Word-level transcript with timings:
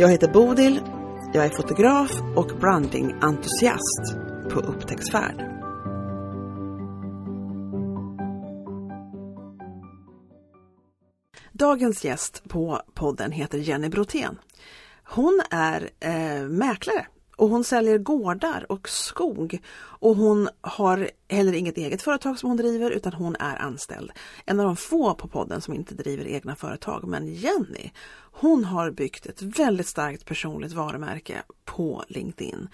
Jag 0.00 0.10
heter 0.10 0.28
Bodil, 0.28 0.80
jag 1.32 1.44
är 1.44 1.48
fotograf 1.48 2.10
och 2.36 2.46
brandingentusiast 2.60 4.14
på 4.50 4.60
upptäcktsfärd. 4.60 5.44
Dagens 11.52 12.04
gäst 12.04 12.42
på 12.48 12.82
podden 12.94 13.32
heter 13.32 13.58
Jenny 13.58 13.88
Brotén. 13.88 14.38
Hon 15.04 15.40
är 15.50 15.90
eh, 16.00 16.48
mäklare 16.48 17.06
och 17.36 17.48
hon 17.48 17.64
säljer 17.64 17.98
gårdar 17.98 18.66
och 18.68 18.88
skog 18.88 19.62
och 20.00 20.16
hon 20.16 20.48
har 20.60 21.10
heller 21.28 21.52
inget 21.52 21.76
eget 21.76 22.02
företag 22.02 22.38
som 22.38 22.48
hon 22.48 22.56
driver 22.56 22.90
utan 22.90 23.12
hon 23.12 23.36
är 23.36 23.56
anställd. 23.56 24.12
En 24.46 24.60
av 24.60 24.66
de 24.66 24.76
få 24.76 25.14
på 25.14 25.28
podden 25.28 25.60
som 25.60 25.74
inte 25.74 25.94
driver 25.94 26.26
egna 26.26 26.56
företag. 26.56 27.04
Men 27.08 27.26
Jenny, 27.26 27.90
hon 28.32 28.64
har 28.64 28.90
byggt 28.90 29.26
ett 29.26 29.42
väldigt 29.42 29.86
starkt 29.86 30.24
personligt 30.24 30.72
varumärke 30.72 31.42
på 31.64 32.04
LinkedIn. 32.08 32.68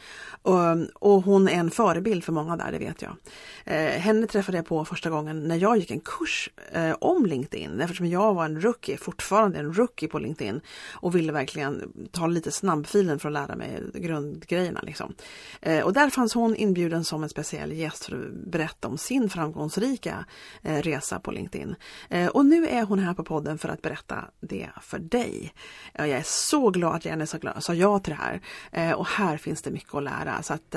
Ehm, 0.49 0.89
och, 0.95 1.23
hon 1.23 1.49
är 1.49 1.53
en 1.53 1.71
förebild 1.71 2.25
för 2.25 2.33
många 2.33 2.57
där, 2.57 2.73
det 2.73 2.79
vet 2.79 3.03
jag. 3.03 3.17
Eh, 3.65 3.91
henne 3.91 4.27
träffade 4.27 4.59
jag 4.59 4.67
på 4.67 4.85
första 4.85 5.11
gången 5.11 5.49
när 5.49 5.57
jag 5.57 5.77
gick 5.77 5.91
en 5.91 6.01
kurs 6.01 6.51
eh, 6.73 6.97
om 7.01 7.27
LinkedIn 7.27 7.81
eftersom 7.81 8.07
jag 8.07 8.35
var 8.35 8.45
en 8.45 8.61
rookie, 8.61 8.97
fortfarande 8.97 9.59
en 9.59 9.73
rookie 9.73 10.09
på 10.09 10.19
LinkedIn 10.19 10.61
och 10.93 11.15
ville 11.15 11.33
verkligen 11.33 11.93
ta 12.11 12.27
lite 12.27 12.53
snabbfilen 12.53 13.19
för 13.19 13.29
att 13.29 13.33
lära 13.33 13.57
mig 13.57 13.83
grundgrejerna. 13.95 14.81
Liksom. 14.83 15.15
Eh, 15.61 15.85
och 15.85 15.93
där 15.93 16.11
fanns 16.11 16.35
hon 16.35 16.57
inbjuden 16.57 17.05
som 17.05 17.16
som 17.17 17.23
en 17.23 17.29
speciell 17.29 17.73
gäst 17.73 18.05
för 18.05 18.27
att 18.27 18.51
berätta 18.51 18.89
om 18.89 18.99
sin 18.99 19.31
framgångsrika 19.31 20.25
eh, 20.63 20.83
resa 20.83 21.21
på 21.21 21.31
LinkedIn. 21.31 21.75
Eh, 22.11 22.29
och 22.29 22.47
nu 22.47 22.67
är 22.67 22.83
hon 22.83 22.99
här 22.99 23.15
på 23.15 23.25
podden 23.25 23.59
för 23.59 23.69
att 23.69 23.83
berätta 23.83 24.25
det 24.41 24.71
för 24.83 24.99
dig. 24.99 25.53
Jag 25.93 26.09
är 26.09 26.23
så 26.25 26.71
glad 26.71 26.95
att 26.95 27.05
Jenny 27.05 27.27
sa 27.27 27.75
ja 27.75 27.99
till 27.99 28.15
det 28.15 28.21
här. 28.21 28.41
Eh, 28.73 28.93
och 28.93 29.07
här 29.07 29.37
finns 29.37 29.63
det 29.63 29.71
mycket 29.71 29.95
att 29.95 30.03
lära. 30.03 30.43
Så 30.43 30.55
att, 30.55 30.75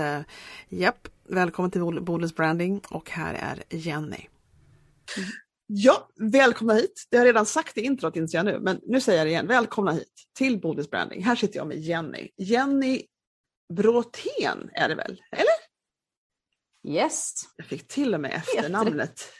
japp, 0.69 1.07
välkommen 1.29 1.71
till 1.71 2.01
Bodils 2.01 2.35
Branding 2.35 2.81
och 2.89 3.09
här 3.09 3.33
är 3.33 3.77
Jenny. 3.77 4.27
Ja, 5.67 6.09
välkomna 6.19 6.73
hit. 6.73 7.07
Det 7.11 7.17
har 7.17 7.25
jag 7.25 7.29
redan 7.29 7.45
sagt 7.45 7.77
i 7.77 7.81
introt 7.81 8.15
inser 8.15 8.37
jag 8.37 8.45
nu, 8.45 8.59
men 8.59 8.79
nu 8.83 9.01
säger 9.01 9.17
jag 9.17 9.27
det 9.27 9.31
igen. 9.31 9.47
Välkomna 9.47 9.91
hit 9.91 10.13
till 10.37 10.59
Bodils 10.61 10.89
Branding. 10.89 11.23
Här 11.23 11.35
sitter 11.35 11.57
jag 11.57 11.67
med 11.67 11.77
Jenny. 11.77 12.29
Jenny 12.37 13.01
Bråtén 13.73 14.69
är 14.73 14.89
det 14.89 14.95
väl? 14.95 15.21
Eller? 15.31 15.58
Yes. 16.89 17.33
Jag 17.55 17.65
fick 17.65 17.87
till 17.87 18.13
och 18.13 18.21
med 18.21 18.31
efternamnet. 18.31 19.33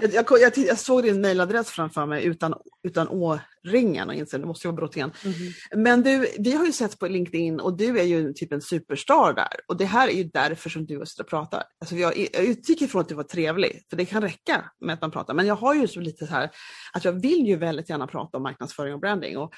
Jag, 0.00 0.12
jag, 0.12 0.40
jag, 0.40 0.58
jag, 0.58 0.78
såg 0.78 1.02
din 1.02 1.20
mejladress 1.20 1.70
framför 1.70 2.06
mig 2.06 2.24
utan, 2.24 2.54
utan 2.82 3.08
å-ringen 3.08 4.08
och 4.08 4.14
insåg 4.14 4.38
att 4.38 4.42
det 4.42 4.48
måste 4.48 4.68
vara 4.68 4.76
Brotén. 4.76 5.12
Mm. 5.24 5.82
Men 5.84 6.02
du, 6.02 6.34
vi 6.38 6.52
har 6.52 6.66
ju 6.66 6.72
sett 6.72 6.98
på 6.98 7.08
LinkedIn 7.08 7.60
och 7.60 7.76
du 7.76 8.00
är 8.00 8.04
ju 8.04 8.32
typ 8.32 8.52
en 8.52 8.60
superstar 8.62 9.32
där. 9.32 9.60
Och 9.66 9.76
det 9.76 9.84
här 9.84 10.08
är 10.08 10.12
ju 10.12 10.24
därför 10.24 10.70
som 10.70 10.86
du 10.86 11.06
sitter 11.06 11.22
och 11.22 11.30
pratar. 11.30 11.64
Alltså 11.80 11.96
jag, 11.96 12.18
jag 12.18 12.44
utgick 12.44 12.82
ifrån 12.82 13.00
att 13.00 13.08
du 13.08 13.14
var 13.14 13.22
trevlig, 13.22 13.86
för 13.90 13.96
det 13.96 14.04
kan 14.04 14.22
räcka 14.22 14.70
med 14.80 14.94
att 14.94 15.00
man 15.00 15.10
pratar. 15.10 15.34
Men 15.34 15.46
jag 15.46 15.56
har 15.56 15.74
ju 15.74 15.88
så 15.88 16.00
lite 16.00 16.26
så 16.26 16.32
här 16.32 16.50
att 16.92 17.04
jag 17.04 17.12
vill 17.12 17.46
ju 17.46 17.56
väldigt 17.56 17.90
gärna 17.90 18.06
prata 18.06 18.36
om 18.36 18.42
marknadsföring 18.42 18.94
och 18.94 19.00
branding. 19.00 19.38
Och, 19.38 19.52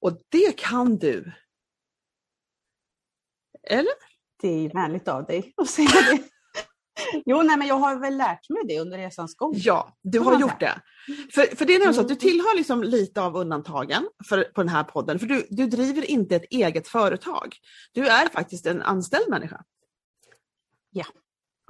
och 0.00 0.20
det 0.28 0.56
kan 0.56 0.98
du. 0.98 1.32
Eller? 3.70 3.92
Det 4.42 4.48
är 4.48 4.74
vänligt 4.74 5.08
av 5.08 5.24
dig 5.24 5.52
att 5.56 5.70
säga 5.70 5.88
det. 6.10 6.37
Jo, 7.24 7.42
nej, 7.42 7.56
men 7.56 7.68
jag 7.68 7.74
har 7.74 7.96
väl 7.96 8.16
lärt 8.16 8.50
mig 8.50 8.62
det 8.68 8.80
under 8.80 8.98
resans 8.98 9.36
gång. 9.36 9.52
Ja, 9.56 9.96
du 10.02 10.18
har 10.18 10.40
gjort 10.40 10.60
det. 10.60 10.82
För, 11.32 11.56
för 11.56 11.64
det 11.64 11.74
är 11.74 11.78
nämligen 11.78 11.94
så 11.94 12.00
att 12.00 12.08
du 12.08 12.14
mm. 12.14 12.20
tillhör 12.20 12.56
liksom 12.56 12.82
lite 12.82 13.22
av 13.22 13.36
undantagen 13.36 14.08
för, 14.28 14.44
på 14.44 14.62
den 14.62 14.68
här 14.68 14.84
podden, 14.84 15.18
för 15.18 15.26
du, 15.26 15.46
du 15.50 15.66
driver 15.66 16.10
inte 16.10 16.36
ett 16.36 16.46
eget 16.50 16.88
företag. 16.88 17.56
Du 17.92 18.06
är 18.08 18.28
faktiskt 18.28 18.66
en 18.66 18.82
anställd 18.82 19.28
människa. 19.28 19.62
Ja. 20.90 21.04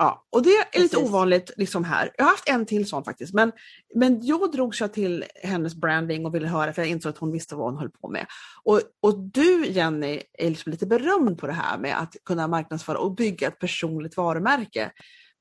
Ja, 0.00 0.26
och 0.30 0.42
det 0.42 0.50
är 0.50 0.64
Precis. 0.64 0.82
lite 0.82 0.96
ovanligt 0.96 1.50
liksom 1.56 1.84
här. 1.84 2.10
Jag 2.16 2.24
har 2.24 2.30
haft 2.30 2.48
en 2.48 2.66
till 2.66 2.88
sån 2.88 3.04
faktiskt, 3.04 3.34
men, 3.34 3.52
men 3.94 4.26
jag 4.26 4.52
drogs 4.52 4.80
jag 4.80 4.92
till 4.92 5.24
hennes 5.42 5.74
branding 5.74 6.26
och 6.26 6.34
ville 6.34 6.48
höra 6.48 6.72
för 6.72 6.82
jag 6.82 6.88
insåg 6.88 7.10
att 7.10 7.18
hon 7.18 7.32
visste 7.32 7.54
vad 7.54 7.66
hon 7.66 7.78
höll 7.78 7.90
på 7.90 8.08
med. 8.08 8.26
Och, 8.64 8.80
och 9.00 9.18
du 9.18 9.66
Jenny 9.66 10.22
är 10.32 10.50
liksom 10.50 10.72
lite 10.72 10.86
berömd 10.86 11.38
på 11.38 11.46
det 11.46 11.52
här 11.52 11.78
med 11.78 12.00
att 12.00 12.16
kunna 12.24 12.48
marknadsföra 12.48 12.98
och 12.98 13.14
bygga 13.14 13.48
ett 13.48 13.58
personligt 13.58 14.16
varumärke 14.16 14.90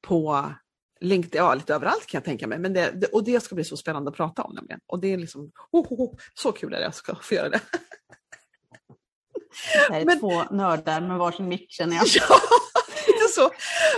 på 0.08 0.52
LinkedIn, 1.00 1.38
ja 1.38 1.54
lite 1.54 1.74
överallt 1.74 2.08
kan 2.08 2.18
jag 2.18 2.26
tänka 2.26 2.48
mig. 2.48 2.60
Men 2.60 2.74
det, 2.74 3.06
och 3.12 3.24
det 3.24 3.44
ska 3.44 3.56
bli 3.56 3.64
så 3.64 3.78
spännande 3.78 4.10
att 4.10 4.18
prata 4.18 4.44
om 4.44 4.56
nämligen. 4.56 4.80
Och 4.88 5.00
det 5.00 5.14
är 5.14 5.18
liksom, 5.18 5.52
oh, 5.72 5.94
oh, 5.94 6.02
oh, 6.02 6.16
så 6.34 6.52
kul 6.52 6.76
att 6.76 6.82
jag 6.82 6.96
ska 6.96 7.16
få 7.16 7.36
göra 7.36 7.50
det. 7.50 7.62
Det 9.74 9.94
här 9.94 10.02
är 10.02 10.06
men, 10.06 10.20
två 10.20 10.44
nördar 10.44 11.02
med 11.02 11.18
varsin 11.18 11.48
mick 11.48 11.72
känner 11.72 11.96
jag. 11.96 12.06
Ja, 12.30 12.40
lite 13.08 13.28
så. 13.36 13.50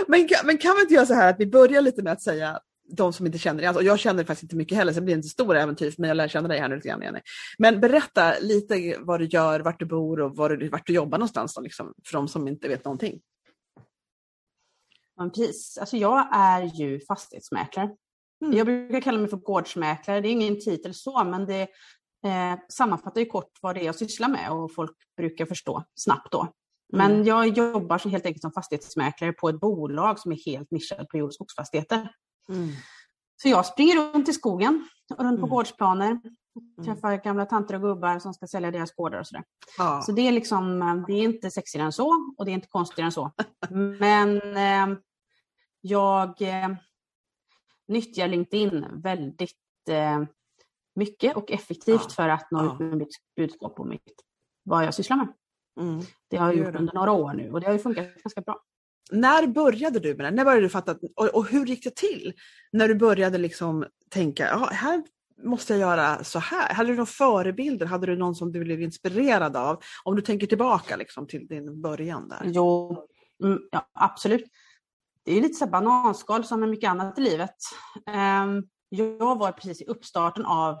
Men, 0.08 0.28
men 0.44 0.58
kan 0.58 0.76
vi 0.76 0.82
inte 0.82 0.94
göra 0.94 1.06
så 1.06 1.14
här 1.14 1.30
att 1.30 1.40
vi 1.40 1.46
börjar 1.46 1.80
lite 1.80 2.02
med 2.02 2.12
att 2.12 2.22
säga 2.22 2.60
de 2.92 3.12
som 3.12 3.26
inte 3.26 3.38
känner 3.38 3.58
dig, 3.58 3.66
alltså, 3.66 3.80
och 3.80 3.86
jag 3.86 3.98
känner 3.98 4.24
faktiskt 4.24 4.42
inte 4.42 4.56
mycket 4.56 4.78
heller 4.78 4.92
så 4.92 5.00
det 5.00 5.04
blir 5.04 5.14
inte 5.14 5.28
stora 5.28 5.62
äventyr 5.62 5.94
men 5.98 6.08
jag 6.08 6.16
lär 6.16 6.28
känna 6.28 6.48
dig 6.48 6.60
här 6.60 6.68
nu 6.68 6.74
lite 6.76 6.88
grann 6.88 7.02
Jenny. 7.02 7.20
Men 7.58 7.80
berätta 7.80 8.34
lite 8.40 8.96
vad 9.00 9.20
du 9.20 9.26
gör, 9.26 9.60
vart 9.60 9.78
du 9.78 9.84
bor 9.84 10.20
och 10.20 10.36
var 10.36 10.50
du, 10.50 10.68
vart 10.68 10.86
du 10.86 10.92
jobbar 10.92 11.18
någonstans 11.18 11.54
då, 11.54 11.60
liksom, 11.60 11.94
för 12.06 12.12
de 12.12 12.28
som 12.28 12.48
inte 12.48 12.68
vet 12.68 12.84
någonting. 12.84 13.20
Men 15.16 15.30
precis. 15.30 15.78
Alltså 15.78 15.96
jag 15.96 16.28
är 16.32 16.62
ju 16.62 17.00
fastighetsmäklare. 17.00 17.90
Mm. 18.44 18.56
Jag 18.56 18.66
brukar 18.66 19.00
kalla 19.00 19.18
mig 19.18 19.28
för 19.28 19.36
gårdsmäklare. 19.36 20.20
Det 20.20 20.28
är 20.28 20.32
ingen 20.32 20.60
titel 20.60 20.94
så, 20.94 21.24
men 21.24 21.46
det 21.46 21.62
eh, 22.24 22.58
sammanfattar 22.68 23.20
ju 23.20 23.26
kort 23.26 23.58
vad 23.60 23.74
det 23.74 23.80
är 23.80 23.84
jag 23.84 23.94
sysslar 23.94 24.28
med 24.28 24.50
och 24.50 24.74
folk 24.74 24.96
brukar 25.16 25.46
förstå 25.46 25.84
snabbt 25.94 26.32
då. 26.32 26.52
Men 26.92 27.12
mm. 27.12 27.26
jag 27.26 27.48
jobbar 27.48 27.98
så 27.98 28.08
helt 28.08 28.26
enkelt 28.26 28.42
som 28.42 28.52
fastighetsmäklare 28.52 29.32
på 29.32 29.48
ett 29.48 29.60
bolag 29.60 30.18
som 30.18 30.32
är 30.32 30.36
helt 30.46 30.70
nischat 30.70 31.08
på 31.08 31.18
jord 31.18 31.28
och 31.28 31.34
skogsfastigheter. 31.34 32.12
Mm. 32.48 32.68
Så 33.42 33.48
jag 33.48 33.66
springer 33.66 33.96
runt 33.96 34.28
i 34.28 34.32
skogen 34.32 34.88
och 35.14 35.24
runt 35.24 35.40
på 35.40 35.46
mm. 35.46 35.50
gårdsplaner. 35.50 36.10
Mm. 36.10 36.24
Träffar 36.84 37.16
gamla 37.16 37.46
tanter 37.46 37.74
och 37.74 37.80
gubbar 37.80 38.18
som 38.18 38.34
ska 38.34 38.46
sälja 38.46 38.70
deras 38.70 38.94
gårdar 38.94 39.20
och 39.20 39.26
sådär. 39.26 39.44
Ja. 39.78 40.02
Så 40.02 40.12
det 40.12 40.28
är 40.28 40.32
liksom, 40.32 40.82
eh, 40.82 40.94
det 41.06 41.12
är 41.12 41.22
inte 41.22 41.50
sexigare 41.50 41.86
än 41.86 41.92
så 41.92 42.34
och 42.38 42.44
det 42.44 42.50
är 42.50 42.54
inte 42.54 42.68
konstigare 42.68 43.06
än 43.06 43.12
så. 43.12 43.32
Men 44.00 44.56
eh, 44.56 44.98
jag 45.80 46.42
eh, 46.42 46.68
nyttjar 47.88 48.28
LinkedIn 48.28 48.86
väldigt 48.92 49.56
eh, 49.88 50.22
mycket 50.94 51.36
och 51.36 51.50
effektivt 51.50 52.04
ja. 52.04 52.10
för 52.10 52.28
att 52.28 52.50
nå 52.50 52.72
ut 52.72 52.78
med 52.78 52.96
mitt 52.96 53.16
budskap 53.36 53.80
och 53.80 53.86
mitt, 53.86 54.24
vad 54.62 54.84
jag 54.84 54.94
sysslar 54.94 55.16
med. 55.16 55.28
Mm. 55.80 56.00
Det 56.30 56.36
har 56.36 56.46
jag 56.46 56.56
gjort 56.56 56.76
under 56.76 56.94
några 56.94 57.12
år 57.12 57.32
nu 57.32 57.50
och 57.50 57.60
det 57.60 57.66
har 57.66 57.72
ju 57.72 57.78
funkat 57.78 58.14
ganska 58.24 58.40
bra. 58.40 58.60
När 59.12 59.46
började 59.46 60.00
du 60.00 60.14
med 60.14 60.26
det? 60.26 60.30
När 60.30 60.44
började 60.44 60.62
du 60.62 60.68
fatta 60.68 60.96
och, 61.16 61.26
och 61.26 61.46
hur 61.46 61.66
gick 61.66 61.84
det 61.84 61.96
till? 61.96 62.32
När 62.72 62.88
du 62.88 62.94
började 62.94 63.38
liksom 63.38 63.86
tänka, 64.10 64.46
ja, 64.46 64.68
här 64.72 65.02
måste 65.42 65.72
jag 65.72 65.80
göra 65.80 66.24
så 66.24 66.38
här? 66.38 66.74
Hade 66.74 66.90
du 66.90 66.94
några 66.94 67.06
förebilder? 67.06 67.86
Hade 67.86 68.06
du 68.06 68.16
någon 68.16 68.34
som 68.34 68.52
du 68.52 68.60
blev 68.60 68.82
inspirerad 68.82 69.56
av? 69.56 69.82
Om 70.04 70.16
du 70.16 70.22
tänker 70.22 70.46
tillbaka 70.46 70.96
liksom, 70.96 71.26
till 71.26 71.46
din 71.46 71.82
början 71.82 72.28
där. 72.28 72.42
Jo, 72.44 72.96
mm, 73.42 73.58
ja, 73.70 73.90
absolut 73.92 74.44
det 75.24 75.38
är 75.38 75.40
lite 75.42 75.54
så 75.54 75.66
bananskal 75.66 76.44
som 76.44 76.60
med 76.60 76.68
mycket 76.68 76.90
annat 76.90 77.18
i 77.18 77.22
livet. 77.22 77.56
Ehm, 78.06 78.62
jag 78.88 79.38
var 79.38 79.52
precis 79.52 79.82
i 79.82 79.84
uppstarten 79.84 80.44
av 80.44 80.78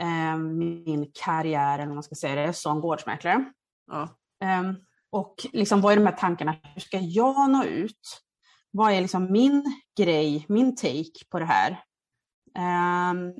ehm, 0.00 0.58
min 0.58 1.10
karriär, 1.24 1.78
eller 1.78 1.94
man 1.94 2.02
ska 2.02 2.14
säga 2.14 2.46
det, 2.46 2.52
som 2.52 2.80
gårdsmäklare. 2.80 3.52
Ja. 3.86 4.08
Ehm, 4.44 4.76
och 5.10 5.34
liksom, 5.52 5.80
vad 5.80 5.92
är 5.92 5.96
de 5.96 6.06
här 6.06 6.16
tankarna? 6.16 6.56
Hur 6.62 6.80
ska 6.80 6.98
jag 6.98 7.50
nå 7.50 7.64
ut? 7.64 8.22
Vad 8.70 8.92
är 8.92 9.00
liksom 9.00 9.32
min 9.32 9.64
grej, 9.98 10.46
min 10.48 10.76
take 10.76 11.24
på 11.30 11.38
det 11.38 11.44
här? 11.44 11.84
Ehm, 12.58 13.32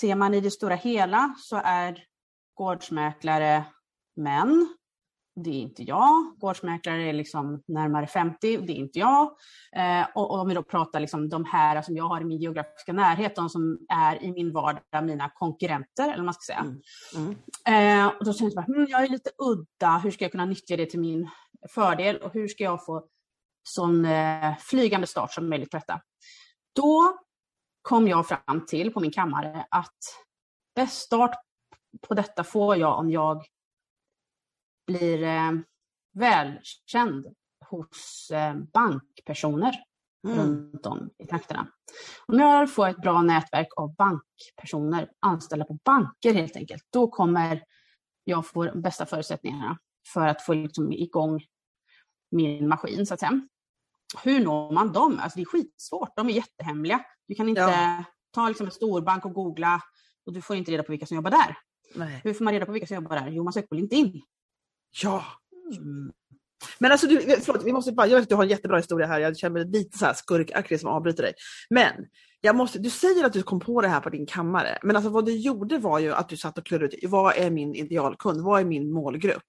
ser 0.00 0.14
man 0.14 0.34
i 0.34 0.40
det 0.40 0.50
stora 0.50 0.74
hela 0.74 1.34
så 1.38 1.56
är 1.64 2.04
gårdsmäklare 2.54 3.64
män 4.16 4.75
det 5.36 5.50
är 5.50 5.60
inte 5.60 5.82
jag. 5.82 6.34
Gårdsmäklare 6.38 7.08
är 7.08 7.12
liksom 7.12 7.62
närmare 7.66 8.06
50, 8.06 8.56
det 8.56 8.72
är 8.72 8.76
inte 8.76 8.98
jag. 8.98 9.22
Eh, 9.76 10.06
och, 10.14 10.30
och, 10.30 10.40
om 10.40 10.48
vi 10.48 10.54
då 10.54 10.62
pratar 10.62 11.00
liksom 11.00 11.28
de 11.28 11.44
här 11.44 11.82
som 11.82 11.96
jag 11.96 12.04
har 12.04 12.20
i 12.20 12.24
min 12.24 12.38
geografiska 12.38 12.92
närhet, 12.92 13.36
de 13.36 13.50
som 13.50 13.78
är 13.88 14.24
i 14.24 14.32
min 14.32 14.52
vardag, 14.52 15.04
mina 15.04 15.30
konkurrenter, 15.34 16.04
eller 16.04 16.16
vad 16.16 16.24
man 16.24 16.34
ska 16.34 16.52
säga. 16.52 16.64
Mm. 17.14 17.36
Mm. 17.64 18.06
Eh, 18.06 18.12
och 18.18 18.24
då 18.24 18.32
känns 18.32 18.54
det 18.54 18.56
bara, 18.56 18.76
hm, 18.76 18.86
jag 18.88 19.04
är 19.04 19.08
lite 19.08 19.30
udda, 19.38 19.98
hur 19.98 20.10
ska 20.10 20.24
jag 20.24 20.32
kunna 20.32 20.44
nyttja 20.44 20.76
det 20.76 20.86
till 20.86 21.00
min 21.00 21.30
fördel 21.70 22.16
och 22.16 22.32
hur 22.32 22.48
ska 22.48 22.64
jag 22.64 22.84
få 22.84 23.06
sån 23.68 24.04
eh, 24.04 24.56
flygande 24.58 25.06
start 25.06 25.32
som 25.32 25.48
möjligt 25.48 25.70
på 25.70 25.76
detta? 25.76 26.00
Då 26.74 27.18
kom 27.82 28.08
jag 28.08 28.28
fram 28.28 28.66
till 28.66 28.92
på 28.92 29.00
min 29.00 29.12
kammare 29.12 29.66
att 29.70 29.98
bäst 30.74 30.96
start 30.96 31.34
på 32.08 32.14
detta 32.14 32.44
får 32.44 32.76
jag 32.76 32.98
om 32.98 33.10
jag 33.10 33.44
blir 34.86 35.22
eh, 35.22 35.52
välkänd 36.14 37.26
hos 37.70 38.30
eh, 38.30 38.54
bankpersoner 38.72 39.74
mm. 40.26 40.38
runt 40.38 40.86
om 40.86 41.10
i 41.18 41.26
trakterna. 41.26 41.66
Om 42.26 42.38
jag 42.38 42.74
får 42.74 42.88
ett 42.88 43.02
bra 43.02 43.22
nätverk 43.22 43.68
av 43.76 43.94
bankpersoner, 43.94 45.10
anställda 45.20 45.64
på 45.64 45.78
banker 45.84 46.34
helt 46.34 46.56
enkelt, 46.56 46.82
då 46.92 47.08
kommer 47.08 47.62
jag 48.24 48.46
få 48.46 48.64
de 48.64 48.82
bästa 48.82 49.06
förutsättningarna 49.06 49.78
för 50.12 50.26
att 50.26 50.42
få 50.42 50.54
liksom 50.54 50.92
igång 50.92 51.40
min 52.30 52.68
maskin 52.68 53.06
så 53.06 53.14
att 53.14 53.20
säga. 53.20 53.40
Hur 54.24 54.40
når 54.40 54.72
man 54.72 54.92
dem? 54.92 55.18
Alltså 55.22 55.36
det 55.36 55.42
är 55.42 55.46
skitsvårt, 55.46 56.16
de 56.16 56.28
är 56.28 56.32
jättehemliga. 56.32 57.04
Du 57.28 57.34
kan 57.34 57.48
inte 57.48 57.60
ja. 57.60 58.04
ta 58.30 58.48
liksom 58.48 58.66
en 58.66 58.72
storbank 58.72 59.24
och 59.24 59.32
googla 59.32 59.80
och 60.26 60.32
du 60.32 60.42
får 60.42 60.56
inte 60.56 60.70
reda 60.70 60.82
på 60.82 60.92
vilka 60.92 61.06
som 61.06 61.14
jobbar 61.14 61.30
där. 61.30 61.58
Nej. 61.94 62.20
Hur 62.24 62.34
får 62.34 62.44
man 62.44 62.52
reda 62.52 62.66
på 62.66 62.72
vilka 62.72 62.86
som 62.86 62.94
jobbar 62.94 63.16
där? 63.16 63.28
Jo, 63.30 63.44
man 63.44 63.52
söker 63.52 63.68
på 63.68 63.74
LinkedIn. 63.74 64.22
Ja. 65.02 65.24
Mm. 65.76 66.12
Men 66.78 66.92
alltså, 66.92 67.06
du, 67.06 67.20
förlåt, 67.20 67.64
vi 67.64 67.72
måste 67.72 67.92
bara, 67.92 68.06
jag 68.06 68.16
vet 68.16 68.22
att 68.22 68.28
du 68.28 68.34
har 68.34 68.42
en 68.42 68.48
jättebra 68.48 68.76
historia 68.76 69.06
här, 69.06 69.20
jag 69.20 69.38
känner 69.38 69.52
mig 69.52 69.72
lite 69.72 69.98
så 69.98 70.04
här 70.04 70.14
skurkaktig 70.14 70.80
som 70.80 70.90
avbryter 70.90 71.22
dig. 71.22 71.34
Men 71.70 71.92
jag 72.40 72.56
måste, 72.56 72.78
du 72.78 72.90
säger 72.90 73.24
att 73.24 73.32
du 73.32 73.42
kom 73.42 73.60
på 73.60 73.80
det 73.80 73.88
här 73.88 74.00
på 74.00 74.10
din 74.10 74.26
kammare, 74.26 74.78
men 74.82 74.96
alltså 74.96 75.10
vad 75.10 75.26
du 75.26 75.36
gjorde 75.36 75.78
var 75.78 75.98
ju 75.98 76.12
att 76.12 76.28
du 76.28 76.36
satt 76.36 76.58
och 76.58 76.66
klurade 76.66 76.96
ut, 76.96 77.10
vad 77.10 77.36
är 77.36 77.50
min 77.50 77.74
idealkund, 77.74 78.40
vad 78.40 78.60
är 78.60 78.64
min 78.64 78.92
målgrupp? 78.92 79.44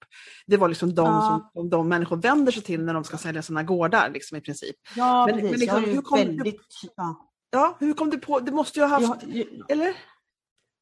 Det 0.46 0.56
var 0.56 0.68
liksom 0.68 0.94
de 0.94 1.06
ja. 1.06 1.50
som 1.52 1.70
de 1.70 1.88
människor 1.88 2.16
vänder 2.16 2.52
sig 2.52 2.62
till 2.62 2.84
när 2.84 2.94
de 2.94 3.04
ska 3.04 3.16
sälja 3.16 3.42
sina 3.42 3.62
gårdar 3.62 4.10
liksom, 4.14 4.38
i 4.38 4.40
princip. 4.40 4.76
Ja, 4.96 5.26
men, 5.26 5.34
precis. 5.34 5.50
Men 5.50 5.60
liksom, 5.60 5.84
hur 5.84 6.02
kom 6.02 6.18
väldigt... 6.18 6.60
Du, 6.82 6.88
ja. 7.50 7.76
hur 7.80 7.94
kom 7.94 8.10
du 8.10 8.18
på, 8.18 8.40
det 8.40 8.52
måste 8.52 8.80
ju 8.80 8.86
ha 8.86 9.00
haft, 9.00 9.22
ja, 9.26 9.44
eller? 9.68 9.94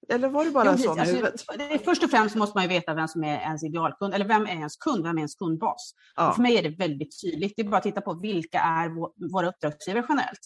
Eller 0.09 0.29
var 0.29 0.45
det 0.45 0.51
bara 0.51 0.73
jo, 0.73 0.79
så 0.79 0.95
med 0.95 1.01
alltså, 1.01 1.17
huvudet? 1.17 1.85
Först 1.85 2.05
och 2.05 2.11
främst 2.11 2.37
måste 2.37 2.57
man 2.57 2.65
ju 2.65 2.69
veta 2.69 2.95
vem 2.95 3.09
som 3.09 3.25
är 3.25 3.41
ens 3.41 3.65
idealkund, 3.65 4.15
eller 4.15 4.25
vem 4.25 4.43
är 4.43 4.51
ens 4.51 4.77
kund, 4.77 5.03
vem 5.03 5.17
är 5.17 5.21
ens 5.21 5.35
kundbas? 5.35 5.95
Ja. 6.17 6.33
För 6.33 6.43
mig 6.43 6.57
är 6.59 6.63
det 6.63 6.69
väldigt 6.69 7.21
tydligt. 7.21 7.53
Det 7.57 7.63
är 7.63 7.69
bara 7.69 7.77
att 7.77 7.83
titta 7.83 8.01
på 8.01 8.15
vilka 8.15 8.61
är 8.61 8.89
våra 9.33 9.49
uppdragsgivare 9.49 10.07
generellt. 10.09 10.41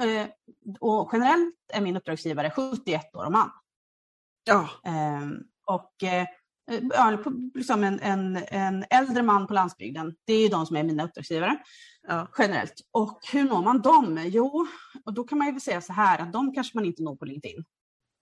Eh, 0.00 0.26
och 0.80 1.10
generellt 1.12 1.54
är 1.72 1.80
min 1.80 1.96
uppdragsgivare 1.96 2.50
71 2.50 3.14
år 3.14 3.24
och 3.24 3.32
man. 3.32 3.50
Ja. 4.44 4.68
Eh, 4.84 5.28
och 5.66 6.02
eh, 6.02 6.26
liksom 7.54 7.84
en, 7.84 8.00
en, 8.00 8.36
en 8.48 8.84
äldre 8.90 9.22
man 9.22 9.46
på 9.46 9.54
landsbygden, 9.54 10.14
det 10.24 10.32
är 10.32 10.42
ju 10.42 10.48
de 10.48 10.66
som 10.66 10.76
är 10.76 10.82
mina 10.82 11.04
uppdragsgivare 11.04 11.58
ja. 12.08 12.28
generellt. 12.38 12.74
Och 12.90 13.20
hur 13.32 13.44
når 13.44 13.62
man 13.62 13.80
dem? 13.80 14.20
Jo, 14.24 14.66
och 15.04 15.14
då 15.14 15.24
kan 15.24 15.38
man 15.38 15.54
ju 15.54 15.60
säga 15.60 15.80
så 15.80 15.92
här 15.92 16.18
att 16.18 16.32
de 16.32 16.54
kanske 16.54 16.76
man 16.76 16.84
inte 16.84 17.02
når 17.02 17.16
på 17.16 17.24
LinkedIn. 17.24 17.64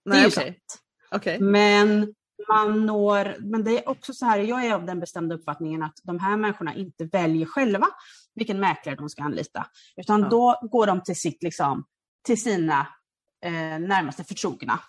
Nej, 0.07 0.19
det 0.19 0.25
är 0.25 0.27
okay. 0.27 0.45
sant. 0.45 0.81
Okay. 1.11 1.39
Men 1.39 2.13
man 2.47 2.85
når, 2.85 3.35
men 3.39 3.63
det 3.63 3.77
är 3.77 3.89
också 3.89 4.13
så 4.13 4.25
här, 4.25 4.39
jag 4.39 4.65
är 4.65 4.73
av 4.73 4.85
den 4.85 4.99
bestämda 4.99 5.35
uppfattningen 5.35 5.83
att 5.83 5.99
de 6.03 6.19
här 6.19 6.37
människorna 6.37 6.75
inte 6.75 7.05
väljer 7.05 7.45
själva 7.45 7.87
vilken 8.35 8.59
mäklare 8.59 8.95
de 8.95 9.09
ska 9.09 9.23
anlita. 9.23 9.67
Utan 9.95 10.21
ja. 10.21 10.29
då 10.29 10.59
går 10.71 10.87
de 10.87 11.03
till, 11.03 11.15
sitt, 11.15 11.43
liksom, 11.43 11.85
till 12.25 12.41
sina 12.41 12.87
eh, 13.45 13.79
närmaste 13.79 14.23
förtrogna. 14.23 14.79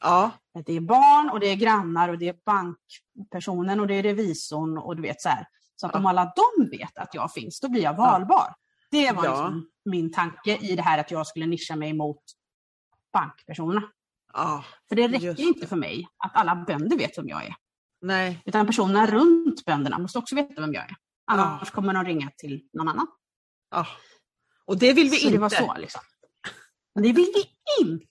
Ja. 0.00 0.30
Det 0.66 0.72
är 0.72 0.80
barn 0.80 1.30
och 1.30 1.40
det 1.40 1.46
är 1.46 1.56
grannar 1.56 2.08
och 2.08 2.18
det 2.18 2.28
är 2.28 2.36
bankpersonen 2.46 3.80
och 3.80 3.86
det 3.86 3.94
är 3.94 4.02
revisorn 4.02 4.78
och 4.78 4.96
du 4.96 5.02
vet 5.02 5.20
så 5.20 5.28
här. 5.28 5.46
Så 5.76 5.86
att 5.86 5.92
ja. 5.92 5.98
om 5.98 6.06
alla 6.06 6.32
de 6.36 6.70
vet 6.70 6.98
att 6.98 7.14
jag 7.14 7.32
finns, 7.32 7.60
då 7.60 7.68
blir 7.68 7.82
jag 7.82 7.96
valbar. 7.96 8.54
Det 8.90 9.12
var 9.12 9.24
ja. 9.24 9.30
liksom 9.30 9.70
min 9.84 10.12
tanke 10.12 10.56
i 10.56 10.76
det 10.76 10.82
här 10.82 10.98
att 10.98 11.10
jag 11.10 11.26
skulle 11.26 11.46
nischa 11.46 11.76
mig 11.76 11.92
mot 11.92 12.22
bankpersonerna. 13.12 13.82
Ja, 14.32 14.64
för 14.88 14.96
det 14.96 15.08
räcker 15.08 15.40
inte 15.40 15.66
för 15.66 15.76
mig 15.76 16.08
att 16.24 16.36
alla 16.36 16.56
bönder 16.56 16.96
vet 16.96 17.18
vem 17.18 17.28
jag 17.28 17.46
är. 17.46 17.54
Nej. 18.00 18.42
Utan 18.44 18.66
personerna 18.66 19.06
runt 19.06 19.64
bönderna 19.64 19.98
måste 19.98 20.18
också 20.18 20.34
veta 20.34 20.60
vem 20.60 20.72
jag 20.72 20.84
är. 20.84 20.96
Annars 21.30 21.68
ja. 21.68 21.74
kommer 21.74 21.94
de 21.94 22.04
ringa 22.04 22.30
till 22.36 22.68
någon 22.72 22.88
annan. 22.88 23.06
Ja. 23.70 23.86
Och 24.66 24.78
det 24.78 24.92
vill 24.92 25.10
vi 25.10 25.16
så 25.16 25.26
inte. 25.26 25.36
det 25.36 25.40
var 25.40 25.48
så 25.48 25.74
liksom. 25.78 26.00
Men 26.94 27.02
det 27.02 27.12
vill 27.12 27.32
vi 27.34 27.44
inte. 27.84 28.06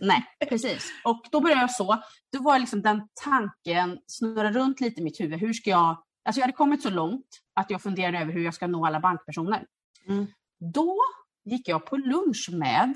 Nej, 0.00 0.24
precis. 0.48 0.92
Och 1.04 1.26
då 1.32 1.40
började 1.40 1.60
jag 1.60 1.70
så. 1.70 2.02
Då 2.32 2.42
var 2.42 2.58
liksom 2.58 2.82
den 2.82 3.08
tanken 3.24 3.98
snurra 4.06 4.52
runt 4.52 4.80
lite 4.80 5.00
i 5.00 5.04
mitt 5.04 5.20
huvud. 5.20 5.40
Hur 5.40 5.52
ska 5.52 5.70
jag... 5.70 6.02
Alltså 6.24 6.40
jag 6.40 6.42
hade 6.42 6.56
kommit 6.56 6.82
så 6.82 6.90
långt 6.90 7.26
att 7.54 7.70
jag 7.70 7.82
funderade 7.82 8.18
över 8.18 8.32
hur 8.32 8.44
jag 8.44 8.54
ska 8.54 8.66
nå 8.66 8.86
alla 8.86 9.00
bankpersoner. 9.00 9.66
Mm. 10.08 10.26
Då 10.74 10.96
gick 11.44 11.68
jag 11.68 11.86
på 11.86 11.96
lunch 11.96 12.48
med 12.52 12.94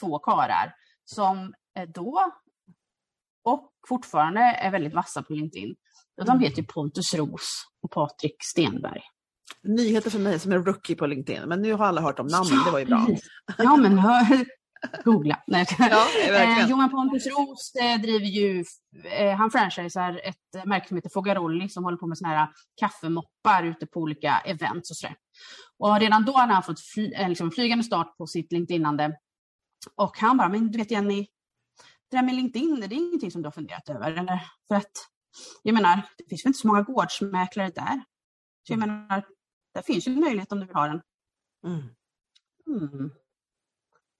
två 0.00 0.18
karar 0.18 0.74
som 1.04 1.54
då 1.84 2.32
och 3.44 3.72
fortfarande 3.88 4.40
är 4.40 4.70
väldigt 4.70 4.94
vassa 4.94 5.22
på 5.22 5.32
LinkedIn. 5.32 5.74
Och 6.20 6.26
de 6.26 6.40
heter 6.40 6.62
Pontus 6.62 7.14
Ros 7.14 7.64
och 7.82 7.90
Patrik 7.90 8.36
Stenberg. 8.40 9.00
Nyheter 9.62 10.10
för 10.10 10.18
mig 10.18 10.38
som 10.38 10.52
är 10.52 10.58
rookie 10.58 10.96
på 10.96 11.06
LinkedIn, 11.06 11.48
men 11.48 11.62
nu 11.62 11.72
har 11.72 11.86
alla 11.86 12.00
hört 12.00 12.18
om 12.18 12.26
namnen, 12.26 12.64
det 12.64 12.70
var 12.70 12.78
ju 12.78 12.84
bra. 12.84 13.06
Ja, 13.58 13.76
men 13.76 13.98
hör, 13.98 14.46
googla. 15.04 15.42
Nej. 15.46 15.66
Ja, 15.78 16.06
eh, 16.30 16.70
Johan 16.70 16.90
Pontus 16.90 17.26
Ros 17.26 17.74
eh, 17.80 18.00
driver 18.00 18.26
ju, 18.26 18.64
eh, 19.04 19.36
han 19.36 19.50
franchisar 19.50 20.20
ett 20.24 20.66
märke 20.66 20.88
som 20.88 20.96
heter 20.96 21.10
Fogarolli 21.14 21.68
som 21.68 21.84
håller 21.84 21.96
på 21.96 22.06
med 22.06 22.18
såna 22.18 22.28
här 22.28 22.48
kaffemoppar 22.80 23.64
ute 23.64 23.86
på 23.86 24.00
olika 24.00 24.38
events 24.38 24.90
och 24.90 24.96
sådär. 24.96 25.16
Och 25.78 26.00
redan 26.00 26.24
då 26.24 26.32
hade 26.32 26.52
han 26.52 26.62
fått 26.62 26.80
fly, 26.80 27.12
eh, 27.12 27.28
liksom 27.28 27.50
flygande 27.50 27.84
start 27.84 28.16
på 28.18 28.26
sitt 28.26 28.52
LinkedInande. 28.52 29.16
Och 29.96 30.18
han 30.18 30.36
bara, 30.36 30.48
men 30.48 30.70
du 30.70 30.78
vet 30.78 30.90
Jenny, 30.90 31.26
det 32.10 32.16
där 32.16 32.22
med 32.22 32.34
LinkedIn, 32.34 32.80
det 32.80 32.86
är 32.86 32.92
ingenting 32.92 33.30
som 33.30 33.42
du 33.42 33.46
har 33.46 33.52
funderat 33.52 33.88
över? 33.88 34.12
Eller? 34.12 34.40
För 34.68 34.74
att, 34.74 34.92
jag 35.62 35.74
menar, 35.74 36.02
det 36.18 36.24
finns 36.28 36.44
väl 36.44 36.48
inte 36.48 36.58
så 36.58 36.66
många 36.66 36.82
gårdsmäklare 36.82 37.70
där? 37.70 38.04
Så 38.66 38.72
jag 38.72 38.82
mm. 38.82 38.88
menar, 38.88 39.24
där 39.74 39.82
finns 39.82 40.08
ju 40.08 40.12
en 40.12 40.20
möjlighet 40.20 40.52
om 40.52 40.60
du 40.60 40.66
vill 40.66 40.76
ha 40.76 40.86
den. 40.86 41.00
Mm. 41.66 41.82
Mm. 42.66 43.10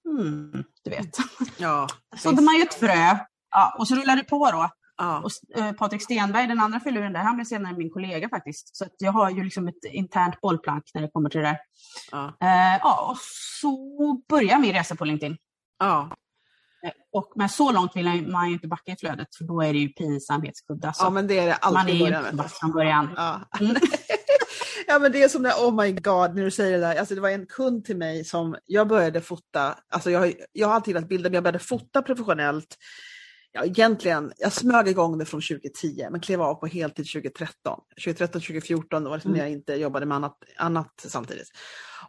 Mm, 0.07 0.63
du 0.83 0.89
vet. 0.89 1.17
Ja, 1.57 1.87
sådde 2.17 2.41
man 2.41 2.55
ju 2.55 2.61
ett 2.61 2.73
frö. 2.73 3.17
Ja, 3.51 3.75
och 3.79 3.87
så 3.87 3.95
rullar 3.95 4.15
det 4.15 4.23
på 4.23 4.51
då. 4.51 4.69
Ja. 4.97 5.23
Och, 5.23 5.59
eh, 5.59 5.73
Patrik 5.73 6.01
Stenberg, 6.01 6.47
den 6.47 6.59
andra 6.59 6.79
filuren 6.79 7.13
där, 7.13 7.19
han 7.19 7.35
blev 7.35 7.45
senare 7.45 7.77
min 7.77 7.89
kollega 7.89 8.29
faktiskt. 8.29 8.75
Så 8.75 8.85
jag 8.97 9.11
har 9.11 9.29
ju 9.29 9.43
liksom 9.43 9.67
ett 9.67 9.83
internt 9.83 10.41
bollplank 10.41 10.83
när 10.93 11.01
det 11.01 11.09
kommer 11.09 11.29
till 11.29 11.39
det 11.39 11.47
där. 11.47 11.59
Ja. 12.11 12.27
Eh, 12.41 12.79
ja, 12.81 13.11
och 13.11 13.17
så 13.61 14.13
börjar 14.29 14.59
min 14.59 14.73
resa 14.73 14.95
på 14.95 15.05
LinkedIn. 15.05 15.37
Ja. 15.79 16.15
Och, 17.11 17.31
men 17.35 17.49
så 17.49 17.71
långt 17.71 17.95
vill 17.95 18.27
man 18.27 18.47
ju 18.47 18.53
inte 18.53 18.67
backa 18.67 18.91
i 18.91 18.95
flödet 18.95 19.35
för 19.35 19.43
då 19.43 19.61
är 19.61 19.73
det 19.73 19.79
ju 19.79 19.89
pinsamhetskudde. 19.89 20.87
Alltså. 20.87 21.03
Ja 21.03 21.09
men 21.09 21.27
det 21.27 21.39
är 21.39 21.47
det 21.47 21.55
alltid 21.55 21.99
Man 21.99 22.13
är 22.13 22.43
ju 22.43 22.49
från 22.49 22.71
början. 22.71 23.09
Ja. 23.15 23.41
Mm. 23.59 23.75
ja 24.87 24.99
men 24.99 25.11
det 25.11 25.23
är 25.23 25.29
som 25.29 25.41
när, 25.41 25.51
oh 25.51 25.83
my 25.83 25.91
god, 25.91 26.35
när 26.35 26.43
du 26.43 26.51
säger 26.51 26.71
det 26.71 26.87
där. 26.87 26.95
Alltså 26.95 27.15
det 27.15 27.21
var 27.21 27.29
en 27.29 27.45
kund 27.45 27.85
till 27.85 27.97
mig 27.97 28.25
som, 28.25 28.55
jag 28.65 28.87
började 28.87 29.21
fota, 29.21 29.77
alltså 29.89 30.11
jag, 30.11 30.33
jag 30.51 30.67
har 30.67 30.75
alltid 30.75 30.87
gillat 30.87 31.09
bilder 31.09 31.29
men 31.29 31.35
jag 31.35 31.43
började 31.43 31.59
fota 31.59 32.01
professionellt 32.01 32.77
ja, 33.57 33.65
egentligen, 33.65 34.33
jag 34.37 34.53
smög 34.53 34.87
igång 34.87 35.17
det 35.17 35.25
från 35.25 35.41
2010 35.41 36.07
men 36.11 36.19
klev 36.19 36.41
av 36.41 36.55
på 36.55 36.67
heltid 36.67 37.05
2013. 37.13 37.79
2013, 38.03 38.41
2014 38.41 39.03
var 39.03 39.11
det 39.11 39.15
liksom 39.15 39.31
mm. 39.31 39.37
när 39.37 39.45
jag 39.45 39.51
inte 39.51 39.73
jobbade 39.73 40.05
med 40.05 40.15
annat, 40.15 40.37
annat 40.57 40.93
samtidigt. 40.97 41.51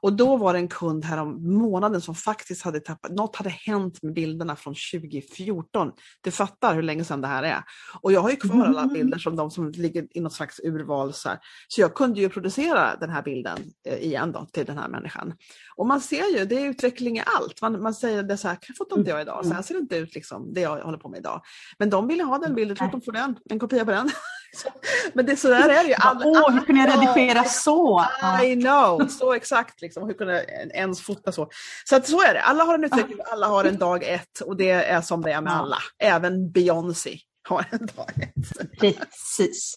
Och 0.01 0.13
då 0.13 0.37
var 0.37 0.53
det 0.53 0.59
en 0.59 0.69
kund 0.69 1.05
här 1.05 1.19
om 1.19 1.57
månaden 1.59 2.01
som 2.01 2.15
faktiskt 2.15 2.63
hade 2.63 2.81
tappat, 2.81 3.13
något 3.13 3.37
hade 3.37 3.51
hänt 3.51 4.03
med 4.03 4.15
bilderna 4.15 4.57
från 4.57 4.75
2014. 4.75 5.93
Du 6.21 6.31
fattar 6.31 6.75
hur 6.75 6.83
länge 6.83 7.05
sedan 7.05 7.21
det 7.21 7.29
här 7.29 7.43
är. 7.43 7.63
Och 8.01 8.13
jag 8.13 8.21
har 8.21 8.31
ju 8.31 8.37
kvar 8.37 8.65
alla 8.65 8.83
mm. 8.83 8.95
bilder 8.95 9.19
som 9.19 9.37
de 9.37 9.51
som 9.51 9.71
ligger 9.71 10.07
i 10.11 10.21
något 10.21 10.33
slags 10.33 10.61
urval. 10.61 11.15
Så, 11.15 11.31
så 11.69 11.81
jag 11.81 11.95
kunde 11.95 12.21
ju 12.21 12.29
producera 12.29 12.97
den 12.97 13.11
här 13.11 13.23
bilden 13.23 13.59
eh, 13.89 13.99
igen 13.99 14.33
då, 14.33 14.47
till 14.53 14.67
den 14.67 14.79
här 14.79 14.89
människan. 14.89 15.35
Och 15.77 15.87
man 15.87 16.01
ser 16.01 16.39
ju, 16.39 16.45
det 16.45 16.63
är 16.63 16.71
utveckling 16.71 17.19
i 17.19 17.23
allt. 17.27 17.63
Man, 17.63 17.83
man 17.83 17.95
säger 17.95 18.23
det 18.23 18.37
så 18.37 18.49
här, 18.49 18.59
fotar 18.79 18.99
inte 18.99 19.11
jag 19.11 19.21
idag, 19.21 19.47
så 19.47 19.53
här 19.53 19.63
ser 19.63 19.75
det 19.75 19.81
inte 19.81 19.97
ut 19.97 20.15
liksom, 20.15 20.55
det 20.55 20.61
jag 20.61 20.81
håller 20.81 20.99
på 20.99 21.09
med 21.09 21.19
idag. 21.19 21.38
Men 21.79 21.91
de 21.91 22.07
ville 22.09 22.23
ha 22.25 22.39
den 22.39 22.55
bilden, 22.55 22.77
tror 22.77 22.87
att 22.87 22.93
de 22.93 23.01
får 23.01 23.13
den, 23.13 23.37
en 23.51 23.59
kopia 23.59 23.85
på 23.85 23.91
den. 23.91 24.11
Men 25.13 25.27
det, 25.27 25.37
så 25.37 25.49
där 25.49 25.69
är 25.69 25.83
det 25.83 25.89
ju. 25.89 25.95
Alla, 25.95 26.27
Åh, 26.27 26.51
hur 26.51 26.61
kunde 26.61 26.81
jag 26.83 26.97
redigera 26.97 27.45
så? 27.45 28.05
I 28.45 28.63
know, 28.63 29.09
så 29.09 29.33
exakt. 29.33 29.81
Liksom. 29.81 30.07
Hur 30.07 30.15
kunde 30.15 30.35
jag 30.35 30.71
ens 30.77 31.03
fota 31.03 31.33
så? 31.33 31.49
Så 31.85 31.97
att 31.97 32.09
så 32.09 32.23
är 32.23 32.35
det. 32.35 32.43
Alla 32.43 32.65
har 32.65 32.75
en 32.75 32.85
utveckling, 32.85 33.19
alla 33.33 33.47
har 33.47 33.65
en 33.65 33.79
dag 33.79 34.05
ett 34.05 34.41
och 34.41 34.57
det 34.57 34.71
är 34.71 35.01
som 35.01 35.23
det 35.23 35.33
är 35.33 35.41
med 35.41 35.53
alla. 35.53 35.79
Även 35.99 36.51
Beyoncé 36.51 37.19
har 37.49 37.65
en 37.71 37.87
dag 37.97 38.13
ett. 38.23 38.79
Precis. 38.81 39.75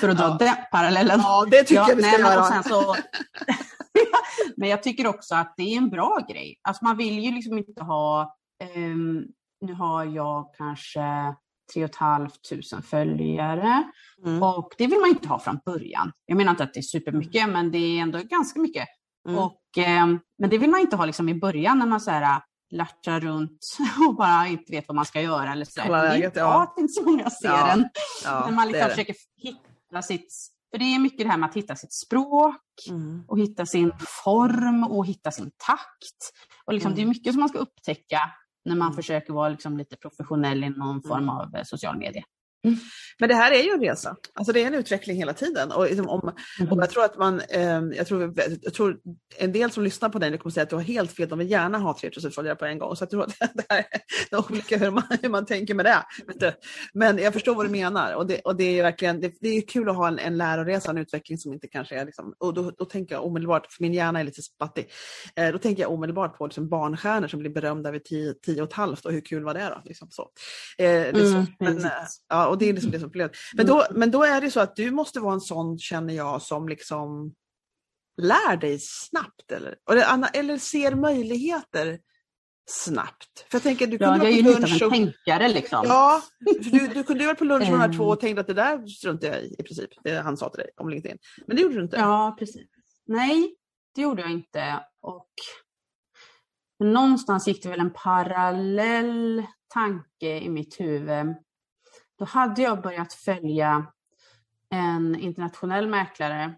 För 0.00 0.08
att 0.08 0.16
dra 0.18 0.24
Ja. 0.24 0.36
den 0.40 0.54
parallellen. 0.70 1.20
Ja, 1.22 1.46
det 1.50 1.64
tycker 1.64 1.74
jag 1.88 1.96
vi 1.96 2.02
ska 2.02 2.10
nej, 2.12 2.20
göra. 2.20 2.62
så, 2.62 2.96
men 4.56 4.68
jag 4.68 4.82
tycker 4.82 5.06
också 5.06 5.34
att 5.34 5.54
det 5.56 5.62
är 5.62 5.76
en 5.76 5.90
bra 5.90 6.26
grej. 6.28 6.58
Alltså 6.62 6.84
man 6.84 6.96
vill 6.96 7.18
ju 7.18 7.30
liksom 7.30 7.58
inte 7.58 7.82
ha, 7.82 8.36
ehm, 8.64 9.22
nu 9.64 9.74
har 9.74 10.04
jag 10.04 10.54
kanske 10.58 11.34
3 11.74 11.88
500 11.98 12.30
följare 12.82 13.82
Mm. 14.26 14.42
och 14.42 14.72
det 14.78 14.86
vill 14.86 15.00
man 15.00 15.08
inte 15.08 15.28
ha 15.28 15.38
från 15.38 15.58
början. 15.64 16.12
Jag 16.26 16.36
menar 16.36 16.50
inte 16.50 16.62
att 16.64 16.74
det 16.74 16.80
är 16.80 16.82
supermycket 16.82 17.48
men 17.48 17.70
det 17.70 17.78
är 17.78 18.02
ändå 18.02 18.18
ganska 18.18 18.60
mycket. 18.60 18.88
Mm. 19.28 19.38
Och, 19.40 19.60
ehm, 19.76 20.20
men 20.38 20.50
det 20.50 20.58
vill 20.58 20.70
man 20.70 20.80
inte 20.80 20.96
ha 20.96 21.04
liksom 21.06 21.28
i 21.28 21.34
början 21.34 21.78
när 21.78 21.86
man 21.86 22.00
så 22.00 22.10
här, 22.10 22.42
latchar 22.70 23.20
runt 23.20 23.76
och 24.08 24.14
bara 24.16 24.46
inte 24.46 24.72
vet 24.72 24.88
vad 24.88 24.94
man 24.94 25.04
ska 25.04 25.20
göra. 25.20 25.52
Eller 25.52 25.64
så 25.64 25.80
Det 25.80 26.24
är 26.24 26.30
bra 26.30 26.62
att 26.62 26.78
inte 26.78 26.92
så 26.92 27.04
många 27.04 27.30
ser 27.30 27.48
Ja, 27.48 27.72
en. 27.72 27.88
Ja, 28.24 28.46
när 28.46 28.52
man 28.56 28.68
liksom 28.68 28.88
försöker 28.90 29.14
hitta 29.42 30.02
sitt... 30.02 30.34
För 30.72 30.78
det 30.78 30.84
är 30.84 30.98
mycket 30.98 31.18
det 31.18 31.28
här 31.28 31.38
med 31.38 31.48
att 31.48 31.56
hitta 31.56 31.76
sitt 31.76 31.92
språk 31.92 32.56
Mm. 32.90 33.24
och 33.28 33.38
hitta 33.38 33.66
sin 33.66 33.92
form 34.24 34.84
och 34.84 35.06
hitta 35.06 35.30
sin 35.30 35.50
takt. 35.66 36.18
Och 36.64 36.72
liksom, 36.72 36.88
Mm. 36.92 36.96
Det 36.96 37.02
är 37.02 37.06
mycket 37.06 37.32
som 37.32 37.40
man 37.40 37.48
ska 37.48 37.58
upptäcka 37.58 38.20
när 38.64 38.76
man 38.76 38.86
Mm. 38.86 38.96
försöker 38.96 39.32
vara 39.32 39.48
liksom 39.48 39.76
lite 39.78 39.96
professionell 39.96 40.64
i 40.64 40.70
någon 40.70 41.02
form 41.02 41.28
av 41.28 41.56
eh, 41.56 41.62
social 41.64 41.98
media. 41.98 42.22
Men 43.18 43.28
det 43.28 43.34
här 43.34 43.52
är 43.52 43.62
ju 43.62 43.70
en 43.70 43.80
resa. 43.80 44.16
Alltså 44.34 44.52
det 44.52 44.62
är 44.62 44.66
en 44.66 44.74
utveckling 44.74 45.16
hela 45.16 45.32
tiden. 45.32 45.72
Och 45.72 45.84
liksom 45.84 46.08
om, 46.08 46.32
och 46.70 46.82
jag 46.82 46.90
tror 46.90 47.04
att 47.04 47.18
man, 47.18 47.40
eh, 47.48 47.80
jag, 47.96 48.06
tror, 48.06 48.34
jag 48.62 48.74
tror 48.74 48.98
en 49.38 49.52
del 49.52 49.70
som 49.70 49.84
lyssnar 49.84 50.08
på 50.08 50.18
dig 50.18 50.38
kommer 50.38 50.52
säga 50.52 50.62
att 50.62 50.70
du 50.70 50.76
har 50.76 50.82
helt 50.82 51.12
fel, 51.12 51.28
de 51.28 51.38
vill 51.38 51.50
gärna 51.50 51.78
ha 51.78 51.96
3000 52.00 52.30
följare 52.30 52.56
på 52.56 52.64
en 52.64 52.78
gång. 52.78 52.96
Så 52.96 53.02
jag 53.02 53.10
tror 53.10 53.22
att 53.22 53.38
det 53.54 53.64
här 53.68 53.84
är 54.30 54.50
olika 54.50 54.78
hur 54.78 54.90
man, 54.90 55.02
hur 55.22 55.28
man 55.28 55.46
tänker 55.46 55.74
med 55.74 55.84
det. 55.84 56.54
Men 56.94 57.18
jag 57.18 57.32
förstår 57.32 57.54
vad 57.54 57.66
du 57.66 57.70
menar 57.70 58.14
och 58.14 58.26
det, 58.26 58.40
och 58.40 58.56
det 58.56 58.78
är 58.78 58.82
verkligen, 58.82 59.20
det, 59.20 59.32
det 59.40 59.48
är 59.48 59.60
kul 59.60 59.88
att 59.88 59.96
ha 59.96 60.08
en, 60.08 60.18
en 60.18 60.36
läroresa, 60.36 60.90
en 60.90 60.98
utveckling 60.98 61.38
som 61.38 61.52
inte 61.52 61.68
kanske 61.68 62.00
är 62.00 62.04
liksom, 62.04 62.34
och 62.38 62.54
då, 62.54 62.70
då 62.70 62.84
tänker 62.84 63.14
jag 63.14 63.24
omedelbart, 63.24 63.72
för 63.72 63.82
min 63.82 63.94
hjärna 63.94 64.20
är 64.20 64.24
lite 64.24 64.42
spattig, 64.42 64.90
eh, 65.36 65.52
då 65.52 65.58
tänker 65.58 65.82
jag 65.82 65.92
omedelbart 65.92 66.38
på 66.38 66.46
liksom 66.46 66.68
barnstjärnor 66.68 67.28
som 67.28 67.40
blir 67.40 67.50
berömda 67.50 67.90
vid 67.90 68.04
tio, 68.04 68.34
tio 68.34 68.62
och 68.62 68.68
ett 68.68 68.74
halvt 68.74 69.04
och 69.04 69.12
hur 69.12 69.20
kul 69.20 69.44
var 69.44 69.54
det 69.54 69.64
då? 69.64 69.82
Liksom 69.84 70.08
så. 70.10 70.30
Eh, 70.78 71.12
så. 71.12 71.18
Mm, 71.18 71.46
men, 71.58 71.84
eh, 71.84 71.90
ja, 72.28 72.53
och 72.54 72.58
det 72.60 72.68
är 72.68 72.72
liksom 72.72 72.90
det 72.90 73.00
som 73.00 73.10
blev. 73.10 73.30
Men 73.54 73.66
då, 73.66 73.86
men 73.90 74.10
då 74.10 74.22
är 74.22 74.40
det 74.40 74.50
så 74.50 74.60
att 74.60 74.76
du 74.76 74.90
måste 74.90 75.20
vara 75.20 75.34
en 75.34 75.40
sån, 75.40 75.78
känner 75.78 76.14
jag, 76.14 76.42
som 76.42 76.68
liksom 76.68 77.34
lär 78.22 78.56
dig 78.56 78.78
snabbt 78.80 79.52
eller, 79.52 79.76
eller, 80.32 80.58
ser 80.58 80.94
möjligheter 80.94 81.98
snabbt. 82.70 83.46
För 83.50 83.56
jag 83.56 83.62
tänker, 83.62 83.86
du 83.86 83.96
Ja, 84.00 84.10
kunde 84.10 84.24
jag 84.24 84.32
är 84.32 84.36
ju 84.36 84.42
lite 84.42 84.60
lunch 84.60 84.82
av 84.82 84.92
en 84.92 85.12
tänkare 85.12 85.48
liksom. 85.48 85.84
Ja, 85.88 86.22
du, 86.60 86.88
du 86.88 87.04
kunde 87.04 87.24
vara 87.24 87.34
på 87.34 87.44
lunch 87.44 87.62
med 87.62 87.72
de 87.72 87.80
här 87.80 87.92
två 87.92 88.04
Ehm. 88.04 88.10
och 88.10 88.20
tänkte 88.20 88.40
att 88.40 88.46
det 88.46 88.54
där 88.54 88.86
struntar 88.86 89.28
jag 89.28 89.42
i 89.42 89.56
i 89.58 89.62
princip. 89.62 89.90
Det 90.04 90.20
han 90.20 90.36
sa 90.36 90.48
till 90.48 90.58
dig 90.58 90.70
om 90.76 90.88
LinkedIn. 90.88 91.18
Men 91.46 91.56
det 91.56 91.62
gjorde 91.62 91.74
du 91.74 91.82
inte. 91.82 91.96
Ja, 91.96 92.36
precis. 92.38 92.66
Nej, 93.06 93.54
det 93.94 94.02
gjorde 94.02 94.22
jag 94.22 94.30
inte. 94.30 94.80
Och 95.02 95.30
någonstans 96.84 97.48
gick 97.48 97.62
det 97.62 97.68
väl 97.68 97.80
en 97.80 97.92
parallell 97.92 99.42
tanke 99.74 100.38
i 100.40 100.48
mitt 100.48 100.80
huvud. 100.80 101.26
Då 102.18 102.24
hade 102.24 102.62
jag 102.62 102.82
börjat 102.82 103.12
följa 103.12 103.86
en 104.70 105.16
internationell 105.16 105.88
mäklare 105.88 106.54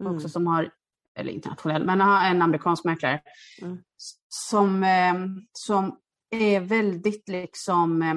Mm. 0.00 0.14
också 0.16 0.28
som 0.28 0.46
har, 0.46 0.70
eller 1.14 1.32
internationell, 1.32 1.84
men 1.86 2.00
har 2.00 2.24
en 2.26 2.42
amerikansk 2.42 2.84
mäklare 2.84 3.22
Mm. 3.62 3.78
som, 4.28 4.84
eh, 4.84 5.14
som 5.52 5.98
är 6.30 6.60
väldigt 6.60 7.28
liksom 7.28 8.02
eh, 8.02 8.14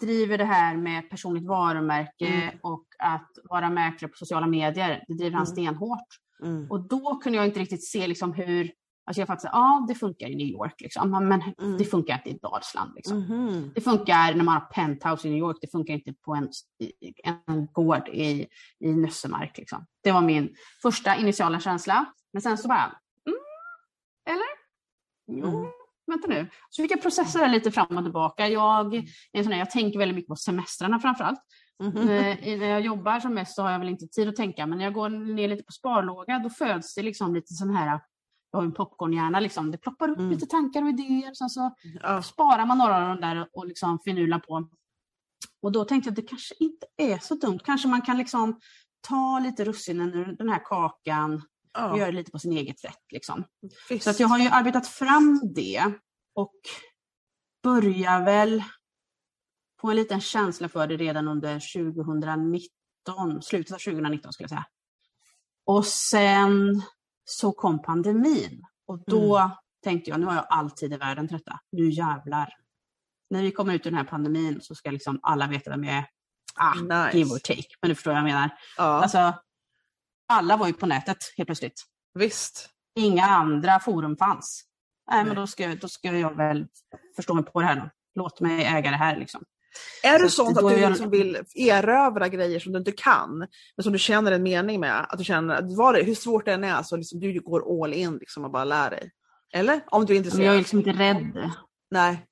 driver 0.00 0.38
det 0.38 0.44
här 0.44 0.76
med 0.76 1.10
personligt 1.10 1.46
varumärke 1.46 2.26
Mm. 2.26 2.58
och 2.62 2.84
att 2.98 3.30
vara 3.44 3.70
mäklare 3.70 4.10
på 4.10 4.16
sociala 4.16 4.46
medier. 4.46 5.04
Det 5.08 5.14
driver 5.14 5.36
han 5.36 5.46
Mm. 5.46 5.52
stenhårt. 5.56 6.06
Mm. 6.42 6.70
Och 6.70 6.88
då 6.88 7.16
kunde 7.16 7.38
jag 7.38 7.46
inte 7.46 7.60
riktigt 7.60 7.84
se 7.88 8.06
liksom 8.06 8.32
hur, 8.32 8.72
alltså 9.06 9.20
jag 9.20 9.26
fattade, 9.26 9.50
ja 9.56 9.84
det 9.88 9.94
funkar 9.94 10.26
i 10.26 10.34
New 10.36 10.46
York 10.46 10.80
liksom, 10.80 11.10
men 11.10 11.42
Mm. 11.58 11.78
det 11.78 11.84
funkar 11.84 12.14
inte 12.14 12.30
i 12.30 12.38
Dalsland. 12.42 12.92
Liksom. 12.96 13.18
Mhm. 13.20 13.72
Det 13.74 13.80
funkar 13.80 14.34
när 14.34 14.44
man 14.44 14.54
har 14.54 14.60
penthouse 14.60 15.28
i 15.28 15.30
New 15.30 15.38
York, 15.38 15.56
det 15.60 15.70
funkar 15.72 15.94
inte 15.94 16.12
på 16.12 16.34
en, 16.34 16.48
en 17.46 17.66
gård 17.72 18.08
i, 18.08 18.46
i 18.80 18.92
Nössemark. 18.92 19.58
Liksom. 19.58 19.86
Det 20.02 20.12
var 20.12 20.22
min 20.22 20.54
första 20.82 21.16
initiala 21.16 21.60
känsla. 21.60 22.04
Men 22.32 22.42
sen 22.42 22.58
så 22.58 22.68
bara, 22.68 22.84
mm, 23.26 23.38
eller? 24.30 24.46
Jo, 25.42 25.58
Mm. 25.58 25.70
vänta 26.06 26.28
nu. 26.28 26.50
Så 26.70 26.82
fick 26.82 26.90
jag 26.92 27.02
processa 27.02 27.38
det 27.40 27.48
lite 27.48 27.70
fram 27.70 27.96
och 27.96 28.04
tillbaka. 28.04 28.48
Jag, 28.48 29.08
sån 29.44 29.52
jag 29.52 29.70
tänker 29.70 29.98
väldigt 29.98 30.14
mycket 30.16 30.28
på 30.28 30.36
semestrarna 30.36 30.98
framförallt. 30.98 31.40
I- 32.42 32.56
När 32.56 32.66
jag 32.66 32.80
jobbar 32.80 33.20
som 33.20 33.34
mest 33.34 33.54
så 33.54 33.62
har 33.62 33.70
jag 33.70 33.78
väl 33.78 33.88
inte 33.88 34.06
tid 34.06 34.28
att 34.28 34.36
tänka, 34.36 34.66
men 34.66 34.78
när 34.78 34.84
jag 34.84 34.94
går 34.94 35.08
ner 35.08 35.48
lite 35.48 35.62
på 35.64 35.72
sparlåga 35.72 36.38
då 36.38 36.50
föds 36.50 36.94
det 36.94 37.02
liksom 37.02 37.34
lite 37.34 37.54
sån 37.54 37.76
här, 37.76 38.00
jag 38.56 38.60
har 38.62 38.66
en 38.66 38.72
popcornhjärna 38.74 39.40
liksom, 39.40 39.70
det 39.70 39.78
ploppar 39.78 40.08
upp 40.08 40.18
Mm. 40.18 40.30
lite 40.30 40.46
tankar 40.46 40.82
och 40.82 40.88
idéer. 40.88 41.34
Sen 41.34 41.50
så 41.50 41.74
Ja. 42.02 42.22
sparar 42.22 42.66
man 42.66 42.78
några 42.78 42.96
av 42.96 43.08
dem 43.08 43.20
där 43.20 43.48
och 43.52 43.66
liksom 43.66 43.98
finular 44.04 44.38
på. 44.38 44.68
Och 45.62 45.72
då 45.72 45.84
tänkte 45.84 46.08
jag 46.08 46.12
att 46.12 46.16
det 46.16 46.22
kanske 46.28 46.54
inte 46.60 46.86
är 46.96 47.18
så 47.18 47.34
dumt. 47.34 47.58
Kanske 47.64 47.88
man 47.88 48.02
kan 48.02 48.18
liksom 48.18 48.60
ta 49.08 49.38
lite 49.38 49.64
russinen 49.64 50.14
ur 50.14 50.36
den 50.36 50.48
här 50.48 50.60
kakan 50.64 51.34
och 51.34 51.40
Ja. 51.80 51.98
göra 51.98 52.06
det 52.10 52.16
lite 52.16 52.30
på 52.30 52.38
sin 52.38 52.52
eget 52.52 52.80
sätt. 52.80 52.98
Liksom. 53.12 53.44
Visst. 53.88 54.04
Så 54.04 54.10
att 54.10 54.20
jag 54.20 54.28
har 54.28 54.38
ju 54.38 54.48
arbetat 54.48 54.88
fram 54.88 55.40
det 55.54 55.92
och 56.34 56.54
börjar 57.62 58.24
väl 58.24 58.62
få 59.80 59.90
en 59.90 59.96
liten 59.96 60.20
känsla 60.20 60.68
för 60.68 60.86
det 60.86 60.96
redan 60.96 61.28
under 61.28 61.60
2019, 61.60 63.42
slutet 63.42 63.74
av 63.74 63.78
2019 63.78 64.32
skulle 64.32 64.44
jag 64.44 64.50
säga. 64.50 64.66
Och 65.66 65.86
sen 65.86 66.82
så 67.28 67.52
kom 67.52 67.82
pandemin 67.82 68.62
och 68.86 68.98
då 69.06 69.50
tänkte 69.84 70.10
jag, 70.10 70.20
nu 70.20 70.26
har 70.26 70.34
jag 70.34 70.46
all 70.48 70.70
tid 70.70 70.92
i 70.92 70.96
världen 70.96 71.28
till 71.28 71.36
detta. 71.36 71.60
Nu 71.72 71.90
jävlar. 71.90 72.48
När 73.30 73.42
vi 73.42 73.50
kommer 73.50 73.74
ut 73.74 73.86
ur 73.86 73.90
den 73.90 73.98
här 73.98 74.04
pandemin 74.04 74.60
så 74.60 74.74
ska 74.74 74.90
liksom 74.90 75.18
alla 75.22 75.46
veta 75.46 75.70
vem 75.70 75.84
jag 75.84 75.94
är. 75.96 76.06
Ah, 76.54 76.74
Nice. 76.74 77.18
give 77.18 77.30
or 77.30 77.38
take, 77.38 77.68
men 77.82 77.88
du 77.88 77.94
förstår 77.94 78.10
vad 78.10 78.18
jag 78.18 78.24
menar. 78.24 78.50
Ja, 78.76 78.84
Alltså, 78.84 79.34
alla 80.28 80.56
var 80.56 80.66
ju 80.66 80.72
på 80.72 80.86
nätet 80.86 81.16
helt 81.36 81.46
plötsligt 81.46 81.82
visst. 82.14 82.68
inga 82.94 83.24
andra 83.24 83.80
forum 83.80 84.16
fanns. 84.16 84.62
Nej, 85.10 85.24
men 85.24 85.36
då 85.36 85.46
ska, 85.46 85.74
då 85.74 85.88
ska 85.88 86.18
jag 86.18 86.36
väl 86.36 86.66
förstå 87.16 87.34
mig 87.34 87.44
på 87.44 87.60
det 87.60 87.66
här 87.66 87.76
då. 87.76 87.90
Låt 88.14 88.40
mig 88.40 88.64
äga 88.64 88.90
det 88.90 88.96
här 88.96 89.16
liksom. 89.16 89.44
Är 90.02 90.18
det 90.18 90.28
Så 90.30 90.44
sånt 90.44 90.58
att 90.58 90.68
du 90.68 90.76
jag- 90.80 90.90
liksom 90.90 91.10
vill 91.10 91.38
erövra 91.54 92.28
grejer 92.28 92.60
som 92.60 92.72
du 92.72 92.78
inte 92.78 92.92
kan, 92.92 93.38
men 93.76 93.82
som 93.82 93.92
du 93.92 93.98
känner 93.98 94.32
en 94.32 94.42
mening 94.42 94.80
med? 94.80 95.06
Att 95.08 95.18
du 95.18 95.24
känner 95.24 95.54
att 95.54 95.76
vad 95.76 95.94
det, 95.94 96.02
hur 96.02 96.14
svårt 96.14 96.44
det 96.44 96.52
än 96.52 96.64
är 96.64 96.82
så 96.82 96.96
liksom 96.96 97.20
du 97.20 97.40
går 97.40 97.82
all 97.84 97.92
in 97.94 98.16
liksom 98.18 98.44
och 98.44 98.50
bara 98.50 98.64
lär 98.64 98.90
dig? 98.90 99.10
Eller? 99.54 99.80
Om 99.86 100.06
du 100.06 100.12
är 100.12 100.16
intresserad? 100.16 100.46
jag 100.46 100.54
är 100.54 100.58
liksom 100.58 100.78
inte 100.78 100.92
rädd. 100.92 101.50
Nej, 101.90 102.26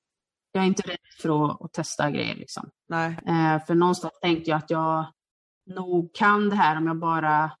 Jag 0.51 0.63
är 0.63 0.67
inte 0.67 0.81
rädd 0.89 0.97
för 1.21 1.45
att, 1.51 1.61
att 1.61 1.73
testa 1.73 2.11
grejer 2.11 2.35
liksom. 2.35 2.69
nej. 2.89 3.09
Eh, 3.27 3.65
för 3.65 3.75
någonstans 3.75 4.13
tänkte 4.21 4.49
jag 4.49 4.57
att 4.57 4.69
jag 4.69 5.05
nog 5.75 6.13
kan 6.13 6.49
det 6.49 6.55
här 6.55 6.77
om 6.77 6.87
jag 6.87 6.99
bara 6.99 7.51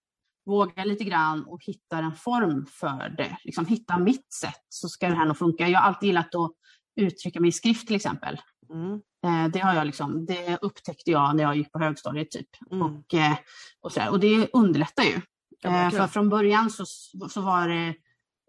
vågar 0.45 0.85
lite 0.85 1.03
grann 1.03 1.43
och 1.45 1.59
hittar 1.63 2.03
en 2.03 2.15
form 2.15 2.65
för 2.65 3.13
det. 3.17 3.37
Liksom 3.43 3.65
hitta 3.65 3.97
mitt 3.99 4.33
sätt 4.33 4.61
så 4.69 4.89
ska 4.89 5.07
det 5.09 5.15
här 5.15 5.25
nog 5.25 5.37
funka. 5.37 5.67
Jag 5.67 5.79
har 5.79 5.87
alltid 5.87 6.07
gillat 6.07 6.35
att 6.35 6.51
uttrycka 6.95 7.39
mig 7.39 7.47
i 7.47 7.51
skrift 7.51 7.87
till 7.87 7.95
exempel. 7.95 8.41
Mm. 8.73 9.01
Eh, 9.25 9.47
det 9.47 9.59
har 9.59 9.73
jag 9.73 9.85
liksom, 9.85 10.25
det 10.25 10.57
upptäckte 10.61 11.11
jag 11.11 11.35
när 11.35 11.43
jag 11.43 11.57
gick 11.57 11.71
på 11.71 11.79
högstadiet 11.79 12.31
typ. 12.31 12.49
Mm. 12.71 12.81
Och, 12.81 13.13
eh, 13.13 13.37
och, 13.81 13.91
så 13.91 14.09
och 14.09 14.19
det 14.19 14.49
underlättar 14.53 15.03
ju. 15.03 15.21
Ja, 15.61 15.85
Eh, 15.85 15.89
för 15.89 16.07
från 16.07 16.29
början 16.29 16.69
så, 16.69 16.85
så 17.29 17.41
var 17.41 17.67
det, 17.67 17.95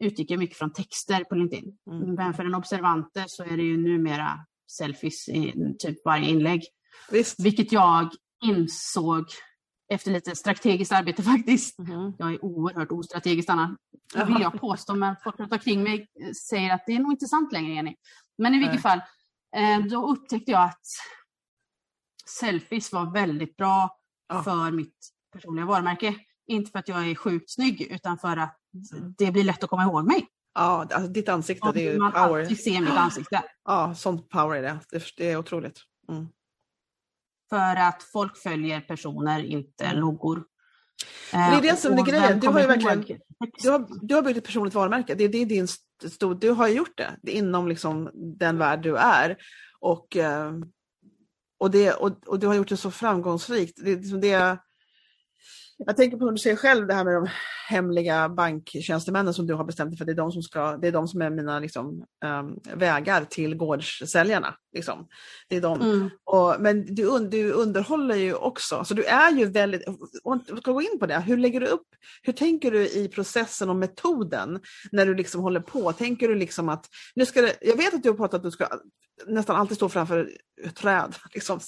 utgick 0.01 0.31
jag 0.31 0.39
mycket 0.39 0.59
från 0.59 0.73
texter 0.73 1.25
på 1.25 1.35
LinkedIn. 1.35 1.79
Mm. 1.91 2.15
Men 2.15 2.35
för 2.35 2.45
den 2.45 2.55
observante 2.55 3.25
så 3.29 3.45
är 3.45 3.57
det 3.57 3.63
ju 3.63 3.77
numera 3.77 4.39
selfies 4.71 5.29
i 5.29 5.55
typ 5.79 6.05
varje 6.05 6.29
inlägg. 6.29 6.63
Visst. 7.11 7.41
Vilket 7.41 7.73
jag 7.73 8.09
insåg 8.45 9.25
efter 9.93 10.11
lite 10.11 10.37
strategiskt 10.37 10.93
arbete 10.93 11.23
faktiskt. 11.33 11.79
Mhm. 11.79 12.15
Jag 12.19 12.33
är 12.33 12.45
oerhört 12.45 12.93
ostrategisk 12.93 13.49
Anna. 13.49 13.77
Det 14.15 14.25
vill 14.25 14.41
jag 14.41 14.61
påstå, 14.61 14.95
men 14.95 15.17
folk 15.25 15.39
runt 15.39 15.53
omkring 15.53 15.83
mig 15.83 16.07
säger 16.49 16.75
att 16.75 16.83
det 16.87 16.93
är 16.93 16.99
nog 16.99 17.13
inte 17.13 17.27
sant 17.27 17.53
längre 17.53 17.75
Jenny. 17.75 17.95
Men 18.39 18.55
i 18.55 18.59
vilket 18.59 18.83
fall, 18.83 19.01
då 19.91 20.11
upptäckte 20.11 20.51
jag 20.53 20.65
att 20.65 20.87
selfies 22.41 22.93
var 22.93 23.13
väldigt 23.13 23.57
bra 23.57 23.99
Ja. 24.29 24.43
för 24.43 24.71
mitt 24.71 24.97
personliga 25.33 25.67
varumärke. 25.67 26.15
Inte 26.47 26.71
för 26.71 26.79
att 26.79 26.89
jag 26.89 27.11
är 27.11 27.15
sjukt 27.15 27.51
snygg, 27.51 27.83
utan 27.83 28.19
för 28.19 28.37
att 28.37 28.57
det 29.19 29.31
blir 29.33 29.45
lätt 29.45 29.65
att 29.65 29.71
komma 29.71 29.83
ihåg 29.83 30.07
mig. 30.07 30.29
Ja, 30.55 30.63
alltså 30.93 31.09
ditt 31.09 31.29
ansikte, 31.29 31.73
det 31.75 31.89
är 31.89 31.93
ju 31.93 31.99
man 31.99 32.13
power. 32.13 32.41
alltid 32.41 32.61
ser 32.63 32.81
mitt 32.81 32.91
ansikte. 32.91 33.43
Ja, 33.65 33.95
sånt 33.95 34.29
power 34.29 34.57
är 34.57 34.63
det. 34.63 34.79
Det, 34.91 35.03
det 35.17 35.31
är 35.31 35.37
otroligt. 35.37 35.81
Mm. 36.09 36.27
För 37.51 37.77
att 37.77 38.03
folk 38.03 38.37
följer 38.37 38.81
personer, 38.81 39.45
inte 39.45 39.93
loggor. 39.93 40.45
det 41.31 41.37
är 41.39 41.63
det 41.63 41.77
som 41.77 41.93
är 41.99 42.03
grejen. 42.03 42.41
Du 42.41 42.47
har 42.49 42.67
verkligen-? 42.67 43.21
Du 43.63 43.71
har, 43.71 44.07
du 44.07 44.15
har 44.15 44.23
byggt 44.23 44.39
ett 44.39 44.45
personligt 44.45 44.75
varumärke. 44.75 45.15
Det, 45.15 45.29
det 45.29 45.39
är 45.39 45.47
din 45.47 45.69
stor, 46.03 46.35
du 46.35 46.51
har 46.51 46.69
gjort 46.69 46.97
det, 47.23 47.31
inom 47.31 47.69
liksom 47.69 48.11
den 48.15 48.59
värld 48.59 48.83
du 48.83 48.97
är. 48.97 49.37
Och, 49.81 50.17
eh, 50.17 50.53
och, 51.59 51.71
det, 51.71 51.93
och, 51.93 52.29
och 52.29 52.39
du 52.39 52.47
har 52.47 52.55
gjort 52.55 52.69
det 52.69 52.77
så 52.77 52.91
framgångsrikt. 52.91 53.85
Det, 53.85 53.91
är 53.91 53.97
liksom 53.97 54.21
det, 54.21 54.59
jag 55.79 55.97
tänker 55.97 56.17
på 56.17 56.25
vad 56.25 56.35
du 56.35 56.39
säger 56.39 56.57
själv, 56.57 56.87
det 56.87 56.95
här 56.95 57.05
med 57.05 57.15
de 57.15 57.29
hemliga 57.69 58.29
banktjänstemännen 58.29 59.35
som 59.35 59.47
du 59.47 59.55
har 59.55 59.65
bestämt 59.65 59.91
dig 59.91 59.99
för. 59.99 60.05
Det 60.05 60.13
är 60.13 60.17
de 60.17 60.33
som, 60.33 60.43
ska, 60.43 60.77
det 60.77 60.89
är, 60.89 60.93
de 60.93 61.09
som 61.09 61.23
är 61.23 61.31
mina 61.31 61.59
liksom, 61.59 62.05
um, 62.25 62.79
vägar 62.79 63.25
till 63.25 63.55
gårdssäljarna. 63.55 64.55
Liksom. 64.73 65.09
Det 65.49 65.57
är 65.57 65.61
de. 65.61 65.81
Mm. 65.81 66.11
Och, 66.25 66.57
men 66.61 66.95
du, 66.95 67.29
du 67.29 67.53
underhåller 67.53 68.17
ju 68.17 68.35
också, 68.35 68.85
så 68.85 68.95
du 68.95 69.05
är 69.05 69.31
ju 69.31 69.45
väldigt, 69.45 69.89
och 70.25 70.39
jag 70.47 70.59
ska 70.59 70.73
gå 70.73 70.83
in 70.83 70.99
på 71.01 71.07
det, 71.07 71.21
hur 71.21 71.37
lägger 71.37 71.61
du 71.61 71.67
upp, 71.67 71.87
hur 72.23 72.33
tänker 72.33 72.71
du 72.71 72.89
i 72.89 73.09
processen 73.09 73.71
och 73.71 73.77
metoden 73.77 74.61
när 74.93 75.07
du 75.07 75.15
liksom 75.15 75.41
håller 75.41 75.61
på? 75.61 75.93
Tänker 75.93 76.29
du 76.29 76.35
liksom 76.35 76.69
att, 76.69 76.87
nu 77.15 77.27
ska 77.27 77.43
det, 77.43 77.57
jag 77.61 77.77
vet 77.77 77.95
att 77.95 78.03
du 78.03 78.09
har 78.09 78.17
pratat 78.17 78.35
att 78.35 78.43
du 78.43 78.51
ska 78.51 78.69
nästan 79.27 79.57
alltid 79.57 79.77
stå 79.77 79.89
framför 79.89 80.31
ett 80.65 80.77
träd. 80.77 81.15
Liksom. 81.35 81.61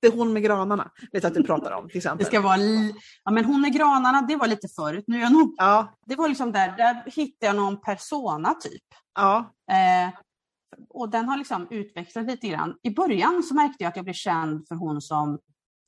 Det 0.00 0.06
är 0.06 0.12
hon 0.12 0.32
med 0.32 0.42
granarna, 0.42 0.90
vet 1.12 1.24
att 1.24 1.34
du 1.34 1.42
pratar 1.42 1.72
om 1.72 1.88
till 1.88 1.96
exempel. 1.96 2.18
Det 2.18 2.24
ska 2.24 2.40
vara, 2.40 2.56
ja 3.24 3.30
men 3.30 3.44
hon 3.44 3.60
med 3.60 3.72
granarna, 3.72 4.22
det 4.22 4.36
var 4.36 4.46
lite 4.46 4.68
förut. 4.68 5.04
Nu 5.06 5.16
är 5.16 5.20
jag 5.20 5.32
nog, 5.32 5.54
ja. 5.56 5.98
Det 6.06 6.16
var 6.16 6.28
liksom 6.28 6.52
där, 6.52 6.76
där 6.76 7.02
hittade 7.06 7.46
jag 7.46 7.56
någon 7.56 7.80
persona 7.80 8.54
typ. 8.54 8.82
Ja. 9.14 9.54
Eh, 9.70 10.14
och 10.88 11.10
den 11.10 11.28
har 11.28 11.36
liksom 11.36 11.66
utvecklats 11.70 12.28
lite 12.28 12.48
grann. 12.48 12.74
I 12.82 12.90
början 12.90 13.42
så 13.42 13.54
märkte 13.54 13.84
jag 13.84 13.88
att 13.88 13.96
jag 13.96 14.04
blev 14.04 14.14
känd 14.14 14.68
för 14.68 14.74
hon 14.74 15.00
som 15.00 15.38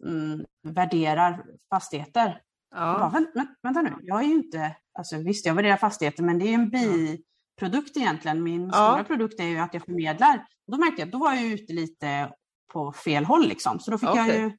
mm, 0.04 0.44
värderar 0.62 1.44
fastigheter. 1.74 2.40
Ja. 2.74 2.98
Bara, 2.98 3.08
vänta, 3.08 3.46
vänta 3.62 3.82
nu, 3.82 3.94
jag 4.02 4.20
är 4.20 4.26
ju 4.26 4.34
inte, 4.34 4.76
alltså 4.98 5.16
visst 5.16 5.46
jag 5.46 5.54
värderar 5.54 5.76
fastigheter 5.76 6.22
men 6.22 6.38
det 6.38 6.44
är 6.44 6.48
ju 6.48 6.54
en 6.54 6.70
biprodukt 6.70 7.96
egentligen. 7.96 8.42
Min 8.42 8.66
Ja. 8.66 8.72
stora 8.72 9.04
produkt 9.04 9.40
är 9.40 9.44
ju 9.44 9.58
att 9.58 9.74
jag 9.74 9.84
förmedlar. 9.84 10.46
Då 10.68 10.78
märkte 10.78 11.02
jag 11.02 11.10
då 11.10 11.18
var 11.18 11.34
jag 11.34 11.44
ute 11.44 11.72
lite 11.72 12.32
på 12.72 12.92
fel 12.92 13.24
håll 13.24 13.48
liksom. 13.48 13.80
Så 13.80 13.90
då 13.90 13.98
fick, 13.98 14.08
jag, 14.08 14.26
Okej. 14.28 14.40
ju, 14.40 14.52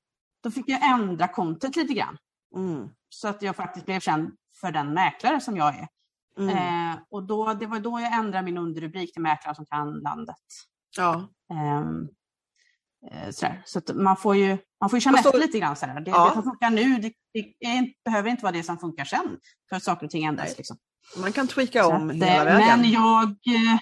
då 0.44 0.52
fick 0.52 0.70
jag 0.70 0.84
ändra 0.92 1.28
content 1.28 1.76
lite 1.76 1.94
grann. 1.94 2.18
Mm. 2.56 2.90
Så 3.10 3.28
att 3.28 3.42
jag 3.42 3.56
faktiskt 3.56 3.86
blev 3.86 4.00
känd 4.00 4.32
för 4.62 4.72
den 4.72 4.94
mäklare 4.94 5.42
som 5.42 5.58
jag 5.58 5.76
är. 5.76 5.88
Mm. 6.40 6.58
Eh, 6.58 6.98
och 7.10 7.24
då, 7.24 7.54
det 7.54 7.66
var 7.68 7.80
då 7.80 8.00
jag 8.00 8.14
ändrade 8.14 8.46
min 8.46 8.58
underrubrik 8.58 9.14
till 9.14 9.22
mäklaren 9.22 9.56
som 9.56 9.66
kan 9.66 10.00
landet. 10.00 10.36
Ja. 10.98 11.30
Ehm, 11.54 12.08
eh, 13.12 13.30
sådär. 13.32 13.62
Så 13.66 13.80
att 13.80 13.96
man 13.96 14.18
får 14.18 14.36
ju, 14.36 14.58
man 14.82 14.90
får 14.90 14.98
ju 14.98 15.02
känna 15.02 15.18
så- 15.18 15.30
efter 15.30 15.40
lite 15.40 15.60
grann. 15.60 15.76
Sådär. 15.76 16.00
Det, 16.02 16.12
Ja. 16.12 16.28
det 16.28 16.34
som 16.34 16.44
funkar 16.44 16.70
nu 16.70 16.98
det, 17.00 17.14
det 17.34 17.66
är, 17.68 17.94
behöver 18.06 18.30
inte 18.30 18.44
vara 18.44 18.54
det 18.54 18.64
som 18.64 18.78
funkar 18.78 19.06
sen. 19.06 19.40
För 19.70 19.76
att 19.76 19.84
saker 19.84 20.06
och 20.06 20.12
ting 20.12 20.24
ändras. 20.24 20.58
Liksom. 20.58 20.78
Man 21.18 21.32
kan 21.34 21.48
tweaka 21.48 21.88
om 21.88 22.10
att, 22.10 22.16
hela 22.16 22.38
eh, 22.38 22.46
vägen. 22.46 22.82
Men 22.82 22.92
jag... 22.92 23.24
Eh, 23.30 23.80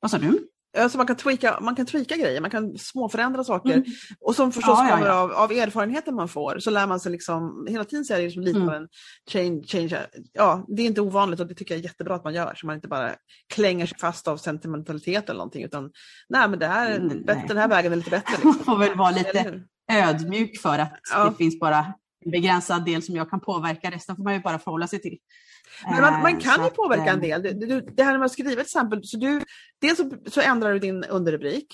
vad 0.00 0.10
sa 0.10 0.18
du? 0.18 0.48
Alltså 0.78 0.98
man, 0.98 1.06
kan 1.06 1.16
tweaka, 1.16 1.58
man 1.60 1.76
kan 1.76 1.86
tweaka 1.86 2.16
grejer, 2.16 2.40
man 2.40 2.50
kan 2.50 2.78
småförändra 2.78 3.44
saker. 3.44 3.72
Mm. 3.72 3.84
Och 4.20 4.34
som 4.36 4.52
förstås 4.52 4.78
Ja, 4.78 4.88
ja, 4.88 4.94
kommer 4.96 5.06
ja. 5.08 5.14
Av, 5.20 5.32
av 5.32 5.52
erfarenheten 5.52 6.14
man 6.14 6.28
får 6.28 6.58
så 6.58 6.70
lär 6.70 6.86
man 6.86 7.00
sig 7.00 7.12
liksom, 7.12 7.66
hela 7.70 7.84
tiden 7.84 8.04
så 8.04 8.14
är 8.14 8.18
det 8.18 8.24
liksom 8.24 8.42
lite 8.42 8.56
Mm. 8.58 8.68
av 8.68 8.74
en 8.74 8.88
change, 9.32 9.62
change. 9.66 10.06
Ja, 10.32 10.64
det 10.68 10.82
är 10.82 10.86
inte 10.86 11.00
ovanligt 11.00 11.40
och 11.40 11.46
det 11.46 11.54
tycker 11.54 11.74
jag 11.74 11.78
är 11.80 11.84
jättebra 11.84 12.14
att 12.14 12.24
man 12.24 12.34
gör 12.34 12.54
så 12.56 12.66
man 12.66 12.74
inte 12.76 12.88
bara 12.88 13.14
klänger 13.54 13.86
sig 13.86 13.98
fast 13.98 14.28
av 14.28 14.36
sentimentalitet 14.36 15.24
eller 15.28 15.38
någonting 15.38 15.64
utan 15.64 15.90
nej 16.28 16.48
men 16.48 16.58
det 16.58 16.66
här, 16.66 16.90
är 16.90 16.96
Mm, 16.96 17.22
bättre, 17.24 17.44
den 17.48 17.56
här 17.56 17.68
vägen 17.68 17.92
är 17.92 17.96
lite 17.96 18.10
bättre. 18.10 18.32
Man 18.44 18.52
Liksom. 18.52 18.64
får 18.74 18.78
väl 18.78 18.96
vara 18.98 19.10
lite 19.10 19.62
ödmjuk 19.92 20.58
för 20.60 20.78
att 20.78 20.92
Ja. 21.12 21.24
det 21.30 21.36
finns 21.36 21.60
bara 21.60 21.78
en 22.24 22.30
begränsad 22.30 22.84
del 22.84 23.02
som 23.02 23.16
jag 23.16 23.30
kan 23.30 23.40
påverka. 23.40 23.90
Resten 23.90 24.16
får 24.16 24.24
man 24.24 24.34
ju 24.34 24.40
bara 24.40 24.58
förhålla 24.58 24.86
sig 24.86 24.98
till. 25.02 25.18
Men 25.84 26.00
man, 26.00 26.22
man 26.22 26.32
Eh, 26.34 26.38
kan 26.40 26.64
ju 26.64 26.70
påverka 26.70 27.04
eh, 27.04 27.12
en 27.12 27.20
del. 27.20 27.42
Du, 27.42 27.80
det 27.80 28.02
här 28.02 28.18
med 28.18 28.26
att 28.26 28.32
skriva 28.32 28.50
till 28.50 28.58
exempel, 28.60 29.04
så 29.04 29.16
du, 29.16 29.40
dels 29.80 29.96
så, 29.98 30.10
så 30.26 30.40
ändrar 30.40 30.72
du 30.72 30.78
din 30.78 31.04
underrubrik, 31.04 31.66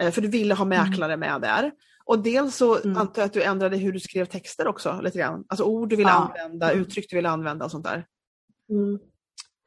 eh, 0.00 0.10
för 0.10 0.20
du 0.22 0.28
ville 0.28 0.54
ha 0.54 0.64
mäklare 0.64 1.16
med 1.16 1.40
där. 1.40 1.72
Och 2.04 2.18
dels 2.22 2.56
så 2.56 2.78
Mm. 2.78 2.96
antar 2.96 3.22
jag 3.22 3.26
att 3.26 3.32
du 3.32 3.42
ändrade 3.42 3.76
hur 3.76 3.92
du 3.92 4.00
skrev 4.00 4.24
texter 4.24 4.66
också 4.68 5.00
lite 5.00 5.18
grann. 5.18 5.44
Alltså 5.48 5.64
ord 5.64 5.88
du 5.88 5.96
ville 5.96 6.10
Ja. 6.10 6.32
använda, 6.38 6.72
uttryck 6.72 7.06
du 7.10 7.16
ville 7.16 7.28
använda 7.30 7.64
och 7.64 7.70
sånt 7.70 7.84
där. 7.84 8.06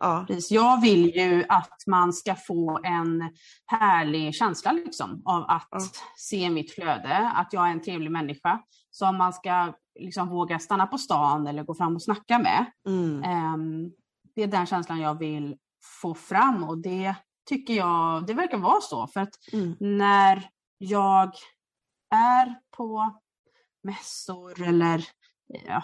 Ja. 0.01 0.25
Jag 0.50 0.81
vill 0.81 1.15
ju 1.15 1.46
att 1.50 1.84
man 1.88 2.13
ska 2.13 2.36
få 2.36 2.79
en 2.84 3.29
härlig 3.65 4.36
känsla 4.36 4.72
liksom, 4.72 5.22
av 5.25 5.43
att 5.48 5.67
Ja. 5.72 5.79
se 6.17 6.50
mitt 6.50 6.72
flöde, 6.72 7.31
att 7.36 7.53
jag 7.53 7.67
är 7.67 7.72
en 7.72 7.81
trevlig 7.81 8.12
människa 8.12 8.62
som 8.91 9.17
man 9.17 9.34
ska 9.34 9.74
liksom, 10.00 10.29
våga 10.29 10.60
stanna 10.60 10.88
på 10.88 10.98
stan 10.98 11.48
eller 11.48 11.63
gå 11.63 11.75
fram 11.75 11.96
och 11.96 12.03
snacka 12.03 12.39
med. 12.39 12.65
Mm. 12.88 13.24
Ehm, 13.24 13.91
det 14.36 14.43
är 14.43 14.48
den 14.48 14.65
känslan 14.65 15.00
jag 15.00 15.20
vill 15.20 15.57
få 16.01 16.14
fram 16.14 16.64
och 16.64 16.77
det 16.77 17.16
tycker 17.50 17.74
jag, 17.74 18.25
det 18.27 18.33
verkar 18.33 18.57
vara 18.57 18.81
så. 18.81 19.07
För 19.07 19.20
att 19.20 19.33
Mm. 19.53 19.75
när 19.79 20.50
jag 20.77 21.31
är 22.16 22.55
på 22.77 23.20
mässor 23.83 24.61
eller 24.61 25.05
ja, 25.66 25.83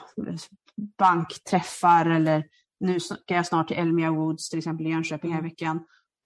bankträffar 0.98 2.06
eller 2.06 2.44
nu 2.80 3.00
ska 3.00 3.36
jag 3.36 3.46
snart 3.46 3.68
till 3.68 3.78
Elmia 3.78 4.12
Woods 4.12 4.50
till 4.50 4.60
exempel 4.60 4.88
i 4.88 4.90
Jönköping 4.90 5.32
här 5.32 5.40
i 5.40 5.44
veckan. 5.44 5.80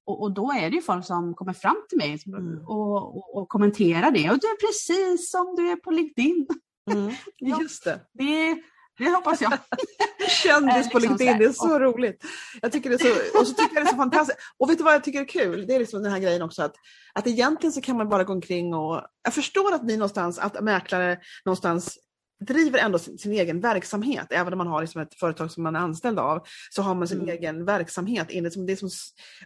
Och, 0.05 0.21
och 0.21 0.33
då 0.33 0.51
är 0.51 0.69
det 0.69 0.75
ju 0.75 0.81
folk 0.81 1.05
som 1.05 1.33
kommer 1.33 1.53
fram 1.53 1.85
till 1.89 1.97
mig 1.97 2.19
Mm. 2.27 2.65
och, 2.67 3.17
och, 3.17 3.37
och 3.37 3.49
kommenterar 3.49 4.11
det. 4.11 4.29
Och 4.31 4.39
du 4.39 4.47
är 4.47 4.67
precis 4.67 5.31
som 5.31 5.55
du 5.57 5.71
är 5.71 5.75
på 5.75 5.91
LinkedIn. 5.91 6.47
Mm. 6.91 7.13
Just 7.61 7.83
det. 7.83 7.99
Det, 8.13 8.61
det 8.97 9.09
hoppas 9.09 9.41
jag. 9.41 9.53
Kändis 10.29 10.89
på 10.91 10.99
liksom 10.99 11.17
LinkedIn, 11.17 11.53
så 11.53 11.67
det 11.67 11.73
är 11.73 11.79
så 11.79 11.79
roligt. 11.79 12.23
Jag 12.61 12.71
tycker 12.71 12.89
det 12.89 12.95
är 12.95 13.31
så, 13.31 13.39
och 13.39 13.47
så 13.47 13.53
tycker 13.53 13.75
jag 13.75 13.85
det 13.85 13.89
är 13.89 13.91
så 13.91 13.97
fantastiskt. 13.97 14.39
Och 14.57 14.69
vet 14.69 14.77
du 14.77 14.83
vad 14.83 14.93
jag 14.93 15.03
tycker 15.03 15.21
är 15.21 15.25
kul? 15.25 15.67
Det 15.67 15.75
är 15.75 15.79
liksom 15.79 16.03
den 16.03 16.11
här 16.11 16.19
grejen 16.19 16.41
också 16.41 16.63
att, 16.63 16.75
att 17.13 17.27
egentligen 17.27 17.73
så 17.73 17.81
kan 17.81 17.97
man 17.97 18.09
bara 18.09 18.23
gå 18.23 18.33
omkring 18.33 18.73
och... 18.73 19.01
Jag 19.23 19.33
förstår 19.33 19.73
att 19.73 19.83
ni 19.83 19.97
någonstans, 19.97 20.39
att 20.39 20.63
mäklare 20.63 21.17
någonstans 21.45 21.97
driver 22.45 22.80
ändå 22.80 22.99
sin, 22.99 23.17
sin 23.17 23.32
egen 23.32 23.60
verksamhet. 23.62 24.27
Även 24.30 24.54
om 24.54 24.58
man 24.58 24.67
har 24.67 24.82
liksom 24.82 25.01
ett 25.01 25.13
företag 25.13 25.51
som 25.51 25.63
man 25.63 25.75
är 25.75 25.80
anställd 25.80 26.19
av 26.19 26.43
så 26.69 26.82
har 26.82 26.95
man 26.95 27.08
sin 27.08 27.17
Mm. 27.21 27.30
egen 27.30 27.65
verksamhet. 27.65 28.27
Enligt 28.30 28.54
som, 28.54 28.65
det 28.65 28.73
är 28.73 28.77
som 28.77 28.89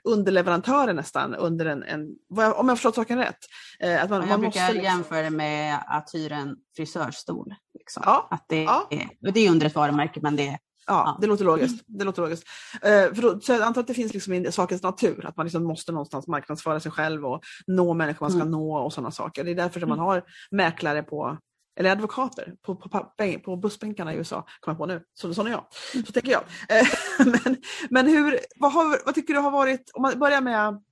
underleverantörer 0.04 0.94
nästan 0.94 1.36
under 1.36 1.66
en, 1.66 1.84
en 1.84 2.08
om 2.56 2.70
jag 2.70 2.78
förstått 2.78 2.96
saken 2.96 3.18
rätt. 3.18 3.38
Eh, 3.80 4.04
att 4.04 4.10
man, 4.10 4.20
Jag 4.20 4.30
man 4.30 4.42
brukar 4.42 4.68
liksom, 4.74 4.84
jämföra 4.84 5.22
det 5.22 5.30
med 5.30 5.80
att 5.88 6.10
hyra 6.14 6.36
en 6.36 6.56
frisörstol. 6.76 7.54
Liksom. 7.80 8.04
Ja, 8.06 8.28
Att 8.32 8.46
det, 8.50 8.64
ja. 8.64 8.88
är, 8.92 9.32
det 9.34 9.40
är 9.40 9.52
under 9.52 9.66
ett 9.66 9.76
varumärke 9.76 10.20
men 10.24 10.36
det 10.36 10.48
är 10.48 10.58
Ja, 10.88 10.94
Ja. 11.06 11.18
det 11.22 11.28
låter 11.28 11.46
logiskt. 11.46 11.84
Det 11.88 12.06
låter 12.06 12.22
logiskt. 12.22 12.44
Eh, 12.82 13.14
för 13.14 13.22
då, 13.22 13.40
så 13.40 13.52
jag 13.52 13.62
antar 13.62 13.82
att 13.82 13.88
det 13.88 13.94
finns 13.94 14.14
liksom 14.14 14.34
i 14.34 14.52
sakens 14.52 14.84
natur, 14.84 15.26
att 15.26 15.38
man 15.38 15.46
liksom 15.46 15.64
måste 15.64 15.92
någonstans 15.92 16.28
marknadsföra 16.28 16.80
sig 16.80 16.92
själv 16.92 17.26
och 17.26 17.44
nå 17.68 17.94
människor 17.94 18.26
man 18.26 18.32
ska 18.32 18.42
Mm. 18.42 18.52
nå 18.52 18.78
och 18.78 18.94
sådana 18.94 19.12
saker. 19.12 19.44
Det 19.44 19.52
är 19.52 19.56
därför 19.56 19.80
som 19.80 19.90
man 19.90 20.00
har 20.00 20.24
mäklare 20.52 21.04
på 21.04 21.38
eller 21.76 21.92
advokater 21.92 22.56
på, 22.62 22.76
på, 22.76 23.12
på, 23.44 23.56
bussbänkarna 23.56 24.14
i 24.14 24.18
USA, 24.18 24.46
kommer 24.60 24.74
jag 24.74 24.78
på 24.78 24.86
nu. 24.86 25.04
Så, 25.14 25.34
sån 25.34 25.48
är 25.48 25.52
jag. 25.52 25.66
Så 26.06 26.12
tänker 26.12 26.32
jag. 26.32 26.44
Eh, 26.70 26.88
men 27.26 27.58
men 27.90 28.08
hur, 28.08 28.40
vad, 28.56 28.72
har, 28.74 29.06
vad 29.06 29.16
tycker 29.16 29.34
du 29.34 29.40
har 29.40 29.52
varit, 29.52 29.92
om 29.94 30.02
man 30.02 30.20
börjar 30.20 30.42
med, 30.42 30.84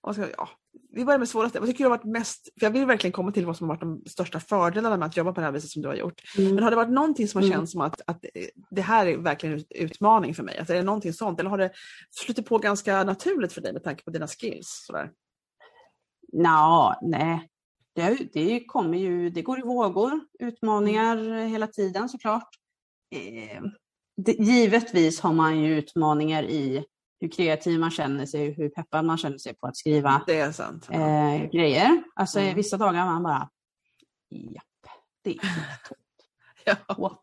vad 0.00 0.14
ska, 0.14 0.26
ja, 0.36 0.48
vi 0.92 1.04
börjar 1.04 1.18
med 1.18 1.28
svåraste. 1.28 1.60
Vad 1.60 1.68
tycker 1.68 1.84
du 1.84 1.90
har 1.90 1.96
varit 1.96 2.12
mest, 2.12 2.48
för 2.58 2.66
jag 2.66 2.70
vill 2.70 2.86
verkligen 2.86 3.12
komma 3.12 3.32
till 3.32 3.46
vad 3.46 3.56
som 3.56 3.68
har 3.68 3.76
varit 3.76 3.80
de 4.04 4.10
största 4.10 4.40
fördelarna 4.40 4.96
med 4.96 5.06
att 5.06 5.16
jobba 5.16 5.32
på 5.32 5.40
det 5.40 5.44
här 5.44 5.52
viset 5.52 5.70
som 5.70 5.82
du 5.82 5.88
har 5.88 5.94
gjort. 5.94 6.22
Men 6.36 6.62
har 6.62 6.70
det 6.70 6.76
varit 6.76 6.90
någonting 6.90 7.28
som 7.28 7.40
har 7.40 7.46
Mm. 7.46 7.58
känts 7.58 7.72
som 7.72 7.80
att, 7.80 8.00
att 8.06 8.24
det 8.70 8.82
här 8.82 9.06
är 9.06 9.16
verkligen 9.16 9.58
en 9.58 9.64
utmaning 9.70 10.34
för 10.34 10.42
mig? 10.42 10.56
Är 10.56 10.64
det 10.64 10.82
någonting 10.82 11.12
sånt? 11.12 11.40
Eller 11.40 11.50
har 11.50 11.58
det 11.58 11.70
flutit 12.24 12.46
på 12.46 12.58
ganska 12.58 13.04
naturligt 13.04 13.52
för 13.52 13.60
dig 13.60 13.72
med 13.72 13.84
tanke 13.84 14.04
på 14.04 14.10
dina 14.10 14.26
skills? 14.26 14.84
Sådär? 14.86 15.10
Nå, 16.32 16.98
nej. 17.02 17.49
Det, 18.00 18.28
det 18.32 18.64
kommer 18.66 18.98
ju, 18.98 19.30
det 19.30 19.42
går 19.42 19.58
i 19.58 19.62
vågor, 19.62 20.20
utmaningar 20.38 21.46
hela 21.46 21.66
tiden 21.66 22.08
såklart. 22.08 22.48
Eh, 23.14 23.62
det, 24.16 24.32
givetvis 24.32 25.20
har 25.20 25.32
man 25.32 25.60
ju 25.60 25.78
utmaningar 25.78 26.42
i 26.42 26.84
hur 27.20 27.28
kreativ 27.28 27.80
man 27.80 27.90
känner 27.90 28.26
sig, 28.26 28.50
hur 28.52 28.68
peppad 28.68 29.04
man 29.04 29.18
känner 29.18 29.38
sig 29.38 29.54
på 29.54 29.66
att 29.66 29.76
skriva 29.76 30.22
Det 30.26 30.40
är 30.40 30.52
sant. 30.52 30.88
Ja. 30.90 30.98
eh, 31.34 31.50
grejer. 31.50 32.02
Alltså 32.14 32.40
Mm. 32.40 32.54
vissa 32.56 32.76
dagar 32.76 33.04
man 33.06 33.22
bara, 33.22 33.48
japp, 34.30 34.64
det 35.24 35.30
är 35.30 35.38
helt 35.42 35.84
tomt. 35.88 36.00
Ja. 36.98 37.22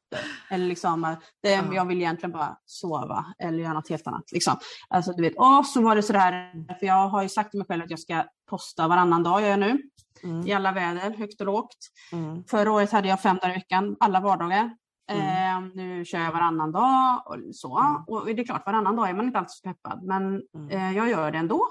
Eller 0.50 0.68
liksom, 0.68 1.04
eh, 1.06 1.18
det, 1.44 1.50
Ja. 1.52 1.64
jag 1.74 1.86
vill 1.86 1.98
egentligen 1.98 2.32
bara 2.32 2.58
sova 2.66 3.26
eller 3.40 3.60
göra 3.60 3.74
något 3.74 3.90
helt 3.90 4.08
annat. 4.08 4.32
Liksom. 4.32 4.58
Alltså 4.90 5.12
du 5.14 5.22
vet, 5.22 5.34
åh 5.38 5.64
så 5.64 5.82
var 5.82 5.96
det 5.96 6.04
sådär, 6.04 6.52
för 6.80 6.86
jag 6.86 7.08
har 7.10 7.24
ju 7.24 7.30
sagt 7.30 7.52
till 7.52 7.58
mig 7.58 7.68
själv 7.68 7.84
att 7.84 7.90
jag 7.90 8.00
ska 8.00 8.24
posta 8.50 8.88
varannan 8.88 9.24
dag, 9.24 9.42
gör 9.42 9.48
jag 9.50 9.60
nu, 9.60 9.82
Mm. 10.24 10.48
i 10.48 10.54
alla 10.54 10.72
väder, 10.72 11.10
högt 11.18 11.40
och 11.42 11.46
lågt. 11.48 11.78
Mm. 12.12 12.44
Förra 12.44 12.72
året 12.72 12.92
hade 12.92 13.08
jag 13.08 13.22
fem 13.22 13.38
dagar 13.42 13.50
i 13.52 13.54
veckan, 13.54 13.96
alla 14.00 14.20
vardagar. 14.20 14.76
Eh, 15.10 15.62
nu 15.76 16.06
kör 16.06 16.20
jag 16.20 16.32
varannan 16.32 16.72
dag 16.72 17.24
och 17.26 17.56
så. 17.56 17.80
Mm. 17.80 18.04
Och 18.08 18.26
det 18.26 18.42
är 18.42 18.46
klart, 18.46 18.66
varannan 18.66 18.96
dag 18.96 19.10
är 19.10 19.14
man 19.14 19.26
inte 19.26 19.38
alltid 19.40 19.52
så 19.52 19.64
peppad, 19.64 20.04
men 20.04 20.42
Mm. 20.56 20.70
eh, 20.70 20.98
jag 20.98 21.10
gör 21.10 21.32
det 21.32 21.38
ändå. 21.38 21.68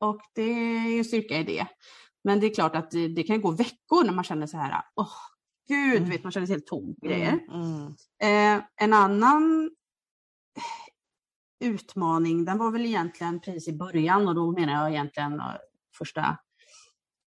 Och 0.00 0.20
det 0.34 0.42
är 0.42 0.88
ju 0.96 1.04
styrka 1.04 1.38
i 1.38 1.44
det. 1.44 1.66
Men 2.24 2.40
det 2.40 2.46
är 2.46 2.54
klart 2.54 2.76
att 2.76 2.90
det, 2.90 3.08
det 3.08 3.22
kan 3.22 3.40
gå 3.40 3.50
veckor 3.50 4.04
när 4.04 4.12
man 4.12 4.24
känner 4.24 4.46
så 4.46 4.56
här, 4.56 4.82
åh 4.94 5.08
gud, 5.68 5.96
Mm. 5.96 6.10
vet, 6.10 6.22
man 6.22 6.32
känner 6.32 6.46
sig 6.46 6.54
helt 6.54 6.66
tom 6.66 6.94
på 7.00 7.06
grejer. 7.06 7.40
Eh, 8.22 8.62
en 8.80 8.92
annan 8.92 9.70
utmaning, 11.64 12.44
den 12.44 12.58
var 12.58 12.70
väl 12.70 12.86
egentligen 12.86 13.40
precis 13.40 13.68
i 13.68 13.72
början 13.72 14.28
och 14.28 14.34
då 14.34 14.52
menar 14.52 14.72
jag 14.72 14.90
egentligen 14.90 15.40
eh, 15.40 15.46
första 15.98 16.36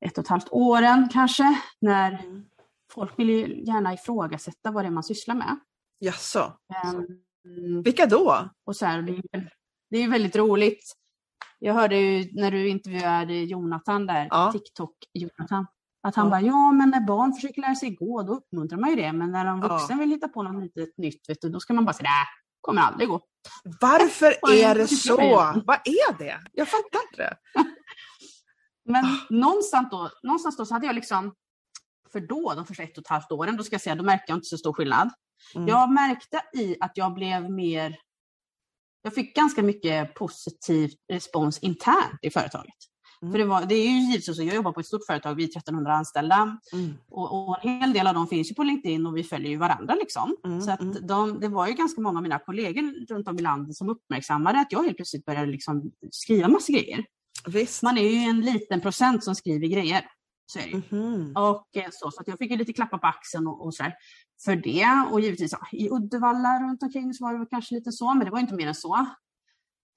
ett 0.06 0.18
och 0.18 0.24
ett 0.24 0.28
halvt 0.30 0.48
åren 0.52 1.10
kanske, 1.14 1.60
när 1.82 2.12
Mm. 2.26 2.46
folk 2.94 3.20
vill 3.20 3.30
ju 3.30 3.64
gärna 3.66 3.94
ifrågasätta 3.94 4.72
vad 4.72 4.84
det 4.84 4.88
är 4.88 4.92
man 4.92 5.04
sysslar 5.04 5.36
med. 5.36 5.60
Jaså? 6.00 6.54
Um, 7.56 7.82
Vilka 7.84 8.06
då? 8.06 8.50
och 8.66 8.76
så 8.76 8.86
här, 8.86 9.02
det, 9.02 9.12
är, 9.38 9.50
det 9.90 9.98
är 9.98 10.08
väldigt 10.08 10.36
roligt. 10.36 10.94
Jag 11.60 11.74
hörde 11.74 11.98
ju 11.98 12.30
när 12.42 12.52
du 12.52 12.68
intervjuade 12.70 13.34
Jonathan 13.34 14.06
där, 14.08 14.28
Ja. 14.32 14.52
TikTok-Jonathan, 14.54 15.66
att 16.08 16.16
han 16.16 16.26
Ja. 16.26 16.30
bara, 16.30 16.42
ja 16.42 16.72
men 16.72 16.90
när 16.90 17.02
barn 17.08 17.34
försöker 17.34 17.62
lära 17.62 17.76
sig 17.76 17.96
gå, 17.96 18.24
då 18.24 18.34
uppmuntrar 18.34 18.78
man 18.80 18.90
ju 18.90 18.96
det. 18.96 19.14
Men 19.14 19.32
när 19.32 19.46
en 19.46 19.62
Ja. 19.62 19.68
vuxen 19.68 19.98
vill 20.00 20.10
hitta 20.10 20.28
på 20.28 20.44
något 20.44 20.64
litet 20.64 20.98
nytt, 20.98 21.30
vet 21.30 21.42
du, 21.42 21.50
då 21.50 21.60
ska 21.60 21.74
man 21.74 21.86
bara 21.86 21.94
säga, 21.94 22.10
nej, 22.10 22.26
kommer 22.62 22.82
aldrig 22.82 23.10
gå. 23.10 23.22
Varför 23.82 24.26
är 24.54 24.76
det 24.76 24.80
jag 24.80 24.90
så? 24.90 25.16
Vad 25.66 25.78
är 25.86 26.18
det? 26.18 26.38
Jag 26.54 26.68
fattar 26.68 27.00
inte 27.12 27.18
det. 27.24 27.38
Men 28.86 29.06
Ah. 29.06 29.18
någonstans, 29.30 29.88
då, 29.92 30.10
någonstans 30.24 30.58
då 30.58 30.66
så 30.66 30.74
hade 30.74 30.86
jag 30.86 30.96
liksom, 30.96 31.34
för 32.12 32.20
då, 32.20 32.54
de 32.56 32.66
första 32.66 32.84
ett 32.84 32.98
och 32.98 33.04
ett 33.04 33.08
halvt 33.08 33.32
åren, 33.32 33.58
då 33.58 33.64
ska 33.64 33.74
jag 33.74 33.82
säga, 33.82 33.96
då 33.96 34.04
märkte 34.04 34.26
jag 34.28 34.38
inte 34.38 34.48
så 34.48 34.58
stor 34.58 34.74
skillnad. 34.74 35.10
Mm. 35.56 35.68
Jag 35.68 35.92
märkte 35.92 36.42
i 36.54 36.76
att 36.80 36.92
jag 36.96 37.14
blev 37.14 37.52
mer, 37.52 37.98
jag 39.02 39.14
fick 39.16 39.36
ganska 39.36 39.64
mycket 39.64 40.14
positiv 40.16 40.92
respons 41.14 41.60
internt 41.60 42.20
i 42.22 42.30
företaget. 42.30 42.76
Mm. 43.22 43.32
För 43.32 43.40
det, 43.40 43.46
var, 43.46 43.66
det 43.66 43.76
är 43.76 43.90
ju 43.90 44.00
givetvis 44.00 44.36
så, 44.36 44.44
jag 44.44 44.56
jobbar 44.56 44.72
på 44.72 44.80
ett 44.80 44.86
stort 44.86 45.06
företag, 45.06 45.36
vi 45.36 45.44
är 45.44 45.48
1300 45.48 45.94
anställda 45.94 46.58
Mm. 46.74 46.94
och, 47.10 47.50
och 47.50 47.66
en 47.66 47.80
hel 47.82 47.94
del 47.94 48.08
av 48.08 48.14
dem 48.14 48.28
finns 48.28 48.52
ju 48.52 48.56
på 48.56 48.64
LinkedIn 48.64 49.06
och 49.06 49.18
vi 49.18 49.24
följer 49.24 49.50
ju 49.50 49.58
varandra. 49.58 49.96
Liksom. 49.96 50.38
Mm, 50.46 50.62
Så 50.62 50.72
mm. 50.72 50.92
att 50.92 51.08
de, 51.08 51.40
det 51.40 51.48
var 51.48 51.68
ju 51.68 51.74
ganska 51.74 52.02
många 52.02 52.20
av 52.20 52.24
mina 52.24 52.40
kollegor 52.40 53.08
runt 53.14 53.28
om 53.28 53.40
i 53.40 53.42
landet 53.42 53.76
som 53.76 53.90
uppmärksammade 53.90 54.60
att 54.60 54.72
jag 54.72 54.84
helt 54.84 54.96
plötsligt 54.96 55.26
började 55.26 55.52
liksom 55.52 55.92
skriva 56.12 56.48
massa 56.48 56.74
grejer. 56.74 57.06
Visst. 57.48 57.84
Man 57.84 57.98
är 57.98 58.10
ju 58.10 58.18
en 58.18 58.42
liten 58.42 58.82
procent 58.82 59.24
som 59.24 59.36
skriver 59.36 59.68
grejer. 59.68 60.06
Så 60.46 60.60
är 60.60 60.68
det. 60.72 60.96
Mhm. 60.96 61.34
Och 61.36 61.78
eh, 61.78 61.90
så, 61.92 62.12
så 62.12 62.22
att 62.22 62.28
jag 62.28 62.38
fick 62.38 62.52
ju 62.52 62.58
lite 62.58 62.74
klappar 62.74 62.98
på 62.98 63.08
axeln 63.08 63.48
och, 63.48 63.66
och 63.66 63.74
så 63.74 63.84
här 63.84 63.94
för 64.46 64.56
det. 64.56 65.12
Och 65.12 65.22
givetvis 65.22 65.52
ja, 65.52 65.68
i 65.72 65.90
Uddevalla 65.90 66.60
runt 66.60 66.84
omkring 66.84 67.14
så 67.14 67.24
var 67.26 67.40
det 67.40 67.46
kanske 67.50 67.76
lite 67.76 67.92
så, 67.92 68.14
men 68.14 68.26
det 68.26 68.32
var 68.32 68.40
inte 68.40 68.56
mer 68.56 68.68
än 68.68 68.76
så. 68.76 68.96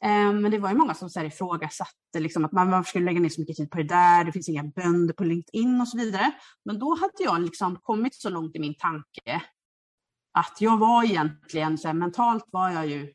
Eh, 0.04 0.32
men 0.32 0.50
det 0.50 0.58
var 0.58 0.70
ju 0.70 0.76
många 0.76 0.94
som 0.94 1.10
så 1.10 1.18
här 1.18 1.26
ifrågasatte 1.26 2.20
liksom, 2.20 2.44
att 2.44 2.52
man, 2.52 2.70
varför 2.70 2.88
skulle 2.88 3.04
lägga 3.04 3.20
ner 3.20 3.28
så 3.28 3.40
mycket 3.40 3.56
tid 3.56 3.70
på 3.70 3.78
det 3.78 3.84
där, 3.84 4.24
det 4.24 4.32
finns 4.32 4.48
inga 4.48 4.64
bönder 4.64 5.14
på 5.14 5.24
LinkedIn 5.24 5.80
och 5.80 5.88
så 5.88 5.98
vidare. 5.98 6.32
Men 6.64 6.78
då 6.78 6.94
hade 6.94 7.22
jag 7.24 7.40
liksom 7.40 7.78
kommit 7.82 8.14
så 8.14 8.28
långt 8.28 8.56
i 8.56 8.58
min 8.58 8.74
tanke 8.74 9.42
att 10.38 10.60
jag 10.60 10.78
var 10.78 11.04
egentligen, 11.04 11.78
så 11.78 11.88
här, 11.88 11.94
mentalt 11.94 12.44
var 12.52 12.70
jag 12.70 12.86
ju 12.86 13.12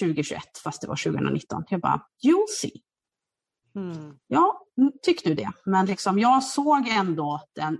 2021 0.00 0.42
fast 0.64 0.80
det 0.80 0.88
var 0.88 0.96
2019. 0.96 1.64
Jag 1.68 1.80
bara, 1.80 2.02
you'll 2.24 2.46
see. 2.60 2.72
Mm. 3.76 4.18
Ja, 4.26 4.66
mm, 4.78 4.92
tyck 5.02 5.24
du 5.24 5.34
det. 5.34 5.50
Men 5.64 5.86
liksom, 5.86 6.18
jag 6.18 6.42
såg 6.42 6.88
ändå 6.88 7.40
den, 7.54 7.78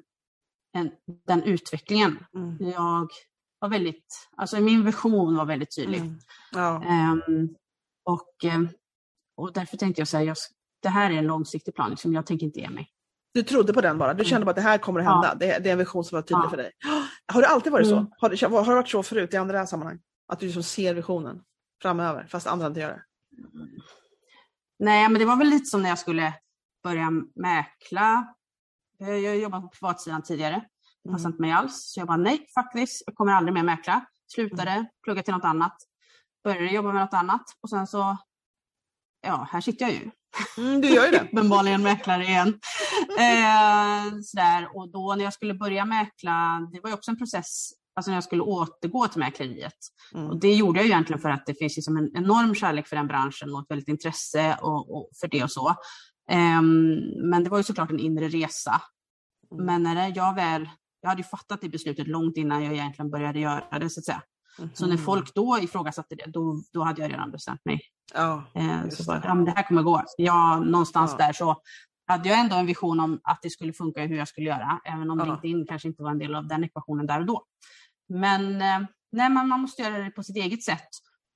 en, 0.77 0.91
den 1.27 1.43
utvecklingen. 1.43 2.25
Mm. 2.37 2.71
Jag 2.71 3.09
var 3.59 3.69
väldigt, 3.69 4.29
alltså 4.37 4.61
min 4.61 4.85
vision 4.85 5.37
var 5.37 5.45
väldigt 5.45 5.77
tydlig. 5.77 6.01
Mm. 6.01 6.19
Ja. 6.53 6.83
Ehm, 6.85 7.49
och, 8.05 8.45
ehm, 8.45 8.69
och 9.37 9.53
därför 9.53 9.77
tänkte 9.77 10.01
jag 10.01 10.09
säga, 10.09 10.35
det 10.83 10.89
här 10.89 11.11
är 11.11 11.15
en 11.15 11.27
långsiktig 11.27 11.75
plan, 11.75 11.91
liksom, 11.91 12.13
jag 12.13 12.27
tänker 12.27 12.47
inte 12.47 12.61
ge 12.61 12.71
mig. 12.71 12.91
Du 13.35 13.43
trodde 13.43 13.73
på 13.73 13.81
den 13.81 13.99
bara? 13.99 14.15
Du 14.15 14.25
kände 14.25 14.45
bara 14.45 14.51
att 14.51 14.57
det 14.57 14.63
här 14.63 14.79
kommer 14.79 15.01
att 15.01 15.07
hända? 15.07 15.35
Det, 15.35 15.59
det 15.59 15.69
är 15.69 15.73
en 15.73 15.79
vision 15.79 16.05
som 16.05 16.17
var 16.17 16.23
tydlig 16.23 16.45
Ja. 16.45 16.51
för 16.51 16.57
dig? 16.57 16.73
Har 17.33 17.41
det 17.43 17.49
alltid 17.49 17.73
varit 17.73 17.87
Mm. 17.87 18.07
så? 18.07 18.11
Har 18.19 18.29
har 18.65 18.65
det 18.71 18.75
varit 18.75 18.89
så 18.89 19.03
förut 19.03 19.35
i 19.35 19.37
andra 19.37 19.67
sammanhang? 19.67 19.99
Att 20.29 20.41
du 20.41 20.47
liksom 20.47 20.63
ser 20.63 20.95
visionen 20.95 21.43
framöver 21.83 22.27
fast 22.27 22.47
andra 22.47 22.67
inte 22.67 22.81
gör 22.81 22.89
det? 22.89 23.03
Nej, 24.79 25.09
men 25.09 25.19
det 25.19 25.25
var 25.25 25.37
väl 25.37 25.49
lite 25.49 25.65
som 25.65 25.83
när 25.83 25.89
jag 25.89 25.99
skulle 25.99 26.35
börja 26.83 27.11
mäkla. 27.35 28.35
Jag 28.99 29.09
har 29.09 29.35
jobbat 29.35 29.63
på 29.63 29.69
privatsidan 29.69 30.23
tidigare. 30.23 30.65
Det 31.05 31.11
passade 31.11 31.29
inte 31.29 31.41
mig 31.41 31.53
alls. 31.53 31.93
Så 31.93 32.01
jag 32.01 32.07
bara, 32.07 32.17
nej, 32.17 32.47
this. 32.75 33.03
Jag 33.07 33.15
kommer 33.15 33.33
aldrig 33.33 33.55
mer 33.55 33.63
mäkla. 33.63 34.07
Slutade, 34.27 34.87
pluggade 35.03 35.25
till 35.25 35.35
något 35.35 35.45
annat. 35.45 35.77
Började 36.45 36.67
jobba 36.67 36.93
med 36.93 37.03
något 37.03 37.15
annat. 37.15 37.43
Och 37.61 37.71
sen 37.71 37.87
så, 37.87 38.17
ja, 39.27 39.49
här 39.51 39.61
sitter 39.61 39.85
jag 39.87 39.95
ju. 39.95 40.11
Mm, 40.59 40.81
du 40.81 40.89
gör 40.89 41.05
ju 41.05 41.11
det. 41.11 41.21
Uppenbarligen 41.33 41.83
mäklare 41.83 42.25
igen. 42.25 42.49
eh, 43.19 44.21
sådär. 44.23 44.77
Och 44.77 44.89
då 44.89 45.15
när 45.15 45.25
jag 45.25 45.33
skulle 45.33 45.55
börja 45.55 45.85
mäkla, 45.85 46.69
det 46.73 46.81
var 46.81 46.91
ju 46.91 46.95
också 46.95 47.11
en 47.11 47.19
process, 47.19 47.73
alltså 47.95 48.11
när 48.11 48.17
jag 48.17 48.25
skulle 48.25 48.43
återgå 48.43 49.09
till 49.09 49.19
mäkleriet. 49.21 49.75
Och 50.15 50.21
Mm. 50.21 50.39
det 50.41 50.55
gjorde 50.55 50.79
jag 50.79 50.85
ju 50.87 50.91
egentligen 50.93 51.21
för 51.23 51.31
att 51.31 51.47
det 51.47 51.55
finns 51.55 51.77
liksom 51.77 51.97
en 51.97 52.17
enorm 52.17 52.55
kärlek 52.55 52.87
för 52.87 52.97
den 52.97 53.07
branschen 53.07 53.55
och 53.55 53.61
ett 53.63 53.71
väldigt 53.71 53.89
intresse 53.89 54.59
och, 54.63 54.97
och 54.97 55.09
för 55.21 55.29
det 55.29 55.43
och 55.45 55.51
så. 55.51 55.75
Ehm, 56.31 56.95
men 57.31 57.45
det 57.45 57.51
var 57.51 57.59
ju 57.59 57.65
såklart 57.65 57.91
en 57.91 57.99
inre 58.01 58.29
resa. 58.29 58.81
Mm. 59.53 59.67
Men 59.67 59.83
när 59.83 60.13
jag 60.17 60.35
väl, 60.35 60.69
jag 61.01 61.09
hade 61.09 61.21
ju 61.23 61.29
fattat 61.29 61.61
det 61.61 61.69
beslutet 61.69 62.07
långt 62.09 62.37
innan 62.37 62.65
jag 62.65 62.73
egentligen 62.73 63.11
började 63.11 63.39
göra 63.41 63.79
det 63.79 63.91
så 63.91 64.01
att 64.01 64.05
säga. 64.05 64.23
Så 64.75 64.87
när 64.87 64.95
Mhm. 64.97 65.05
folk 65.05 65.35
då 65.35 65.59
ifrågasatte 65.63 66.15
det, 66.15 66.25
då, 66.31 66.63
då 66.73 66.83
hade 66.83 67.03
jag 67.03 67.13
redan 67.13 67.31
bestämt 67.31 67.65
mig. 67.65 67.81
Ja, 68.15 68.45
Eh, 68.55 68.89
så 68.91 69.05
bara, 69.05 69.21
det. 69.21 69.29
ja, 69.29 69.35
det 69.35 69.51
här 69.57 69.69
kommer 69.69 69.83
gå. 69.83 70.03
Ja, 70.17 70.61
någonstans 70.61 71.15
Ja. 71.19 71.27
där 71.27 71.33
så 71.33 71.57
hade 72.07 72.29
jag 72.29 72.39
ändå 72.41 72.57
en 72.57 72.67
vision 72.67 73.01
om 73.01 73.21
att 73.25 73.39
det 73.43 73.51
skulle 73.51 73.73
funka 73.73 74.01
hur 74.07 74.17
jag 74.17 74.29
skulle 74.29 74.47
göra, 74.47 74.81
även 74.85 75.11
om 75.11 75.19
Ja. 75.19 75.25
LinkedIn 75.25 75.67
kanske 75.67 75.89
inte 75.89 76.03
var 76.03 76.11
en 76.11 76.19
del 76.19 76.35
av 76.35 76.47
den 76.47 76.65
ekvationen 76.65 77.07
där 77.07 77.21
och 77.21 77.27
då. 77.27 77.45
Men, 78.09 78.63
eh, 78.63 78.79
nej, 79.13 79.31
men 79.31 79.49
man 79.49 79.61
måste 79.61 79.83
göra 79.83 79.99
det 79.99 80.11
på 80.11 80.23
sitt 80.23 80.37
eget 80.37 80.63
sätt 80.63 80.89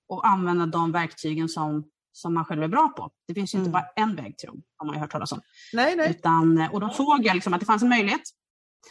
och 0.09 0.27
använda 0.27 0.67
de 0.67 0.93
verktygen 0.93 1.49
som, 1.49 1.85
som 2.13 2.35
man 2.35 2.45
själv 2.45 2.63
är 2.63 2.69
bra 2.69 2.89
på. 2.89 3.11
Det 3.29 3.35
finns 3.35 3.55
ju 3.55 3.59
inte 3.59 3.71
Mm. 3.71 3.73
bara 3.73 3.87
en 4.05 4.17
väg 4.17 4.39
till 4.39 4.47
dem, 4.47 4.63
har 4.77 4.87
man 4.87 4.95
ju 4.95 5.01
hört 5.01 5.11
talas 5.11 5.33
om. 5.33 5.41
nej, 5.73 5.97
nej. 5.97 6.11
Utan, 6.11 6.59
eh, 6.59 6.75
och 6.75 6.81
då 6.81 6.89
såg 6.91 7.27
jag 7.27 7.35
liksom 7.35 7.55
att 7.55 7.61
det 7.61 7.67
fanns 7.67 7.83
en 7.83 7.89
möjlighet 7.89 8.23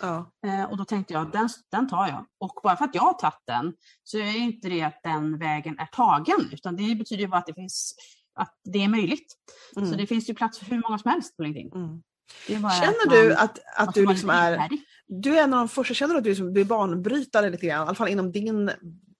Ja. 0.02 0.32
Eh, 0.48 0.64
och 0.64 0.78
då 0.78 0.86
tänkte 0.86 1.14
jag, 1.14 1.32
den, 1.32 1.50
den 1.72 1.90
tar 1.90 2.08
jag. 2.08 2.26
Och 2.40 2.60
bara 2.64 2.76
för 2.78 2.86
att 2.86 2.96
jag 2.96 3.02
har 3.02 3.14
tagit 3.14 3.44
den 3.48 3.74
så 4.04 4.18
är 4.18 4.38
inte 4.38 4.70
det 4.70 4.82
att 4.82 5.00
den 5.04 5.38
vägen 5.38 5.80
är 5.80 5.86
tagen, 5.86 6.50
utan 6.52 6.76
det 6.76 6.96
betyder 6.96 7.22
ju 7.22 7.28
bara 7.28 7.38
att 7.38 7.46
det 7.46 7.54
finns 7.54 7.96
att 8.38 8.60
det 8.64 8.84
är 8.84 8.88
möjligt. 8.88 9.36
Mm. 9.76 9.92
Så 9.92 9.98
det 9.98 10.08
finns 10.08 10.30
ju 10.30 10.34
plats 10.34 10.60
för 10.60 10.66
hur 10.66 10.82
många 10.88 10.98
som 10.98 11.12
helst 11.12 11.38
på 11.38 11.44
LinkedIn. 11.44 11.72
Mm. 11.76 12.02
Känner 12.48 13.06
att 13.06 13.10
du 13.10 13.30
man 13.30 13.38
att, 13.38 13.60
att 13.78 13.86
måste 13.86 14.00
du 14.00 14.08
liksom 14.08 14.30
är. 14.30 14.70
Du 15.08 15.38
är 15.38 15.44
en 15.44 15.54
av 15.54 15.60
de 15.60 15.70
första, 15.70 15.94
känner 15.94 16.14
du 16.14 16.18
att 16.18 16.24
du, 16.24 16.30
liksom, 16.30 16.54
du 16.54 16.62
är 16.62 16.66
banbrytare 16.66 17.50
lite 17.50 17.66
grann, 17.66 17.86
i 17.86 17.88
alla 17.88 17.96
fall 17.96 18.08
inom 18.08 18.32
din 18.32 18.72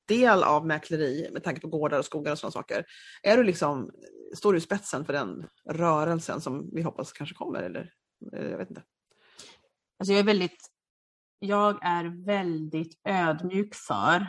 del 0.08 0.44
av 0.44 0.68
mäkleri 0.68 1.30
med 1.34 1.44
tanke 1.44 1.62
på 1.62 1.68
gårdar 1.68 2.00
och 2.00 2.06
skogar 2.06 2.32
och 2.32 2.40
sådana 2.40 2.52
saker. 2.52 2.86
Är 3.24 3.38
du 3.38 3.44
liksom, 3.44 3.92
står 4.36 4.54
du 4.54 4.58
i 4.58 4.62
spetsen 4.62 5.06
för 5.06 5.14
den 5.14 5.48
rörelsen 5.70 6.42
som 6.42 6.70
vi 6.74 6.82
hoppas 6.82 7.12
kanske 7.12 7.36
kommer? 7.36 7.64
Eller? 7.64 7.92
Eh, 8.36 8.46
Jag 8.46 8.58
vet 8.58 8.70
inte. 8.70 8.84
Alltså 10.00 10.14
jag 10.14 10.20
är 10.20 10.24
väldigt 10.24 10.72
jag 11.40 11.86
är 11.86 12.26
väldigt 12.26 13.00
ödmjuk 13.10 13.76
för 13.76 14.28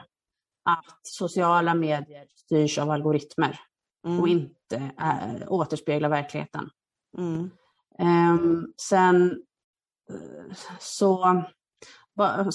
att 0.64 1.00
sociala 1.02 1.74
medier 1.74 2.26
styrs 2.34 2.78
av 2.78 2.90
algoritmer 2.90 3.60
Mm. 4.08 4.20
och 4.20 4.28
inte 4.28 4.90
äh, 5.00 5.52
återspeglar 5.52 6.08
verkligheten. 6.08 6.70
Mm. 7.18 7.50
Ehm, 7.98 8.66
sen 8.76 9.42
eh, 10.10 10.54
så 10.80 11.42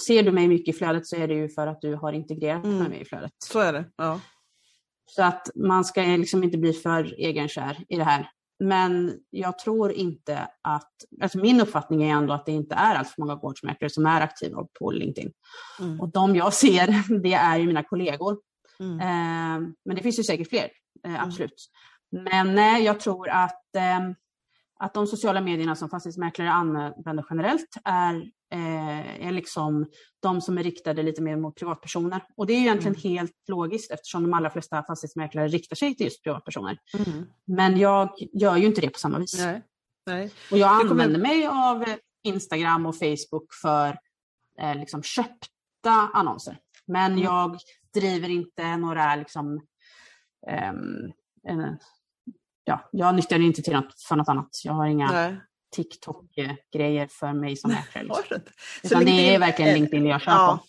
ser 0.05 0.23
du 0.23 0.31
mig 0.31 0.47
mycket 0.47 0.75
i 0.75 0.77
flödet 0.77 1.07
så 1.07 1.15
är 1.15 1.27
det 1.27 1.33
ju 1.33 1.49
för 1.49 1.67
att 1.67 1.81
du 1.81 1.95
har 1.95 2.13
integrerat 2.13 2.63
Mm. 2.65 2.77
med 2.77 2.89
mig 2.89 3.01
i 3.01 3.05
flödet. 3.05 3.31
Så 3.45 3.59
är 3.59 3.73
det. 3.73 3.85
Ja. 3.95 4.19
Så 5.05 5.23
att 5.23 5.49
man 5.55 5.85
ska 5.85 6.01
liksom 6.01 6.43
inte 6.43 6.57
bli 6.57 6.73
för 6.73 7.03
egenkär 7.17 7.85
i 7.89 7.95
det 7.97 8.03
här. 8.03 8.29
Men 8.59 9.19
jag 9.29 9.59
tror 9.59 9.91
inte 9.91 10.47
att, 10.61 10.91
alltså 11.21 11.37
min 11.37 11.61
uppfattning 11.61 12.03
är 12.03 12.13
ändå 12.15 12.33
att 12.33 12.45
det 12.45 12.51
inte 12.51 12.75
är 12.75 12.95
alls 12.95 13.09
för 13.13 13.21
många 13.21 13.35
gårdsmäklare 13.35 13.89
som 13.89 14.05
är 14.05 14.21
aktiva 14.21 14.67
på 14.79 14.91
LinkedIn. 14.91 15.31
Mm. 15.79 16.01
Och 16.01 16.11
de 16.11 16.35
jag 16.35 16.53
ser, 16.63 17.19
det 17.23 17.33
är 17.33 17.57
ju 17.57 17.67
mina 17.67 17.83
kollegor. 17.83 18.37
Mm. 18.79 18.99
Eh, 18.99 19.69
men 19.85 19.95
det 19.95 20.01
finns 20.01 20.19
ju 20.19 20.23
säkert 20.23 20.49
fler, 20.49 20.69
absolut. 21.19 21.69
Men 22.11 22.55
nej, 22.55 22.83
jag 22.83 22.99
tror 22.99 23.29
att, 23.29 23.75
eh, 23.75 23.99
att 24.79 24.93
de 24.93 25.07
sociala 25.07 25.41
medierna 25.41 25.75
som 25.75 25.89
fastighetsmäklare 25.89 26.51
använder 26.51 27.25
generellt 27.29 27.77
är, 27.85 28.15
eh, 28.53 29.27
är 29.27 29.31
liksom 29.31 29.85
de 30.19 30.41
som 30.41 30.57
är 30.57 30.63
riktade 30.63 31.03
lite 31.03 31.21
mer 31.21 31.35
mot 31.35 31.55
privatpersoner. 31.55 32.21
Och 32.37 32.47
det 32.47 32.53
är 32.53 32.57
ju 32.57 32.61
egentligen 32.61 32.95
helt 32.95 33.31
logiskt 33.47 33.91
eftersom 33.91 34.23
de 34.23 34.33
allra 34.33 34.49
flesta 34.49 34.83
fastighetsmäklare 34.83 35.47
riktar 35.47 35.75
sig 35.75 35.95
till 35.95 36.05
just 36.05 36.23
privatpersoner. 36.23 36.77
Mm. 37.07 37.25
Men 37.45 37.77
jag 37.77 38.09
gör 38.33 38.57
ju 38.57 38.65
inte 38.65 38.81
det 38.81 38.89
på 38.89 38.99
samma 38.99 39.19
vis. 39.19 39.39
Nej. 39.39 39.61
Nej. 40.05 40.31
Och 40.51 40.57
jag 40.57 40.69
använder 40.89 41.19
mig 41.19 41.47
av 41.47 41.83
eh, 41.83 41.95
Instagram 42.23 42.85
och 42.85 42.95
Facebook 42.95 43.53
för 43.61 43.97
eh, 44.59 44.75
liksom 44.75 45.03
köpta 45.03 45.91
annonser. 46.13 46.57
Men 46.85 47.11
Mm. 47.11 47.23
jag 47.23 47.57
driver 47.93 48.29
inte 48.29 48.77
några 48.77 49.15
liksom, 49.15 49.47
ehm, 49.47 49.57
eh, 49.57 49.61
ja, 52.63 52.89
jag 52.91 53.15
nyttjar 53.15 53.37
det 53.39 53.43
inte 53.45 53.61
till 53.61 53.73
något, 53.73 54.01
för 54.07 54.15
något 54.15 54.29
annat. 54.29 54.49
Jag 54.63 54.73
har 54.73 54.87
inga. 54.87 55.37
TikTok-grejer 55.75 57.07
för 57.11 57.33
mig 57.33 57.55
som 57.57 57.71
mäklare. 57.71 58.03
Liksom. 58.03 58.37
Utan 58.83 58.99
det 58.99 59.11
LinkedIn- 59.11 59.35
är 59.35 59.39
verkligen 59.39 59.71
eh, 59.71 59.75
LinkedIn 59.75 60.05
jag 60.05 60.21
kör 60.21 60.31
Ja. 60.31 60.59
på. 60.61 60.67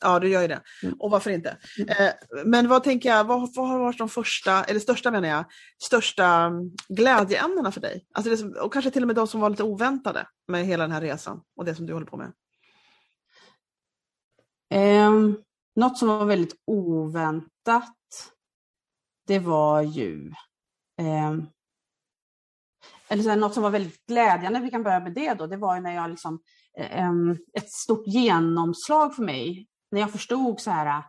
Ja, 0.00 0.18
du 0.18 0.28
gör 0.28 0.42
ju 0.42 0.48
det. 0.48 0.60
Mm. 0.82 0.94
Och 1.00 1.10
varför 1.10 1.30
inte? 1.30 1.56
Eh, 1.88 2.10
men 2.44 2.68
vad 2.68 2.84
tänker 2.84 3.08
jag, 3.08 3.24
vad, 3.24 3.54
vad 3.54 3.68
har 3.68 3.78
varit 3.78 3.98
de 3.98 4.08
första, 4.08 4.64
eller 4.64 4.80
största 4.80 5.10
menar 5.10 5.28
jag, 5.28 5.44
största 5.82 6.26
mm, 6.26 6.70
glädjeämnena 6.88 7.72
för 7.72 7.80
dig? 7.80 8.06
Alltså 8.14 8.30
det 8.30 8.36
som, 8.36 8.56
och 8.62 8.72
kanske 8.72 8.90
till 8.90 9.02
och 9.02 9.06
med 9.06 9.16
de 9.16 9.26
som 9.26 9.40
var 9.40 9.50
lite 9.50 9.62
oväntade 9.62 10.26
med 10.48 10.64
hela 10.66 10.84
den 10.84 10.92
här 10.92 11.00
resan 11.00 11.40
och 11.56 11.64
det 11.64 11.74
som 11.74 11.86
du 11.86 11.92
håller 11.92 12.06
på 12.06 12.16
med. 12.16 12.32
Ehm, 14.70 15.36
något 15.76 15.98
som 15.98 16.08
var 16.08 16.24
väldigt 16.24 16.54
oväntat, 16.66 17.96
det 19.26 19.38
var 19.38 19.82
ju 19.82 20.32
eh, 21.00 21.36
eller 23.08 23.22
så 23.22 23.28
här, 23.28 23.36
något 23.36 23.54
som 23.54 23.62
var 23.62 23.70
väldigt 23.70 24.06
glädjande, 24.06 24.60
vi 24.60 24.70
kan 24.70 24.82
börja 24.82 25.00
med 25.00 25.14
det 25.14 25.34
då, 25.34 25.46
det 25.46 25.56
var 25.56 25.80
när 25.80 25.94
jag 25.94 26.10
liksom, 26.10 26.40
eh, 26.78 27.10
ett 27.54 27.70
stort 27.70 28.06
genomslag 28.06 29.14
för 29.14 29.22
mig, 29.22 29.66
när 29.90 30.00
jag 30.00 30.10
förstod 30.10 30.60
så 30.60 30.70
här, 30.70 31.04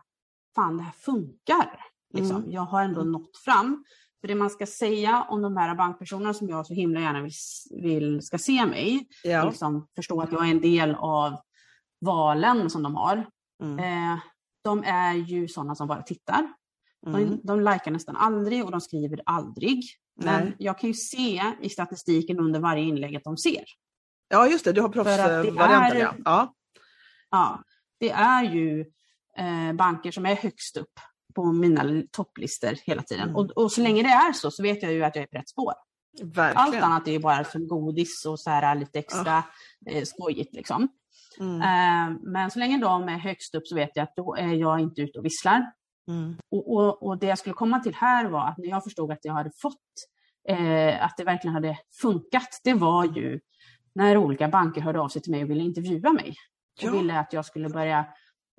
fan 0.54 0.76
det 0.76 0.82
här 0.82 0.92
funkar. 0.92 1.84
Liksom. 2.14 2.36
Mm. 2.36 2.50
Jag 2.50 2.62
har 2.62 2.82
ändå 2.82 3.02
nått 3.02 3.36
fram. 3.36 3.84
För 4.20 4.28
det 4.28 4.34
man 4.34 4.50
ska 4.50 4.66
säga 4.66 5.26
om 5.28 5.42
de 5.42 5.56
här 5.56 5.74
bankpersonerna 5.74 6.34
som 6.34 6.48
jag 6.48 6.66
så 6.66 6.74
himla 6.74 7.00
gärna 7.00 7.22
vill, 7.22 7.32
vill 7.70 8.22
ska 8.22 8.38
se 8.38 8.66
mig, 8.66 9.08
ja. 9.24 9.44
liksom 9.44 9.88
förstå 9.94 10.20
att 10.20 10.32
jag 10.32 10.46
är 10.46 10.50
en 10.50 10.60
del 10.60 10.94
av 10.94 11.36
valen 12.00 12.70
som 12.70 12.82
de 12.82 12.94
har. 12.94 13.26
Mm. 13.62 13.78
Eh, 13.78 14.18
de 14.64 14.84
är 14.84 15.14
ju 15.14 15.48
sådana 15.48 15.74
som 15.74 15.88
bara 15.88 16.02
tittar. 16.02 16.52
Mm. 17.08 17.30
De, 17.30 17.46
de 17.46 17.60
likar 17.60 17.90
nästan 17.90 18.16
aldrig 18.16 18.64
och 18.64 18.70
de 18.70 18.80
skriver 18.80 19.20
aldrig. 19.26 19.84
Men 20.20 20.44
Nej. 20.44 20.54
jag 20.58 20.78
kan 20.78 20.88
ju 20.88 20.94
se 20.94 21.42
i 21.62 21.68
statistiken 21.68 22.38
under 22.38 22.60
varje 22.60 22.82
inlägg 22.82 23.16
att 23.16 23.24
de 23.24 23.36
ser. 23.36 23.64
Ja 24.28 24.48
just 24.48 24.64
det, 24.64 24.72
du 24.72 24.80
har 24.80 24.88
proffsvarianten 24.88 26.00
ja. 26.00 26.14
ja. 26.24 26.54
Ja, 27.30 27.62
det 28.00 28.10
är 28.10 28.42
ju 28.42 28.80
eh, 29.38 29.72
banker 29.72 30.10
som 30.10 30.26
är 30.26 30.36
högst 30.36 30.76
upp 30.76 31.00
på 31.34 31.52
mina 31.52 32.02
topplistor 32.10 32.74
hela 32.84 33.02
tiden. 33.02 33.22
Mm. 33.22 33.36
Och, 33.36 33.50
och, 33.50 33.72
så 33.72 33.80
länge 33.80 34.02
det 34.02 34.08
är 34.08 34.32
så, 34.32 34.50
så 34.50 34.62
vet 34.62 34.82
jag 34.82 34.92
ju 34.92 35.04
att 35.04 35.16
jag 35.16 35.22
är 35.22 35.26
på 35.26 35.36
rätt 35.36 35.48
spår. 35.48 35.72
Verkligen. 36.22 36.56
Allt 36.56 36.76
annat 36.76 37.08
är 37.08 37.12
ju 37.12 37.18
bara 37.18 37.44
som 37.44 37.68
godis 37.68 38.26
och 38.26 38.40
så 38.40 38.50
här 38.50 38.74
lite 38.74 38.98
extra 38.98 39.38
oh. 39.86 39.96
eh, 39.96 40.04
skojigt. 40.04 40.54
Liksom. 40.54 40.88
Mm. 41.40 41.60
Eh, 41.60 42.18
men 42.22 42.50
så 42.50 42.58
länge 42.58 42.78
de 42.78 43.08
är 43.08 43.18
högst 43.18 43.54
upp 43.54 43.66
så 43.66 43.74
vet 43.74 43.90
jag 43.94 44.02
att 44.02 44.16
då 44.16 44.34
är 44.34 44.54
jag 44.54 44.80
inte 44.80 45.02
ute 45.02 45.18
och 45.18 45.24
visslar. 45.24 45.72
Mm. 46.08 46.36
Och, 46.50 46.74
och, 46.74 47.02
och, 47.02 47.18
det 47.18 47.26
jag 47.26 47.38
skulle 47.38 47.54
komma 47.54 47.80
till 47.80 47.94
här 47.94 48.24
var 48.24 48.48
att 48.48 48.58
när 48.58 48.68
jag 48.68 48.84
förstod 48.84 49.12
att 49.12 49.24
jag 49.24 49.32
hade 49.32 49.50
fått, 49.50 49.74
eh, 50.48 51.04
att 51.04 51.16
det 51.16 51.24
verkligen 51.24 51.54
hade 51.54 51.78
funkat, 52.00 52.60
det 52.64 52.74
var 52.74 53.04
ju 53.04 53.40
när 53.94 54.16
olika 54.16 54.48
banker 54.48 54.80
hörde 54.80 55.00
av 55.00 55.08
sig 55.08 55.22
till 55.22 55.32
mig 55.32 55.42
och 55.42 55.50
ville 55.50 55.64
intervjua 55.64 56.12
mig. 56.12 56.34
Och 56.82 56.94
ville 56.94 57.18
att 57.18 57.32
jag 57.32 57.44
skulle 57.44 57.68
börja 57.68 58.06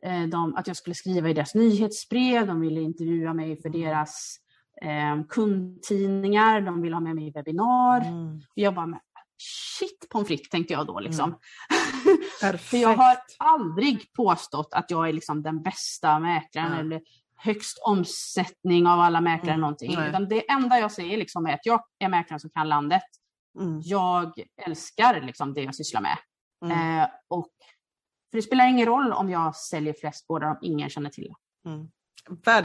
Eh, 0.04 0.24
de, 0.24 0.56
att 0.56 0.68
jag 0.68 0.78
skulle 0.78 0.96
skriva 0.96 1.30
i 1.30 1.34
deras 1.34 1.56
nyhetsbrev, 1.56 2.48
de 2.48 2.62
ville 2.62 2.82
intervjua 2.82 3.34
mig 3.34 3.62
för 3.62 3.70
deras 3.70 4.38
eh, 4.82 5.26
kundtidningar, 5.30 6.62
de 6.62 6.82
ville 6.82 6.96
ha 6.96 7.02
med 7.02 7.16
mig 7.16 7.28
i 7.28 7.32
webbinar. 7.32 8.02
Mm. 8.02 8.42
Jag 8.54 8.76
bara, 8.76 8.86
men, 8.86 9.00
shit 9.80 10.08
pommes 10.10 10.28
frites 10.28 10.50
tänkte 10.50 10.74
jag 10.74 10.88
då 10.88 11.00
liksom. 11.00 11.36
Mm. 12.44 12.58
för 12.58 12.78
jag 12.78 12.98
har 12.98 13.18
aldrig 13.38 14.14
påstått 14.14 14.70
att 14.72 14.92
jag 14.92 15.10
är 15.10 15.14
liksom 15.14 15.42
den 15.42 15.62
bästa 15.62 16.20
mäklaren 16.20 16.74
mm. 16.74 16.86
eller 16.86 17.02
högst 17.41 17.80
omsättning 17.86 18.88
av 18.88 18.99
alla 18.99 19.21
mäklare 19.21 19.54
mm. 19.54 19.62
någonting. 19.62 19.91
Utan 19.91 20.28
det 20.28 20.52
enda 20.52 20.80
jag 20.80 20.91
säger 20.91 21.17
liksom 21.17 21.45
är 21.45 21.54
att 21.54 21.65
jag 21.65 21.84
är 21.99 22.10
mäklaren 22.10 22.39
som 22.39 22.49
kan 22.49 22.69
landet. 22.69 23.04
Mm. 23.60 23.82
Jag 23.84 24.34
älskar 24.65 25.21
liksom 25.21 25.54
det 25.54 25.62
jag 25.62 25.75
sysslar 25.75 26.02
med. 26.02 26.17
Mm. 26.65 26.99
Eh, 26.99 27.10
och 27.28 27.52
för 28.32 28.38
det 28.38 28.41
spelar 28.41 28.67
ingen 28.67 28.86
roll 28.86 29.13
om 29.13 29.30
jag 29.30 29.56
säljer 29.56 29.93
flest 29.99 30.28
gårdar 30.28 30.47
om 30.47 30.58
ingen 30.62 30.89
känner 30.89 31.10
till 31.10 31.23
det. 31.23 31.69
Mm. 31.69 31.89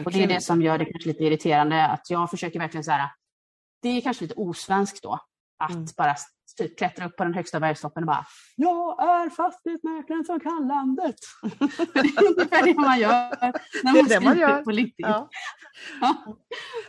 Och 0.05 0.13
det 0.13 0.23
är 0.23 0.29
det 0.29 0.41
som 0.41 0.63
gör 0.63 0.79
det 0.79 0.85
kanske 0.85 1.09
lite 1.09 1.25
irriterande, 1.25 1.87
att 1.87 2.11
jag 2.11 2.31
försöker 2.31 2.59
verkligen 2.59 2.85
så 2.85 2.91
här, 2.91 3.11
det 3.83 3.89
är 3.89 4.01
kanske 4.01 4.25
lite 4.25 4.35
osvenskt 4.35 5.03
då, 5.03 5.19
att 5.65 5.71
mm. 5.71 5.87
bara 5.97 6.15
typ 6.59 6.79
klättra 6.79 7.07
upp 7.07 7.17
på 7.17 7.25
den 7.25 7.35
högsta 7.35 7.61
bergstoppen 7.61 8.03
och 8.03 8.07
bara 8.07 8.27
Jag 8.57 9.03
är 9.03 9.31
fastighetsmäklaren 9.31 10.25
som 10.25 10.41
kan 10.41 10.69
landet. 10.69 11.17
det 11.95 12.01
är 12.01 12.31
ungefär 12.31 12.65
det 12.65 12.75
man 12.75 12.99
gör 12.99 13.31
när 13.85 13.93
man 13.93 14.05
det 14.09 14.21
man 14.21 14.39
gör. 14.39 14.63
på 14.63 14.71
LinkedIn. 14.71 15.07
Ja. 15.07 15.29
ja. 16.01 16.37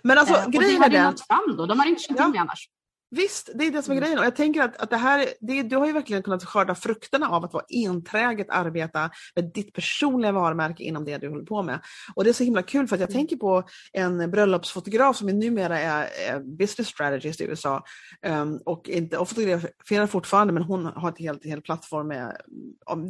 Men 0.03 0.17
alltså 0.17 0.35
eh, 0.35 0.47
grejen 0.47 0.83
är 0.83 0.89
den... 0.89 1.17
fram 1.27 1.57
då, 1.57 1.65
de 1.65 1.79
har 1.79 1.87
inte 1.87 2.01
känt 2.01 2.17
till 2.17 2.27
mig 2.27 2.39
annars. 2.39 2.69
Visst, 3.15 3.49
det 3.55 3.65
är 3.65 3.71
det 3.71 3.81
som 3.81 3.91
är 3.91 3.97
mm. 3.97 4.03
grejen. 4.03 4.19
Och 4.19 4.25
jag 4.25 4.35
tänker 4.35 4.61
att, 4.61 4.77
att 4.77 4.89
det 4.89 4.97
här, 4.97 5.25
det, 5.39 5.63
du 5.63 5.75
har 5.75 5.87
ju 5.87 5.93
verkligen 5.93 6.23
kunnat 6.23 6.43
skörda 6.43 6.75
frukterna 6.75 7.29
av 7.29 7.45
att 7.45 7.53
vara 7.53 7.63
enträget 7.69 8.47
arbeta 8.49 9.09
med 9.35 9.51
ditt 9.53 9.73
personliga 9.73 10.31
varumärke 10.31 10.83
inom 10.83 11.05
det 11.05 11.17
du 11.17 11.29
håller 11.29 11.45
på 11.45 11.63
med. 11.63 11.79
Och 12.15 12.23
det 12.23 12.29
är 12.29 12.33
så 12.33 12.43
himla 12.43 12.63
kul 12.63 12.87
för 12.87 12.95
att 12.95 12.99
jag 12.99 13.09
mm. 13.09 13.19
tänker 13.19 13.35
på 13.35 13.63
en 13.93 14.31
bröllopsfotograf 14.31 15.17
som 15.17 15.27
numera 15.27 15.79
är, 15.79 16.07
är 16.29 16.39
business 16.39 16.87
strategist 16.87 17.41
i 17.41 17.43
USA 17.43 17.83
um, 18.25 18.61
och, 18.65 18.89
inte, 18.89 19.17
och 19.17 19.29
fotograferar 19.29 20.07
fortfarande 20.07 20.53
men 20.53 20.63
hon 20.63 20.85
har 20.85 21.09
ett 21.09 21.19
helt, 21.19 21.45
helt 21.45 21.65
plattform 21.65 22.07
med, 22.07 22.37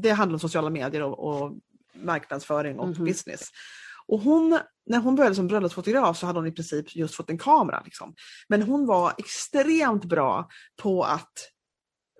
det 0.02 0.12
handlar 0.12 0.36
om 0.36 0.39
sociala 0.39 0.70
medier 0.70 1.04
och, 1.04 1.20
och 1.20 1.52
marknadsföring 1.94 2.80
och 2.80 2.88
mm 2.88 3.06
business. 3.06 3.52
Och 4.08 4.20
hon, 4.20 4.60
när 4.86 5.00
hon 5.00 5.15
började 5.15 5.36
som 5.36 5.48
bröllopsfotograf 5.48 6.18
så 6.18 6.26
hade 6.26 6.39
hon 6.39 6.48
i 6.48 6.52
princip 6.52 6.96
just 6.96 7.15
fått 7.15 7.30
en 7.30 7.38
kamera. 7.38 7.82
Liksom. 7.86 8.15
Men 8.48 8.62
hon 8.62 8.86
var 8.86 9.13
extremt 9.18 10.06
bra 10.06 10.48
på 10.82 11.04
att 11.04 11.34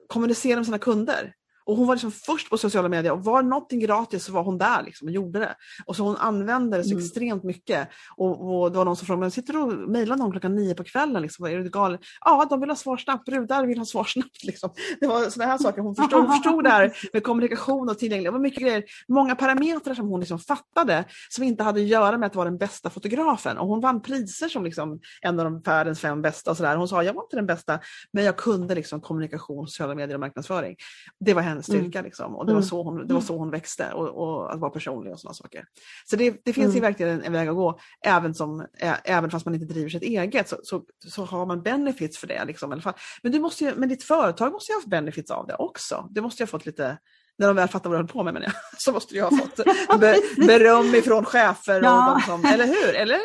kommunicera 0.08 0.56
med 0.56 0.65
sina 0.65 0.80
kunder. 0.80 1.34
Och 1.65 1.78
hon 1.78 1.88
var 1.88 1.95
liksom 1.95 2.12
först 2.12 2.49
på 2.49 2.58
sociala 2.58 2.89
medier 2.89 3.13
och 3.13 3.23
var 3.23 3.41
någonting 3.41 3.80
gratis 3.80 4.23
så 4.25 4.32
var 4.32 4.43
hon 4.43 4.58
där 4.58 4.84
liksom 4.84 5.08
och 5.08 5.13
gjorde 5.13 5.39
det. 5.39 5.56
Och 5.86 5.95
så 5.95 6.04
hon 6.04 6.15
använde 6.15 6.78
det 6.78 6.84
så 6.84 6.91
mm. 6.91 7.04
extremt 7.04 7.43
mycket. 7.43 7.89
Och, 8.17 8.62
och 8.62 8.71
det 8.71 8.78
var 8.78 8.86
någon 8.86 8.95
som 8.95 9.08
frågade, 9.08 9.21
men 9.21 9.32
sitter 9.32 9.54
du 9.54 9.60
och 9.60 9.89
mejlar 9.89 10.15
någon 10.15 10.32
klockan 10.32 10.56
nio 10.56 10.75
på 10.75 10.84
kvällen? 10.84 11.21
Liksom? 11.21 11.45
Är 11.45 11.58
du 11.58 11.69
galen? 11.69 11.99
Ja, 12.25 12.47
de 12.49 12.60
vill 12.60 12.69
ha 12.69 12.75
svar 12.75 12.97
snabbt. 12.97 13.25
Brudar 13.25 13.65
vill 13.65 13.78
ha 13.78 13.86
svar 13.86 14.04
snabbt. 14.04 14.43
Liksom. 14.43 14.69
Det 14.99 15.08
var 15.08 15.30
sådana 15.30 15.51
här 15.51 15.58
saker. 15.58 15.82
Hon 15.82 15.95
förstod, 15.95 16.28
förstod 16.28 16.63
det 16.63 16.69
här 16.69 16.97
med 17.13 17.23
kommunikation 17.23 17.89
och 17.89 17.99
tillgänglighet. 17.99 18.34
Det 18.34 18.38
var 18.38 18.43
mycket 18.43 18.63
grejer, 18.63 18.84
många 19.08 19.36
parametrar 19.36 19.93
som 19.93 20.08
hon 20.08 20.19
liksom 20.19 20.39
fattade 20.39 21.06
som 21.30 21.43
inte 21.43 21.63
hade 21.63 21.80
att 21.80 21.88
göra 21.88 22.17
med 22.17 22.28
att 22.28 22.36
vara 22.36 22.49
den 22.49 22.58
bästa 22.58 22.89
fotografen. 22.89 23.58
Och 23.58 23.67
hon 23.67 23.82
vann 23.82 24.01
priser 24.01 24.47
som 24.47 24.63
liksom 24.63 24.99
en 25.21 25.39
av 25.39 25.45
de 25.45 25.62
världens 25.62 25.99
fem 25.99 26.21
bästa. 26.21 26.51
Och 26.51 26.58
så 26.58 26.63
där. 26.63 26.75
Hon 26.75 26.88
sa, 26.88 27.04
jag 27.04 27.13
var 27.13 27.23
inte 27.23 27.36
den 27.36 27.45
bästa, 27.45 27.80
men 28.13 28.23
jag 28.23 28.38
kunde 28.38 28.75
liksom 28.75 29.01
kommunikation, 29.01 29.67
sociala 29.67 29.95
medier 29.95 30.15
och 30.15 30.19
marknadsföring. 30.19 30.75
Det 31.19 31.34
var 31.34 31.41
hennes 31.41 31.54
styrka. 31.63 31.99
Mm. 31.99 32.05
Liksom. 32.05 32.35
Och 32.35 32.45
det, 32.45 32.53
var 32.53 32.59
mm. 32.59 32.69
så 32.69 32.83
hon, 32.83 32.95
det 32.95 33.13
var 33.13 33.19
mm. 33.19 33.21
så 33.21 33.37
hon 33.37 33.51
växte 33.51 33.91
och, 33.93 34.07
och 34.07 34.53
att 34.53 34.59
vara 34.59 34.71
personlig 34.71 35.13
och 35.13 35.19
sådana 35.19 35.33
saker. 35.33 35.65
Så 36.09 36.15
det, 36.15 36.41
det 36.45 36.53
finns 36.53 36.65
mm. 36.65 36.75
ju 36.75 36.81
verkligen 36.81 37.11
en, 37.11 37.23
en, 37.23 37.33
väg 37.33 37.47
att 37.47 37.55
gå, 37.55 37.79
även, 38.05 38.35
som, 38.35 38.61
ä, 38.79 38.97
även 39.03 39.29
fast 39.29 39.45
man 39.45 39.55
inte 39.55 39.73
driver 39.73 39.89
sitt 39.89 40.03
eget 40.03 40.49
så, 40.49 40.57
så, 40.63 40.83
så 41.07 41.25
har 41.25 41.45
man 41.45 41.61
benefits 41.61 42.17
för 42.17 42.27
det. 42.27 42.45
Liksom, 42.45 42.71
i 42.71 42.73
alla 42.73 42.81
fall. 42.81 42.93
Men, 43.23 43.31
du 43.31 43.39
måste 43.39 43.63
ju, 43.63 43.75
men 43.75 43.89
ditt 43.89 44.03
företag 44.03 44.51
måste 44.51 44.71
ju 44.71 44.75
ha 44.75 44.79
haft 44.79 44.89
benefits 44.89 45.31
av 45.31 45.47
det 45.47 45.55
också. 45.55 46.07
Det 46.11 46.21
måste 46.21 46.43
ju 46.43 46.45
ha 46.45 46.51
fått 46.51 46.65
lite 46.65 46.97
när 47.37 47.47
de 47.47 47.55
väl 47.55 47.67
fattar 47.67 47.89
vad 47.89 47.99
du 47.99 48.03
höll 48.03 48.07
på 48.07 48.23
med 48.23 48.33
menar 48.33 48.47
jag, 48.47 48.55
så 48.77 48.91
måste 48.91 49.13
du 49.13 49.21
ha 49.21 49.31
fått 49.31 49.55
be, 49.99 50.17
beröm 50.37 50.95
ifrån 50.95 51.25
chefer 51.25 51.79
och 51.79 51.85
ja. 51.85 52.21
de 52.27 52.31
som, 52.31 52.45
eller 52.45 52.65
hur? 52.65 52.95
Eller? 52.95 53.19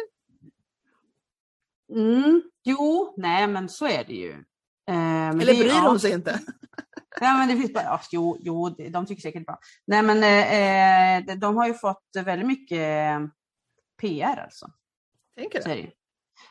Mm, 1.95 2.43
jo, 2.65 3.15
nej 3.17 3.47
men 3.47 3.69
så 3.69 3.87
är 3.87 4.05
det 4.05 4.15
ju. 4.15 4.33
Eh, 4.89 5.29
eller 5.29 5.55
bryr 5.55 5.65
det, 5.65 5.85
de 5.85 5.99
sig 5.99 6.13
inte? 6.13 6.41
Ja, 7.21 7.35
men 7.39 7.49
det 7.49 7.57
finns 7.57 7.73
bara, 7.73 8.01
jo, 8.11 8.37
jo, 8.41 8.69
de 8.69 9.07
tycker 9.07 9.23
säkert 9.23 9.47
bra. 9.47 9.59
Nej, 9.87 10.03
men 10.03 10.17
eh, 11.29 11.37
de 11.37 11.57
har 11.57 11.67
ju 11.67 11.75
fått 11.75 12.05
väldigt 12.25 12.47
mycket 12.47 13.21
PR 14.01 14.43
alltså. 14.45 14.67
Tänker 15.37 15.65
det? 15.65 15.91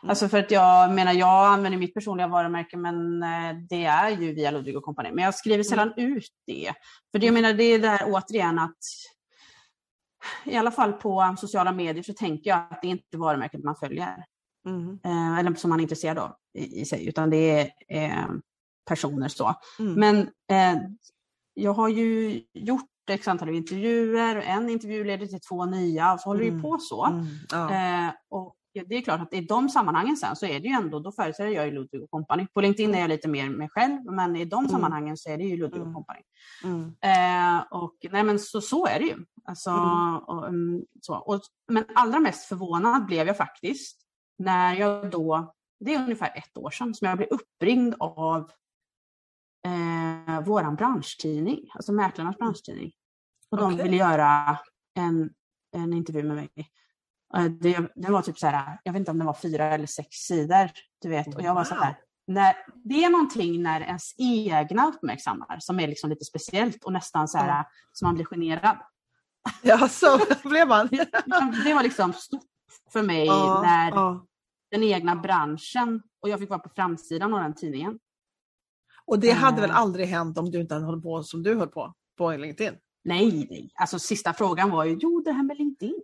Mm. 0.02 0.10
Alltså 0.10 0.30
för 0.30 0.39
att 0.39 0.52
jag 0.52 0.91
menar, 0.91 1.13
jag 1.13 1.45
använder 1.45 1.80
mitt 1.80 1.93
personliga 1.93 2.28
varumärke 2.28 2.78
men 2.78 3.24
eh, 3.24 3.56
det 3.69 3.86
är 3.86 4.10
ju 4.10 4.34
via 4.34 4.52
Ludvig 4.52 4.78
och 4.78 4.84
Company. 4.84 5.12
Men 5.12 5.24
jag 5.24 5.36
skriver 5.36 5.56
mm. 5.56 5.63
sällan 5.63 5.93
mm. 5.98 6.17
ut 6.17 6.30
det. 6.48 6.74
För 7.12 7.19
det, 7.19 7.26
jag 7.26 7.34
menar, 7.34 7.54
det 7.54 7.63
är 7.63 7.80
där 7.80 8.02
återigen 8.06 8.60
att 8.60 8.78
i 10.45 10.56
alla 10.56 10.72
fall 10.72 10.93
på 10.93 11.36
sociala 11.38 11.72
medier 11.72 12.04
så 12.04 12.13
tänker 12.13 12.50
jag 12.50 12.60
att 12.60 12.82
det 12.82 12.88
är 12.88 12.91
inte 12.91 13.17
varumärket 13.17 13.63
man 13.63 13.76
följer. 13.76 14.26
Mm. 14.65 15.00
Eh, 15.06 15.39
eller 15.39 15.54
som 15.54 15.69
man 15.69 15.80
är 15.80 15.84
intresserad 15.84 16.17
av 16.17 16.36
i, 16.54 16.82
i 16.82 16.86
sig, 16.86 17.08
utan 17.08 17.30
det 17.30 17.38
är 17.38 17.72
eh, 17.88 18.28
personer. 18.89 19.28
så. 19.28 19.54
Mm. 19.80 19.93
Men 19.93 20.19
eh, 20.52 20.82
jag 21.54 21.73
har 21.73 21.89
ju 21.89 22.41
gjort 22.54 22.89
x 23.10 23.28
antal 23.28 23.49
intervjuer, 23.49 24.36
en 24.36 24.69
intervju 24.69 25.04
leder 25.04 25.25
till 25.25 25.41
två 25.41 25.65
nya 25.65 26.13
och 26.13 26.19
så 26.19 26.30
håller 26.30 26.43
mm. 26.43 26.56
vi 26.56 26.62
på 26.62 26.78
så. 26.78 27.06
Mm. 27.06 27.25
Ja. 27.52 27.73
Eh, 27.73 28.13
och 28.30 28.56
det 28.88 28.95
är 28.95 29.02
klart 29.02 29.21
att 29.21 29.34
i 29.34 29.41
de 29.41 29.69
sammanhangen 29.69 30.17
sen 30.17 30.36
så 30.36 30.45
är 30.45 30.60
det 30.60 30.67
ju 30.67 30.73
ändå, 30.73 30.99
då 30.99 31.12
företräder 31.12 31.52
jag 31.52 31.65
ju 31.65 31.71
Ludvig 31.71 32.04
och 32.04 32.10
Company. 32.10 32.47
På 32.54 32.62
LinkedIn 32.62 32.95
är 32.95 32.99
jag 32.99 33.10
lite 33.10 33.28
mer 33.28 33.49
mig 33.49 33.69
själv, 33.69 34.06
men 34.06 34.36
i 34.36 34.45
de 34.45 34.60
mm. 34.60 34.71
sammanhangen 34.71 35.17
så 35.17 35.30
är 35.30 35.38
det 35.38 35.43
ju 35.43 35.58
Ludvig 35.58 35.82
och 35.82 35.88
mm. 35.88 35.93
Company. 35.93 36.19
Mm. 36.63 36.95
Eh, 37.02 37.63
och 37.71 37.95
nej 38.12 38.23
men 38.23 38.39
så, 38.39 38.62
så 38.62 38.88
är 38.88 38.99
det 38.99 39.06
ju. 39.06 39.15
Alltså, 39.45 39.69
mm. 39.69 40.15
och, 40.15 40.45
så. 41.02 41.15
Och, 41.15 41.41
men 41.67 41.84
allra 41.95 42.19
mest 42.19 42.45
förvånad 42.45 43.06
blev 43.06 43.28
jag 43.28 43.38
faktiskt 43.38 44.02
när 44.38 44.75
jag 44.75 45.12
då, 45.12 45.54
det 45.80 45.93
är 45.93 46.04
ungefär 46.04 46.32
ett 46.36 46.58
år 46.58 46.71
sedan, 46.71 46.95
som 46.95 47.08
jag 47.08 47.17
blev 47.17 47.30
uppringd 47.32 47.95
av 47.99 48.52
eh, 49.65 50.45
våran 50.45 50.76
branschtidning, 50.76 51.69
alltså 51.74 51.91
Mäklarnas 51.91 52.36
mm. 52.36 52.45
branschtidning. 52.45 52.91
Och 53.52 53.58
de 53.58 53.74
okay. 53.74 53.84
ville 53.84 53.98
göra 53.98 54.60
en, 54.95 55.30
en 55.76 55.93
intervju 55.93 56.24
med 56.24 56.36
mig. 56.36 56.50
Eh, 57.38 57.43
det, 57.43 57.91
det, 57.95 58.12
var 58.12 58.22
typ 58.22 58.39
så 58.39 58.48
här, 58.48 58.80
jag 58.84 58.93
vet 58.93 59.00
inte 59.00 59.12
om 59.12 59.19
det 59.19 59.26
var 59.26 59.34
fyra 59.34 59.65
eller 59.65 59.86
sex 59.86 60.08
sidor, 60.15 60.72
du 61.02 61.10
vet. 61.10 61.36
Och 61.36 61.41
jag 61.41 61.56
var 61.56 61.63
så 61.63 61.76
här, 61.76 61.98
när, 62.28 62.56
det 62.84 63.04
är 63.04 63.10
någonting 63.10 63.63
när 63.63 63.82
ens 63.82 64.15
egna 64.17 64.88
uppmärksammar 64.88 65.58
som 65.60 65.80
är 65.80 65.88
liksom 65.88 66.10
lite 66.10 66.26
speciellt 66.26 66.84
och 66.84 66.93
nästan 66.93 67.28
så 67.28 67.38
här, 67.38 67.65
som 67.93 68.08
man 68.08 68.15
blir 68.15 68.26
generad. 68.26 68.78
Ja, 69.62 69.88
så 69.88 70.19
blev 70.50 70.67
man. 70.67 70.88
Det 71.63 71.74
var 71.74 71.84
liksom 71.84 72.13
stort 72.13 72.41
för 72.93 73.04
mig 73.04 73.26
Ja, 73.26 73.62
när 73.62 73.91
ja. 73.91 74.26
den 74.72 74.84
egna 74.84 75.15
branschen 75.15 76.02
och 76.22 76.30
jag 76.30 76.39
fick 76.39 76.50
vara 76.50 76.60
på 76.60 76.69
framsidan 76.69 77.34
av 77.34 77.39
den 77.41 77.56
tidningen. 77.56 78.00
Och 79.10 79.19
det 79.19 79.32
hade 79.32 79.58
Eh. 79.58 79.62
väl 79.62 79.72
aldrig 79.72 80.08
hänt 80.08 80.38
om 80.38 80.52
du 80.52 80.62
inte 80.62 80.74
hade 80.74 80.86
hållit 80.86 81.04
på 81.04 81.24
som 81.24 81.43
du 81.43 81.56
höll 81.56 81.67
på 81.67 81.93
på 82.17 82.32
LinkedIn? 82.32 82.74
Nej, 83.04 83.48
nej. 83.50 83.69
Alltså 83.80 84.00
sista 84.00 84.34
frågan 84.34 84.69
var 84.69 84.86
ju, 84.86 84.98
jo 85.02 85.22
det 85.26 85.32
här 85.32 85.43
med 85.43 85.58
LinkedIn. 85.58 86.02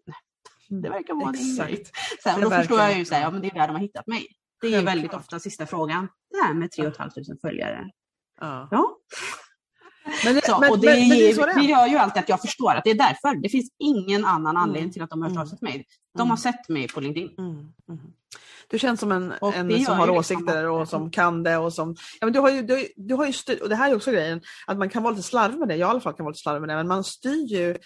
Det 0.70 0.90
verkar 0.90 1.14
vara 1.14 1.32
din 1.32 1.56
grej. 1.58 1.84
Det 2.24 2.42
då 2.42 2.50
förstår 2.50 2.80
jag 2.80 2.98
ju 2.98 3.06
så 3.06 3.16
här, 3.16 3.22
ja 3.22 3.32
men 3.32 3.42
det 3.42 3.48
är 3.48 3.54
där 3.54 3.68
de 3.68 3.74
har 3.74 3.80
hittat 3.80 4.08
mig. 4.08 4.26
Det 4.62 4.68
är 4.68 4.72
Självklart. 4.72 4.96
väldigt 4.96 5.14
ofta 5.14 5.40
sista 5.40 5.66
frågan. 5.66 6.08
Det 6.32 6.38
här 6.48 6.54
med 6.54 6.72
3 6.72 6.92
500 6.92 7.12
följare. 7.42 7.90
Ja. 8.42 8.68
Ja. 8.72 8.98
Men, 10.26 10.36
det- 10.36 10.46
Så, 10.46 10.60
men, 10.60 10.72
och 10.72 10.80
det, 10.80 10.88
men, 10.88 11.08
men 11.10 11.18
ger, 11.18 11.34
så 11.34 11.46
det 11.46 11.54
det 11.54 11.62
gör 11.66 11.88
ju 11.88 11.98
alltid 11.98 12.20
att 12.24 12.30
jag 12.30 12.42
förstår 12.42 12.72
att 12.76 12.84
det 12.84 12.90
är 12.92 12.96
därför. 12.98 13.42
Det 13.42 13.50
finns 13.50 13.70
ingen 13.80 14.26
annan 14.26 14.58
anledning 14.58 14.92
till 14.94 15.02
att 15.02 15.10
de 15.10 15.22
har 15.22 15.30
hört 15.30 15.40
av 15.40 15.46
sig 15.46 15.58
till 15.58 15.68
mig. 15.68 15.86
De 16.14 16.20
har 16.20 16.26
Mm. 16.26 16.38
sett 16.38 16.70
mig 16.70 16.88
på 16.88 17.00
LinkedIn. 17.00 17.36
Mm, 17.38 17.52
mm. 17.90 18.02
Du 18.70 18.80
känns 18.80 19.00
som 19.00 19.12
en, 19.12 19.34
Och 19.42 19.56
en 19.56 19.86
som 19.86 19.98
har 19.98 20.08
ju 20.08 20.14
åsikter 20.14 20.56
liksom 20.56 20.82
och 20.82 20.88
som 20.90 21.12
kan 21.12 21.44
det 21.44 21.58
och 21.58 21.74
som... 21.74 21.96
Ja, 22.20 22.26
men 22.26 22.34
du 22.34 22.40
har 22.40 22.50
ju, 22.50 22.62
du, 22.62 22.88
du 22.96 23.16
har 23.16 23.26
ju 23.26 23.34
styr, 23.34 23.64
och 23.64 23.70
det 23.70 23.76
här 23.76 23.92
är 23.92 23.96
också 23.96 24.12
grejen, 24.12 24.42
att 24.68 24.78
man 24.78 24.90
kan 24.90 25.04
vara 25.04 25.12
lite 25.14 25.28
slarvig 25.28 25.60
med 25.60 25.68
det, 25.68 25.76
jag 25.76 25.88
i 25.88 25.90
alla 25.90 26.00
fall 26.00 26.14
kan 26.14 26.24
vara 26.24 26.32
lite 26.32 26.42
slarvig 26.42 26.62
med 26.62 26.70
det, 26.70 26.76
men 26.76 26.88
man 26.88 27.04
styr 27.04 27.46
ju 27.48 27.78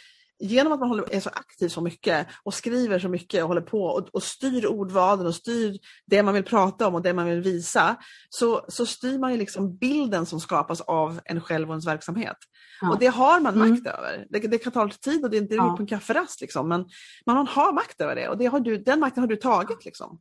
Genom 0.42 0.74
att 0.74 0.80
man 0.80 0.90
håller, 0.90 1.14
är 1.16 1.20
så 1.20 1.30
aktiv 1.30 1.68
så 1.70 1.82
mycket 1.82 2.28
och 2.44 2.54
skriver 2.54 3.00
så 3.00 3.10
mycket 3.10 3.42
och 3.42 3.48
håller 3.48 3.62
på 3.62 3.84
och, 3.84 4.08
och 4.12 4.24
styr 4.24 4.66
ordvaden 4.66 5.28
och 5.28 5.36
styr 5.36 5.78
det 6.06 6.24
man 6.24 6.34
vill 6.34 6.44
prata 6.44 6.88
om 6.88 6.96
och 6.96 7.02
det 7.02 7.14
man 7.14 7.26
vill 7.26 7.42
visa, 7.42 7.96
så, 8.30 8.66
så 8.68 8.86
styr 8.86 9.20
man 9.20 9.32
ju 9.32 9.38
liksom 9.38 9.78
bilden 9.78 10.26
som 10.26 10.40
skapas 10.40 10.82
av 10.82 11.20
en 11.26 11.42
själv 11.42 11.70
och 11.70 11.74
ens 11.74 11.88
verksamhet. 11.88 12.38
Ja. 12.82 12.90
Och 12.92 13.00
det 13.00 13.08
har 13.08 13.40
man 13.40 13.56
Mm. 13.56 13.70
makt 13.70 13.88
över. 13.88 14.26
Det, 14.30 14.40
det 14.40 14.58
kan 14.58 14.72
ta 14.72 14.86
lite 14.86 15.00
tid 15.00 15.24
och 15.24 15.30
det 15.30 15.38
är 15.38 15.42
inte 15.42 15.56
Ja. 15.56 15.76
på 15.76 15.84
en 15.84 15.88
kafferast 15.88 16.42
liksom, 16.42 16.70
men 16.70 16.86
man 17.26 17.48
har 17.48 17.74
makt 17.74 18.02
över 18.02 18.16
det 18.16 18.30
och 18.30 18.38
det 18.38 18.46
har 18.46 18.60
du, 18.60 18.78
den 18.78 19.00
makten 19.00 19.24
har 19.24 19.28
du 19.28 19.36
tagit. 19.36 19.86
Liksom. 19.86 20.20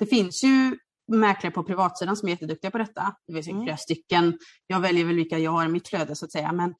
Det 0.00 0.06
finns 0.06 0.44
ju 0.44 0.76
mäklare 1.12 1.50
på 1.52 1.62
privatsidan 1.64 2.16
som 2.16 2.28
är 2.28 2.32
jätteduktiga 2.32 2.70
på 2.70 2.78
detta. 2.78 3.14
Det 3.26 3.32
finns 3.32 3.46
ju 3.48 3.52
Mm. 3.52 3.62
flera 3.64 3.76
stycken. 3.76 4.38
Jag 4.66 4.80
väljer 4.80 5.04
väl 5.04 5.16
vilka 5.16 5.38
jag 5.38 5.50
har 5.50 5.64
i 5.64 5.68
mitt 5.68 5.88
flöde 5.88 6.16
så 6.16 6.24
att 6.24 6.32
säga. 6.32 6.52
Men 6.52 6.74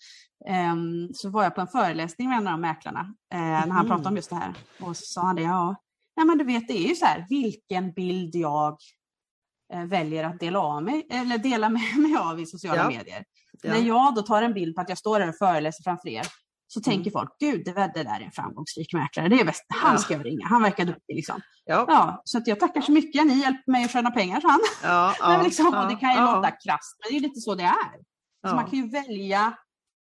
ehm, 0.48 1.08
så 1.14 1.30
var 1.30 1.42
jag 1.42 1.54
på 1.54 1.60
en 1.60 1.66
föreläsning 1.68 2.28
med 2.28 2.38
en 2.38 2.46
av 2.46 2.52
de 2.52 2.60
mäklarna 2.60 3.00
eh, 3.34 3.38
när 3.40 3.56
han 3.56 3.68
Mhm. 3.68 3.86
pratade 3.86 4.08
om 4.08 4.16
just 4.16 4.30
det 4.30 4.36
här. 4.36 4.54
Och 4.80 4.96
så 4.96 5.02
sa 5.04 5.20
han 5.22 5.36
det, 5.36 5.42
ja, 5.42 5.76
ja 6.14 6.24
men 6.24 6.38
du 6.38 6.44
vet 6.44 6.68
det 6.68 6.78
är 6.84 6.88
ju 6.88 6.94
så 6.94 7.04
här, 7.04 7.26
vilken 7.28 7.92
bild 7.92 8.34
jag 8.34 8.76
eh, 9.72 9.84
väljer 9.84 10.24
att 10.24 10.40
dela, 10.40 10.58
av 10.58 10.82
mig, 10.82 11.06
eller 11.10 11.38
dela 11.38 11.68
med 11.68 11.82
mig 11.98 12.16
av 12.16 12.40
i 12.40 12.46
sociala 12.46 12.82
Ja. 12.82 12.88
medier. 12.88 13.24
Ja. 13.62 13.72
När 13.72 13.80
jag 13.80 14.14
då 14.14 14.22
tar 14.22 14.42
en 14.42 14.52
bild 14.54 14.74
på 14.74 14.80
att 14.80 14.88
jag 14.88 14.98
står 14.98 15.20
här 15.20 15.28
och 15.28 15.36
föreläser 15.36 15.82
framför 15.82 16.08
er 16.08 16.26
så 16.72 16.80
Mm. 16.80 16.84
tänker 16.84 17.10
folk, 17.10 17.30
gud 17.40 17.64
det, 17.64 17.72
där 17.72 18.20
är 18.20 18.20
en 18.20 18.30
framgångsrik 18.32 18.92
mäklare, 18.94 19.28
det 19.28 19.40
är 19.40 19.44
bäst. 19.44 19.64
han 19.68 19.98
ska 19.98 20.14
jag 20.14 20.26
ringa, 20.26 20.46
han 20.46 20.62
verkar 20.62 20.84
duktig. 20.84 21.14
Liksom. 21.16 21.40
Ja, 21.64 21.84
Ja, 21.88 22.22
så 22.24 22.42
jag 22.46 22.60
tackar 22.60 22.80
så 22.80 22.92
mycket, 22.92 23.26
ni 23.26 23.34
hjälper 23.34 23.72
mig 23.72 23.84
att 23.84 23.90
tjäna 23.90 24.10
pengar, 24.10 24.40
han. 24.44 24.60
ja, 24.82 25.14
Men 25.20 25.44
liksom, 25.44 25.70
ja, 25.72 25.84
det 25.84 25.96
kan 25.96 26.10
ju 26.10 26.16
ja, 26.16 26.34
låta 26.36 26.50
krasst, 26.50 26.96
men 27.02 27.12
det 27.12 27.16
är 27.18 27.20
lite 27.28 27.40
så 27.40 27.54
det 27.54 27.62
är. 27.64 27.96
Så 28.48 28.54
man 28.54 28.70
kan 28.70 28.78
ju 28.78 28.88
välja 28.90 29.58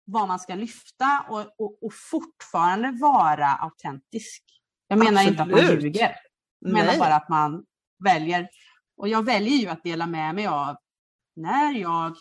vad 0.06 0.28
man 0.28 0.40
ska 0.40 0.56
lyfta 0.56 1.26
och, 1.30 1.40
och, 1.40 1.84
och 1.84 1.94
fortfarande 2.12 2.92
vara 3.02 3.48
autentisk. 3.48 4.44
Jag 4.88 5.00
menar 5.00 5.22
inte 5.28 5.42
att 5.42 5.50
man 5.50 5.60
Absolut. 5.60 5.84
ljuger, 5.84 6.16
jag 6.60 6.74
menar 6.74 6.86
Nej. 6.88 7.00
bara 7.00 7.16
att 7.16 7.30
man 7.30 7.64
väljer. 8.04 8.50
Och 8.98 9.08
jag 9.08 9.26
väljer 9.26 9.58
ju 9.58 9.68
att 9.68 9.84
dela 9.84 10.08
med 10.08 10.36
mig 10.36 10.48
av 10.48 10.76
när 11.36 11.74
jag 11.74 12.16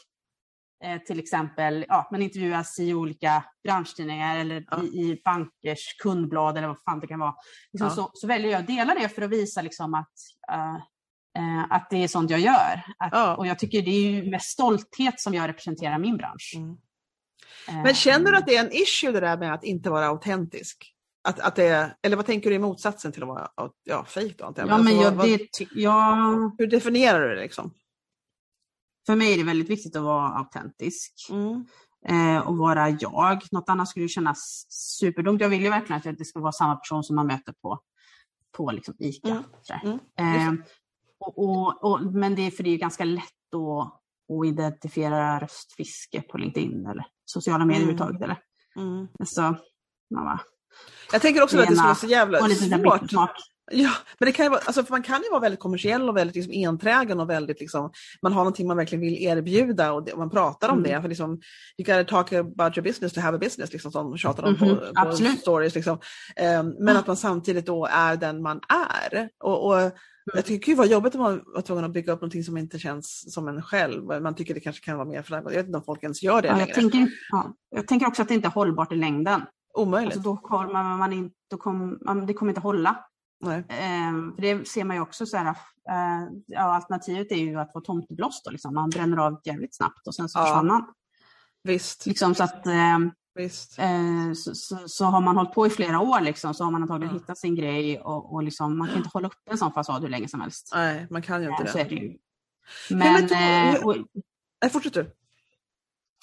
till 1.06 1.18
exempel 1.18 1.84
ja, 1.88 2.08
men 2.10 2.22
intervjuas 2.22 2.78
i 2.78 2.94
olika 2.94 3.44
branschtidningar 3.64 4.38
eller 4.38 4.64
Ja. 4.70 4.82
i, 4.82 4.86
i 4.86 5.20
bankers 5.24 5.96
kundblad 6.02 6.56
eller 6.58 6.68
vad 6.68 6.82
fan 6.84 7.00
det 7.00 7.06
kan 7.06 7.18
vara. 7.20 7.34
Liksom 7.72 7.88
Ja. 7.88 7.94
så, 7.94 8.10
så 8.14 8.26
väljer 8.26 8.50
jag 8.50 8.60
att 8.60 8.66
dela 8.66 8.94
det 8.94 9.08
för 9.08 9.22
att 9.22 9.30
visa 9.30 9.62
liksom 9.62 9.94
att, 9.94 10.12
eh, 10.52 10.74
eh, 11.38 11.64
att 11.70 11.90
det 11.90 11.96
är 12.04 12.08
sånt 12.08 12.30
jag 12.30 12.40
gör. 12.40 12.82
Att. 12.98 13.38
Och 13.38 13.46
jag 13.46 13.58
tycker 13.58 13.82
det 13.82 13.90
är 13.90 14.10
ju 14.10 14.30
med 14.30 14.42
stolthet 14.42 15.20
som 15.20 15.34
jag 15.34 15.48
representerar 15.48 15.98
min 15.98 16.16
bransch. 16.16 16.52
Mm. 16.56 16.70
Eh, 17.68 17.82
Men 17.84 17.94
känner 17.94 18.30
du 18.32 18.36
att 18.38 18.46
det 18.46 18.56
är 18.56 18.64
en 18.64 18.72
issue 18.72 19.12
det 19.12 19.20
där 19.20 19.36
med 19.38 19.54
att 19.54 19.64
inte 19.64 19.90
vara 19.90 20.06
autentisk? 20.06 20.90
Att, 21.28 21.40
att 21.40 21.56
det 21.56 21.96
eller 22.02 22.16
vad 22.16 22.26
tänker 22.26 22.50
du 22.50 22.56
i 22.56 22.58
motsatsen 22.58 23.12
till 23.12 23.22
att 23.22 23.28
vara 23.28 23.48
ja, 23.84 24.04
fejk 24.04 24.38
då? 24.38 24.44
Ja, 24.56 24.66
men 24.66 24.70
Alltså, 24.72 24.94
jag, 24.94 25.02
vad, 25.04 25.14
vad, 25.14 25.26
det, 25.26 25.38
ty- 25.58 25.66
jag, 25.74 26.52
hur 26.58 26.66
definierar 26.66 27.28
du 27.28 27.34
det 27.34 27.40
liksom? 27.40 27.74
För 29.06 29.16
mig 29.16 29.32
är 29.32 29.36
det 29.36 29.44
väldigt 29.44 29.70
viktigt 29.70 29.96
att 29.96 30.02
vara 30.02 30.28
autentisk. 30.28 31.12
Mm. 31.30 31.66
eh, 32.08 32.48
och 32.48 32.56
vara 32.56 32.90
jag. 32.90 33.42
Något 33.50 33.68
annat 33.68 33.88
skulle 33.88 34.04
ju 34.04 34.08
kännas 34.08 34.66
superdumt. 34.68 35.40
Jag 35.40 35.48
vill 35.48 35.62
ju 35.62 35.70
verkligen 35.70 36.12
att 36.12 36.18
det 36.18 36.24
ska 36.24 36.40
vara 36.40 36.52
samma 36.52 36.76
person 36.76 37.04
som 37.04 37.16
man 37.16 37.26
möter 37.26 37.52
på, 37.52 37.80
på 38.56 38.70
liksom 38.70 38.94
ICA. 38.98 39.44
Mm. 39.84 39.98
Mm. 40.16 40.58
Eh, 40.58 40.64
och, 41.18 41.38
och, 41.38 41.84
och, 41.84 42.02
men 42.02 42.34
det 42.34 42.42
är 42.42 42.50
för 42.50 42.62
det 42.62 42.70
är 42.70 42.76
ganska 42.76 43.04
lätt 43.04 43.54
att, 43.54 44.00
att 44.38 44.46
identifiera 44.46 45.40
röstfiske 45.40 46.22
på 46.22 46.38
LinkedIn 46.38 46.86
eller 46.86 47.06
sociala 47.24 47.64
medier 47.64 47.82
Mm. 47.82 47.94
överhuvudtaget. 47.94 48.22
Eller? 48.22 48.38
Mm. 48.76 49.08
Så, 49.24 49.42
man 50.14 50.24
bara, 50.24 50.40
Jag 51.12 51.22
tänker 51.22 51.42
också 51.42 51.58
att 51.58 51.68
det 51.68 51.76
skulle 51.76 51.86
vara 51.86 51.94
så 51.94 52.06
jävla 52.06 52.38
svårt. 52.38 53.10
Ja, 53.72 53.90
men 54.18 54.26
det 54.26 54.32
kan 54.32 54.46
ju 54.46 54.50
vara, 54.50 54.60
alltså, 54.66 54.82
för 54.84 54.90
man 54.90 55.02
kan 55.02 55.22
ju 55.22 55.30
vara 55.30 55.40
väldigt 55.40 55.60
kommersiell 55.60 56.08
och 56.08 56.16
väldigt 56.16 56.36
liksom, 56.36 56.52
enträgen 56.68 57.20
och 57.20 57.30
väldigt 57.30 57.60
liksom, 57.60 57.90
man 58.22 58.32
har 58.32 58.40
någonting 58.40 58.66
man 58.66 58.76
verkligen 58.76 59.00
vill 59.02 59.22
erbjuda 59.22 59.92
och, 59.92 60.04
det, 60.04 60.12
och 60.12 60.18
man 60.18 60.30
pratar 60.30 60.68
om 60.68 60.78
Mm. 60.78 60.90
det. 60.90 61.02
För 61.02 61.08
liksom, 61.08 61.30
you 61.78 61.86
gotta 61.98 62.04
talk 62.04 62.32
about 62.32 62.76
your 62.78 62.82
business 62.82 63.12
to 63.12 63.20
have 63.20 63.36
a 63.36 63.40
business, 63.40 63.72
liksom, 63.72 63.92
som 63.92 64.10
de 64.10 64.16
tjatar 64.18 64.42
om 64.42 64.50
Mhm, 64.52 64.58
på, 64.58 64.76
på 64.76 64.86
absolut. 64.94 65.40
stories. 65.40 65.74
Liksom. 65.74 65.98
Ehm, 66.36 66.74
men 66.80 66.96
att 66.96 67.06
man 67.06 67.16
samtidigt 67.16 67.66
då 67.66 67.86
är 67.86 68.16
den 68.16 68.42
man 68.42 68.60
är. 68.68 69.28
Och, 69.44 69.66
och 69.66 69.90
jag 70.34 70.44
tycker 70.44 70.72
det 70.72 70.78
var 70.78 70.84
jobbigt 70.86 71.14
om 71.14 71.20
man 71.20 71.42
var 71.44 71.62
tvungen 71.62 71.84
att 71.84 71.90
bygga 71.92 72.12
upp 72.12 72.20
någonting 72.20 72.44
som 72.44 72.56
inte 72.56 72.78
känns 72.78 73.34
som 73.34 73.48
en 73.48 73.62
själv. 73.62 74.04
Man 74.22 74.34
tycker 74.34 74.54
det 74.54 74.60
kanske 74.60 74.84
kan 74.84 74.96
vara 74.96 75.08
mer 75.08 75.22
för 75.22 75.34
Jag 75.34 75.42
vet 75.50 75.66
inte 75.66 75.78
om 75.78 75.84
folk 75.84 76.02
ens 76.02 76.22
gör 76.22 76.42
det 76.42 76.48
Ja, 76.48 76.54
längre. 76.56 76.68
jag, 76.68 76.74
tänker, 76.74 77.08
ja, 77.30 77.54
jag 77.70 77.88
tänker 77.88 78.06
också 78.06 78.22
att 78.22 78.28
det 78.28 78.34
inte 78.34 78.48
är 78.48 78.52
hållbart 78.52 78.92
i 78.92 78.96
längden. 78.96 79.42
Omöjligt. 79.74 80.16
Alltså, 80.16 80.30
då 80.30 80.36
kommer 80.36 80.72
man, 80.72 80.98
man 80.98 81.12
in, 81.12 81.30
då 81.50 81.56
kommer, 81.56 82.04
man, 82.04 82.26
det 82.26 82.34
kommer 82.34 82.50
inte 82.50 82.60
hålla. 82.60 82.96
Nej. 83.44 83.64
Ehm, 83.68 84.32
för 84.34 84.42
det 84.42 84.68
ser 84.68 84.84
man 84.84 84.96
ju 84.96 85.02
också 85.02 85.26
så 85.26 85.36
här, 85.36 85.46
eh, 85.90 86.28
ja, 86.46 86.60
alternativet 86.74 87.32
är 87.32 87.36
ju 87.36 87.60
att 87.60 87.70
vara 87.74 87.84
tomteblåst 87.84 88.44
då, 88.44 88.50
liksom. 88.50 88.74
Man 88.74 88.90
bränner 88.90 89.16
av 89.16 89.40
jävligt 89.44 89.76
snabbt 89.76 90.06
och 90.06 90.14
sen 90.14 90.28
så 90.28 90.38
Ja. 90.38 90.44
försvann 90.44 90.66
man. 90.66 90.84
Visst, 91.64 92.06
Liksom, 92.06 92.34
så, 92.34 92.44
att, 92.44 92.66
ehm, 92.66 93.10
visst. 93.34 93.78
eh, 93.78 94.32
så, 94.36 94.54
så, 94.54 94.88
så 94.88 95.04
har 95.04 95.20
man 95.20 95.36
hållit 95.36 95.52
på 95.54 95.66
i 95.66 95.70
flera 95.70 96.00
år 96.00 96.20
liksom, 96.20 96.54
så 96.54 96.64
har 96.64 96.70
man 96.70 96.82
antagligen 96.82 97.14
Ja. 97.14 97.20
hittat 97.20 97.38
sin 97.38 97.54
grej 97.54 98.00
och, 98.00 98.32
och 98.34 98.42
liksom, 98.42 98.78
man 98.78 98.88
kan 98.88 98.96
inte 98.96 99.10
hålla 99.12 99.28
upp 99.28 99.34
en 99.50 99.58
sån 99.58 99.72
fasad 99.72 100.02
hur 100.02 100.08
länge 100.08 100.28
som 100.28 100.40
helst. 100.40 100.70
Nej, 100.74 101.06
man 101.10 101.22
kan 101.22 101.42
ju 101.42 101.48
inte 101.50 101.62
Eh, 101.62 101.68
så 101.72 101.78
det. 101.78 101.84
det 101.84 102.16
men 102.90 103.12
Men, 103.12 103.26
då- 103.82 103.92
eh, 103.92 104.02
Nej, 104.62 104.70
fortsätt 104.70 104.94
du. 104.94 105.10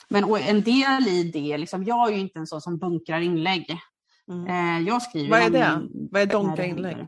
men 0.10 0.23
en 0.36 0.62
del 0.62 1.07
i 1.07 1.23
det, 1.23 1.57
liksom, 1.57 1.84
jag 1.84 2.07
är 2.10 2.13
ju 2.13 2.19
inte 2.19 2.39
en 2.39 2.47
sån 2.47 2.62
som 2.62 2.77
bunkrar 2.77 3.19
inlägg. 3.21 3.77
Mm. 4.31 4.47
Eh, 4.47 4.88
jag 4.88 5.01
skriver 5.01 5.29
Vad 5.29 5.39
är 5.41 5.49
det? 5.49 5.77
min- 5.79 6.10
Vad 6.12 6.21
är 6.21 6.25
donka 6.25 6.65
inlägg? 6.65 7.07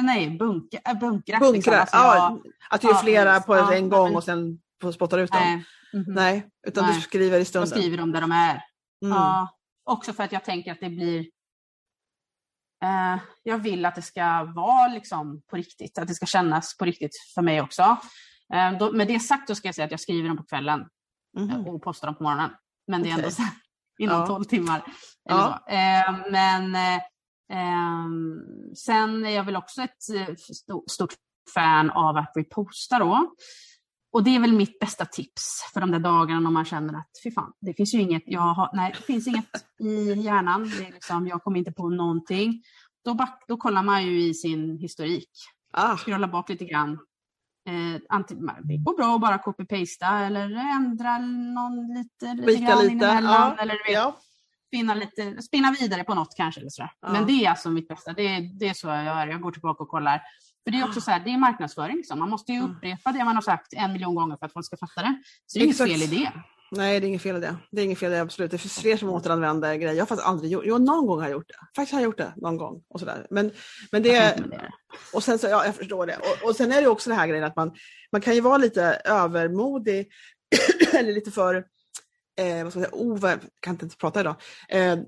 Nej, 0.00 0.30
bunkra, 0.38 0.80
äh, 0.88 0.98
bunkra. 0.98 1.38
Bunkra, 1.38 1.52
liksom. 1.52 1.74
Alltså, 1.74 1.96
ja, 1.96 2.16
jag- 2.16 2.52
att 2.70 2.80
du 2.80 2.86
gör 2.88 2.94
flera 2.94 3.40
på 3.40 3.56
Ja, 3.56 3.74
en 3.74 3.88
gång 3.88 4.16
och 4.16 4.24
sen 4.24 4.60
spottar 4.94 5.18
ut 5.18 5.30
dem? 5.32 5.40
nej, 5.42 5.64
mhm. 5.94 6.14
Nej, 6.14 6.46
utan 6.66 6.84
Nej. 6.84 6.94
du 6.94 7.00
skriver 7.00 7.36
i 7.36 7.40
jag 7.40 7.46
stunden? 7.46 7.68
skriver 7.70 8.00
om 8.00 8.12
där 8.12 8.20
de 8.20 8.32
är. 8.32 8.50
Mm. 9.04 9.16
Ja, 9.16 9.48
också 9.84 10.12
för 10.12 10.22
att 10.24 10.32
jag 10.32 10.44
tänker 10.44 10.72
att 10.72 10.80
det 10.80 10.88
blir... 10.90 11.20
Eh, 12.84 13.18
jag 13.42 13.58
vill 13.58 13.84
att 13.84 13.94
det 13.94 14.02
ska 14.02 14.44
vara 14.44 14.88
liksom 14.88 15.42
på 15.50 15.56
riktigt, 15.56 15.98
att 15.98 16.08
det 16.08 16.14
ska 16.14 16.26
kännas 16.26 16.76
på 16.76 16.84
riktigt 16.84 17.16
för 17.34 17.42
mig 17.42 17.60
också. 17.60 17.82
Eh, 18.54 18.78
då, 18.78 18.92
med 18.92 19.08
det 19.08 19.20
sagt 19.20 19.48
så 19.48 19.54
ska 19.54 19.68
jag 19.68 19.74
säga 19.74 19.84
att 19.84 19.90
jag 19.90 20.00
skriver 20.00 20.28
dem 20.28 20.36
på 20.36 20.44
kvällen 20.44 20.86
Mhm. 21.38 21.66
och 21.66 21.82
postar 21.82 22.06
dem 22.08 22.14
på 22.16 22.22
morgonen. 22.22 22.50
Men 22.86 23.02
det 23.02 23.10
är 23.10 23.14
ändå 23.14 23.30
så 23.30 23.42
här, 23.42 23.52
inom 23.98 24.20
Ja. 24.20 24.26
12 24.26 24.44
timmar. 24.44 24.82
Ja. 25.24 25.64
Eh, 25.68 26.16
men 26.32 26.74
eh, 26.74 28.04
sen 28.76 29.24
är 29.24 29.30
jag 29.30 29.44
väl 29.44 29.56
också 29.56 29.82
ett 29.82 30.08
eh, 30.14 30.34
sto- 30.34 30.84
stort 30.90 31.14
fan 31.54 31.90
av 31.90 32.16
att 32.16 32.32
reposta 32.36 32.98
då. 32.98 33.34
Och 34.12 34.24
det 34.24 34.36
är 34.36 34.40
väl 34.40 34.52
mitt 34.52 34.78
bästa 34.78 35.04
tips 35.04 35.42
för 35.72 35.80
de 35.80 35.90
där 35.90 35.98
dagarna 35.98 36.40
när 36.40 36.50
man 36.50 36.64
känner 36.64 36.94
att 36.98 37.10
fy 37.24 37.30
fan, 37.30 37.52
det 37.60 37.74
finns 37.74 37.94
ju 37.94 38.00
inget, 38.00 38.22
jag 38.26 38.40
har, 38.40 38.70
nej, 38.72 38.94
det 38.96 39.02
finns 39.04 39.26
inget 39.26 39.44
i 39.80 40.12
hjärnan, 40.12 40.70
det 40.78 40.86
är 40.86 40.92
liksom, 40.92 41.26
jag 41.26 41.42
kommer 41.42 41.58
inte 41.58 41.72
på 41.72 41.88
någonting. 41.88 42.62
Då, 43.04 43.14
back, 43.14 43.44
då 43.48 43.56
kollar 43.56 43.82
man 43.82 44.06
ju 44.06 44.22
i 44.22 44.34
sin 44.34 44.78
historik, 44.78 45.30
Ah, 45.72 45.96
scrollar 45.96 46.28
bak 46.28 46.48
lite 46.48 46.64
grann. 46.64 46.98
Eh, 47.68 48.20
det 48.62 48.76
går 48.76 48.96
bra 48.96 49.14
att 49.14 49.20
bara 49.20 49.38
copy-pasta 49.38 50.18
eller 50.26 50.50
ändra 50.76 51.18
någon 51.18 51.94
lite, 51.94 52.34
lite 52.34 52.62
grann 52.64 52.84
lite, 52.86 53.04
ja, 53.06 53.56
Eller 53.58 53.74
du 53.74 53.82
vet, 53.82 53.92
ja. 53.92 54.16
spinna, 54.66 54.94
lite, 54.94 55.42
spinna 55.42 55.70
vidare 55.80 56.04
på 56.04 56.14
något 56.14 56.34
kanske. 56.36 56.60
Eller 56.60 56.70
sådär. 56.70 56.90
Ja. 57.00 57.12
Men 57.12 57.26
det 57.26 57.32
är 57.44 57.50
alltså 57.50 57.70
mitt 57.70 57.88
bästa. 57.88 58.12
Det 58.12 58.40
det 58.40 58.68
är 58.68 58.74
så 58.74 58.86
jag 58.88 59.04
gör. 59.04 59.26
Jag 59.26 59.40
går 59.40 59.52
tillbaka 59.52 59.82
och 59.82 59.88
kollar. 59.88 60.22
För 60.64 60.70
det 60.70 60.78
är 60.80 60.84
också 60.84 61.00
så 61.00 61.10
här, 61.10 61.20
det 61.20 61.30
är 61.30 61.38
marknadsföring. 61.38 61.96
Liksom. 61.96 62.18
Man 62.18 62.30
måste 62.30 62.52
ju 62.52 62.58
Mm. 62.58 62.70
upprepa 62.70 63.12
det 63.12 63.24
man 63.24 63.34
har 63.34 63.42
sagt 63.42 63.72
en 63.72 63.92
miljon 63.92 64.14
gånger 64.14 64.36
för 64.36 64.46
att 64.46 64.52
folk 64.52 64.66
ska 64.66 64.76
fatta 64.76 65.02
det. 65.02 65.22
Så 65.46 65.58
det 65.58 65.62
är 65.62 65.64
inget 65.64 65.78
fel 65.78 66.02
i 66.02 66.06
det. 66.06 66.32
Nej, 66.70 67.00
det 67.00 67.06
är 67.06 67.08
inget 67.08 67.22
fel 67.22 67.36
i 67.36 67.40
det. 67.40 67.56
Det 67.70 67.80
är 67.80 67.84
inget 67.84 67.98
fel 67.98 68.12
i 68.12 68.14
det, 68.14 68.20
absolut. 68.20 68.50
Det 68.50 68.58
finns 68.58 68.78
fler 68.78 68.96
som 68.96 69.08
återanvänder 69.08 69.74
grejer. 69.74 69.94
Jag 69.94 70.02
har 70.02 70.06
faktiskt 70.06 70.28
aldrig 70.28 70.52
gjort 70.52 70.64
Jo, 70.66 70.78
någon 70.78 71.06
gång 71.06 71.18
har 71.18 71.28
jag 71.28 71.32
gjort 71.32 71.48
det. 71.48 71.54
Faktiskt 71.76 71.92
har 71.92 72.00
jag 72.00 72.04
gjort 72.04 72.18
det 72.18 72.32
någon 72.36 72.56
gång. 72.56 72.82
Och, 72.88 73.00
sådär. 73.00 73.26
Men, 73.30 73.50
men 73.92 74.02
det, 74.02 74.40
och 75.12 75.24
sen 75.24 75.38
så, 75.38 75.46
ja, 75.46 75.64
jag 75.64 75.74
förstår 75.74 76.06
det. 76.06 76.16
Och, 76.16 76.48
och 76.48 76.56
sen 76.56 76.72
är 76.72 76.82
det 76.82 76.88
också 76.88 77.10
det 77.10 77.16
här 77.16 77.26
grejen 77.26 77.44
att 77.44 77.56
man, 77.56 77.72
man 78.12 78.20
kan 78.20 78.34
ju 78.34 78.40
vara 78.40 78.58
lite 78.58 78.82
övermodig 79.04 80.08
eller 80.92 81.12
lite 81.12 81.30
för, 81.30 81.54
eh, 82.38 82.64
vad 82.64 82.72
ska 82.72 82.80
jag 82.80 82.90
säga, 82.90 83.02
over, 83.02 83.38
kan 83.60 83.74
inte 83.74 83.82
ens 83.82 83.96
prata 83.96 84.20
idag. 84.20 84.34
Eh, 84.68 84.98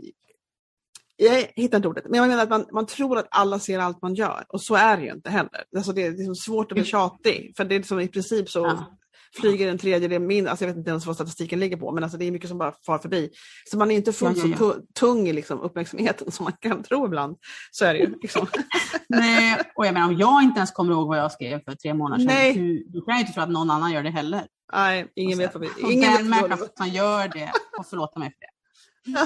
jag 1.17 1.53
hittar 1.57 1.77
inte 1.77 1.89
ordet, 1.89 2.05
men 2.05 2.19
jag 2.19 2.29
menar 2.29 2.43
att 2.43 2.51
man, 2.51 2.67
man 2.73 2.87
tror 2.87 3.19
att 3.19 3.29
alla 3.31 3.59
ser 3.59 3.79
allt 3.79 4.03
man 4.03 4.15
gör 4.15 4.45
och 4.49 4.63
så 4.63 4.75
är 4.75 4.97
det 4.97 5.03
ju 5.03 5.13
inte 5.13 5.31
heller. 5.31 5.65
Alltså 5.77 5.93
det 5.93 6.07
är 6.07 6.11
liksom 6.11 6.35
svårt 6.35 6.73
att 6.73 6.77
bli 6.77 6.85
tjatig 6.85 7.53
för 7.57 7.65
det 7.65 7.75
är 7.75 7.79
liksom 7.79 8.01
i 8.01 8.09
princip 8.09 8.51
så 8.51 8.59
ja. 8.59 9.00
Flyger 9.37 9.69
en 9.69 9.79
tredjedel 9.79 10.21
min, 10.21 10.49
alltså 10.49 10.65
jag 10.65 10.69
vet 10.69 10.77
inte 10.77 10.91
ens 10.91 11.07
vad 11.07 11.15
statistiken 11.15 11.61
ligger 11.61 11.77
på, 11.77 11.93
men 11.93 12.03
alltså 12.03 12.19
det 12.19 12.25
är 12.25 12.31
mycket 12.31 12.49
som 12.49 12.59
bara 12.59 12.75
far 12.87 12.99
förbi. 12.99 13.31
Så 13.71 13.79
man 13.79 13.91
är 13.91 13.97
inte 13.97 14.13
fullt 14.13 14.39
ja, 14.39 14.47
ja, 14.47 14.57
så 14.57 14.77
tung 14.95 15.29
i 15.29 15.33
liksom 15.33 15.61
uppmärksamheten 15.61 16.33
som 16.33 16.45
man 16.45 16.53
kan 16.61 16.83
tro 16.83 17.07
ibland. 17.07 17.37
Så 17.71 17.85
är 17.85 17.95
det 17.95 18.01
ju. 18.01 18.19
Liksom. 18.23 18.47
Nej, 19.09 19.59
och 19.75 19.87
jag 19.87 19.95
menar 19.95 20.09
om 20.09 20.19
jag 20.19 20.43
inte 20.43 20.59
ens 20.59 20.71
kommer 20.71 20.93
ihåg 20.93 21.09
vad 21.09 21.19
jag 21.19 21.33
skrev 21.33 21.65
för 21.65 21.75
tre 21.75 21.95
månader 21.95 22.25
sedan, 22.25 22.35
Nej. 22.35 22.53
Hur, 22.53 22.85
då 22.87 23.01
kan 23.01 23.15
jag 23.15 23.21
inte 23.21 23.33
tro 23.33 23.43
att 23.43 23.51
någon 23.51 23.71
annan 23.71 23.93
gör 23.93 24.03
det 24.03 24.11
heller. 24.11 24.47
Nej, 24.73 25.13
ingen 25.15 25.39
vet 25.39 25.55
vad 25.55 25.61
vi... 25.63 25.93
Ingen 25.93 26.13
den 26.13 26.29
människan 26.29 26.69
som 26.77 26.89
gör 26.89 27.29
det 27.29 27.53
får 27.77 27.85
förlåta 27.85 28.19
mig 28.19 28.33
för 28.33 28.41
det. 28.41 28.51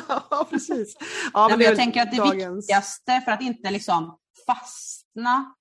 ja, 0.31 0.47
precis. 0.51 0.97
Ja, 1.33 1.49
men 1.49 1.61
jag 1.61 1.77
tänker 1.77 2.03
att 2.03 2.11
det 2.11 2.17
dagens... 2.17 2.57
viktigaste 2.57 3.23
för 3.25 3.33
att 3.33 3.43
inte 3.43 3.71
liksom 3.71 4.19
fastna 4.47 5.55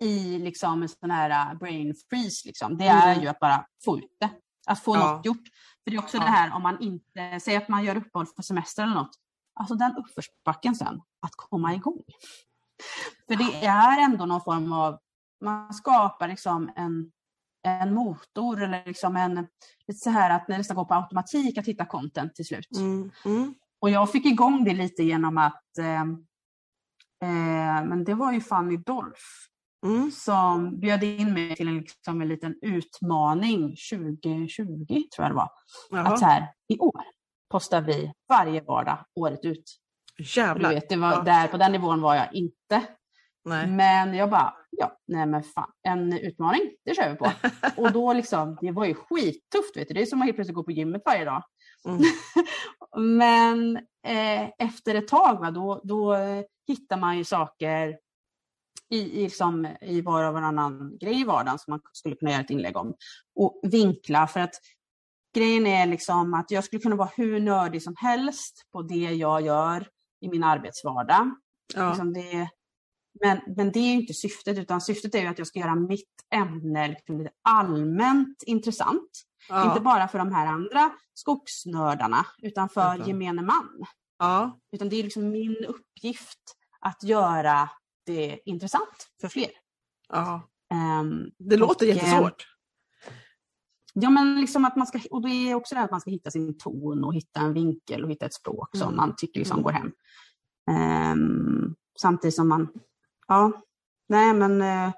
i 0.00 0.38
liksom 0.38 0.82
en 0.82 0.88
sån 0.88 1.10
här 1.10 1.52
uh, 1.52 1.58
brain 1.58 1.94
freeze, 2.10 2.48
liksom, 2.48 2.76
det 2.76 2.86
är 2.86 3.12
mm. 3.12 3.22
ju 3.22 3.28
att 3.28 3.40
bara 3.40 3.66
få 3.84 3.98
ut 3.98 4.16
det. 4.20 4.30
Att 4.66 4.80
få 4.80 4.96
ja. 4.96 5.12
något 5.12 5.26
gjort. 5.26 5.48
För 5.84 5.90
det 5.90 5.96
är 5.96 5.98
också 5.98 6.16
ja. 6.16 6.22
det 6.22 6.30
här 6.30 6.54
om 6.54 6.62
man 6.62 6.80
inte, 6.80 7.40
säger 7.40 7.58
att 7.58 7.68
man 7.68 7.84
gör 7.84 7.96
uppehåll 7.96 8.26
för 8.26 8.42
semester 8.42 8.82
eller 8.82 8.94
något, 8.94 9.16
alltså 9.60 9.74
den 9.74 9.96
uppförsbacken 9.96 10.74
sen, 10.74 11.00
att 11.20 11.32
komma 11.36 11.74
igång. 11.74 12.02
För 13.28 13.36
det 13.36 13.66
är 13.66 14.00
ändå 14.00 14.26
någon 14.26 14.40
form 14.40 14.72
av, 14.72 14.98
man 15.44 15.74
skapar 15.74 16.28
liksom 16.28 16.72
en 16.76 17.10
en 17.64 17.94
motor 17.94 18.62
eller 18.62 18.82
liksom 18.86 19.16
en, 19.16 19.46
lite 19.86 20.00
så 20.00 20.10
här 20.10 20.30
att 20.30 20.46
det 20.46 20.58
nästan 20.58 20.76
går 20.76 20.84
på 20.84 20.94
automatik 20.94 21.58
att 21.58 21.66
hitta 21.66 21.86
content 21.86 22.34
till 22.34 22.46
slut. 22.46 22.76
Mm, 22.76 23.10
mm. 23.24 23.54
Och 23.80 23.90
jag 23.90 24.12
fick 24.12 24.26
igång 24.26 24.64
det 24.64 24.74
lite 24.74 25.02
genom 25.02 25.38
att, 25.38 25.78
eh, 25.78 26.00
eh, 27.22 27.84
men 27.84 28.04
det 28.04 28.14
var 28.14 28.32
ju 28.32 28.40
Fanny 28.40 28.76
Dolph 28.76 29.22
mm. 29.84 30.10
som 30.10 30.80
bjöd 30.80 31.02
in 31.02 31.32
mig 31.32 31.56
till 31.56 31.68
en, 31.68 31.78
liksom 31.78 32.20
en 32.20 32.28
liten 32.28 32.54
utmaning 32.62 33.76
2020 33.92 34.86
tror 34.86 35.08
jag 35.16 35.30
det 35.30 35.34
var. 35.34 35.50
Jaha. 35.90 36.02
Att 36.02 36.18
så 36.18 36.24
här, 36.24 36.52
i 36.68 36.78
år 36.78 37.04
postar 37.50 37.80
vi 37.80 38.12
varje 38.28 38.60
vardag 38.60 39.04
året 39.14 39.44
ut. 39.44 39.64
Jävlar. 40.36 40.68
Du 40.68 40.74
vet, 40.74 40.88
det 40.88 40.96
var 40.96 41.12
ja. 41.12 41.22
där, 41.22 41.48
på 41.48 41.56
den 41.56 41.72
nivån 41.72 42.00
var 42.00 42.14
jag 42.14 42.34
inte. 42.34 42.82
Nej. 43.44 43.66
Men 43.66 44.14
jag 44.14 44.30
bara, 44.30 44.54
ja, 44.70 44.98
nej 45.06 45.26
men 45.26 45.42
fan, 45.42 45.70
en 45.82 46.12
utmaning, 46.18 46.60
det 46.84 46.94
kör 46.94 47.10
vi 47.10 47.16
på. 47.16 47.32
och 47.82 47.92
då 47.92 48.12
liksom, 48.12 48.58
det 48.60 48.70
var 48.70 48.84
ju 48.84 48.94
skittufft, 48.94 49.76
vet 49.76 49.88
du. 49.88 49.94
det 49.94 50.02
är 50.02 50.06
som 50.06 50.20
att 50.20 50.26
helt 50.26 50.36
plötsligt 50.36 50.54
gå 50.54 50.64
på 50.64 50.72
gymmet 50.72 51.02
varje 51.04 51.24
dag. 51.24 51.42
Mm. 51.88 52.00
men 53.18 53.76
eh, 54.06 54.50
efter 54.58 54.94
ett 54.94 55.08
tag, 55.08 55.40
va, 55.40 55.50
då, 55.50 55.80
då 55.84 56.16
hittar 56.66 56.96
man 56.96 57.18
ju 57.18 57.24
saker 57.24 57.98
i, 58.94 59.20
i, 59.20 59.22
liksom, 59.22 59.76
i 59.80 60.00
var 60.00 60.24
och 60.24 60.34
varannan 60.34 60.98
grej 60.98 61.20
i 61.20 61.24
vardagen 61.24 61.58
som 61.58 61.70
man 61.70 61.80
skulle 61.92 62.16
kunna 62.16 62.30
göra 62.30 62.40
ett 62.40 62.50
inlägg 62.50 62.76
om. 62.76 62.94
Och 63.34 63.60
vinkla, 63.62 64.26
för 64.26 64.40
att 64.40 64.54
grejen 65.34 65.66
är 65.66 65.86
liksom 65.86 66.34
att 66.34 66.50
jag 66.50 66.64
skulle 66.64 66.82
kunna 66.82 66.96
vara 66.96 67.10
hur 67.16 67.40
nördig 67.40 67.82
som 67.82 67.94
helst 67.98 68.62
på 68.72 68.82
det 68.82 68.94
jag 68.94 69.42
gör 69.42 69.88
i 70.20 70.28
min 70.28 70.44
arbetsvardag. 70.44 71.34
Ja. 71.74 71.88
Liksom 71.88 72.12
det, 72.12 72.48
men, 73.20 73.40
men 73.56 73.72
det 73.72 73.78
är 73.78 73.94
inte 73.94 74.14
syftet, 74.14 74.58
utan 74.58 74.80
syftet 74.80 75.14
är 75.14 75.20
ju 75.20 75.26
att 75.26 75.38
jag 75.38 75.46
ska 75.46 75.58
göra 75.58 75.74
mitt 75.74 76.14
ämne 76.34 76.88
liksom 76.88 77.18
lite 77.18 77.30
allmänt 77.42 78.42
intressant. 78.46 79.10
Ja. 79.48 79.68
Inte 79.68 79.80
bara 79.80 80.08
för 80.08 80.18
de 80.18 80.32
här 80.32 80.46
andra 80.46 80.90
skogsnördarna, 81.14 82.26
utan 82.42 82.68
för 82.68 83.08
gemene 83.08 83.42
man. 83.42 83.84
Ja. 84.18 84.60
Utan 84.72 84.88
det 84.88 84.96
är 84.96 85.02
liksom 85.02 85.30
min 85.30 85.64
uppgift 85.68 86.40
att 86.80 87.02
göra 87.02 87.70
det 88.06 88.40
intressant 88.44 89.08
för 89.20 89.28
fler. 89.28 89.50
Ja. 90.08 90.42
Um, 91.00 91.30
det 91.38 91.56
låter 91.56 91.86
och, 91.86 91.94
jättesvårt. 91.94 92.46
Ja, 93.92 94.10
men 94.10 94.40
liksom 94.40 94.64
att 94.64 94.76
man 94.76 94.86
ska, 94.86 95.00
och 95.10 95.22
det 95.22 95.50
är 95.50 95.54
också 95.54 95.74
det 95.74 95.80
att 95.80 95.90
man 95.90 96.00
ska 96.00 96.10
hitta 96.10 96.30
sin 96.30 96.58
ton 96.58 97.04
och 97.04 97.14
hitta 97.14 97.40
en 97.40 97.52
vinkel 97.52 98.04
och 98.04 98.10
hitta 98.10 98.26
ett 98.26 98.34
språk 98.34 98.76
som 98.76 98.82
mm. 98.88 98.96
man 98.96 99.14
tycker 99.16 99.40
liksom 99.40 99.58
mm. 99.58 99.62
går 99.62 99.72
hem. 99.72 99.92
Um, 100.70 101.74
samtidigt 102.00 102.34
som 102.34 102.48
man 102.48 102.68
Ja, 103.28 103.62
nej 104.08 104.34
men... 104.34 104.62
Eh, 104.62 104.92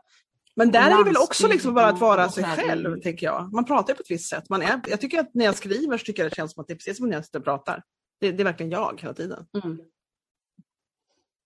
men 0.58 0.70
där 0.70 0.90
är 0.90 0.98
det 0.98 1.04
väl 1.04 1.16
också 1.16 1.48
liksom 1.48 1.74
bara 1.74 1.86
att 1.86 2.00
vara 2.00 2.28
sig 2.28 2.44
själv, 2.44 3.00
tänker 3.00 3.26
jag. 3.26 3.52
Man 3.52 3.64
pratar 3.64 3.94
på 3.94 4.00
ett 4.00 4.10
visst 4.10 4.30
sätt. 4.30 4.48
Man 4.48 4.62
är, 4.62 4.80
jag 4.86 5.00
tycker 5.00 5.20
att 5.20 5.34
när 5.34 5.44
jag 5.44 5.56
skriver 5.56 5.98
så 5.98 6.04
tycker 6.04 6.22
jag 6.22 6.32
det 6.32 6.36
känns 6.36 6.52
som 6.52 6.60
att 6.60 6.66
det 6.66 6.72
är 6.72 6.76
precis 6.76 6.96
som 6.96 7.08
när 7.08 7.16
jag 7.16 7.24
sitter 7.24 7.38
och 7.38 7.44
pratar. 7.44 7.82
Det, 8.20 8.32
det 8.32 8.42
är 8.42 8.44
verkligen 8.44 8.72
jag 8.72 9.00
hela 9.00 9.14
tiden. 9.14 9.46
Mm. 9.64 9.78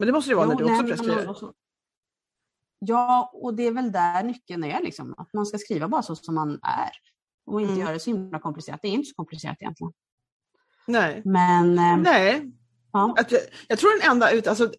Men 0.00 0.06
det 0.06 0.12
måste 0.12 0.30
det 0.30 0.34
vara 0.34 0.46
jo, 0.46 0.52
när 0.52 0.58
du 0.58 0.72
också 0.72 0.86
preskriver. 0.86 1.36
Ja, 2.78 3.30
och 3.34 3.54
det 3.54 3.66
är 3.66 3.72
väl 3.72 3.92
där 3.92 4.22
nyckeln 4.22 4.64
är, 4.64 4.82
liksom, 4.82 5.14
att 5.18 5.32
man 5.32 5.46
ska 5.46 5.58
skriva 5.58 5.88
bara 5.88 6.02
så 6.02 6.16
som 6.16 6.34
man 6.34 6.50
är. 6.62 6.90
Och 7.46 7.60
inte 7.60 7.72
mm. 7.72 7.84
göra 7.84 7.92
det 7.92 8.00
så 8.00 8.10
himla 8.10 8.38
komplicerat. 8.38 8.80
Det 8.82 8.88
är 8.88 8.92
inte 8.92 9.08
så 9.08 9.14
komplicerat 9.14 9.56
egentligen. 9.60 9.92
Nej. 10.86 11.22
Men, 11.24 11.78
eh, 11.78 11.96
Nej. 11.96 12.52
Ja. 12.92 13.14
Att 13.18 13.32
jag, 13.32 13.40
jag 13.68 13.78
tror 13.78 14.00
den 14.00 14.10
enda 14.10 14.30
ut, 14.30 14.46
alltså, 14.46 14.72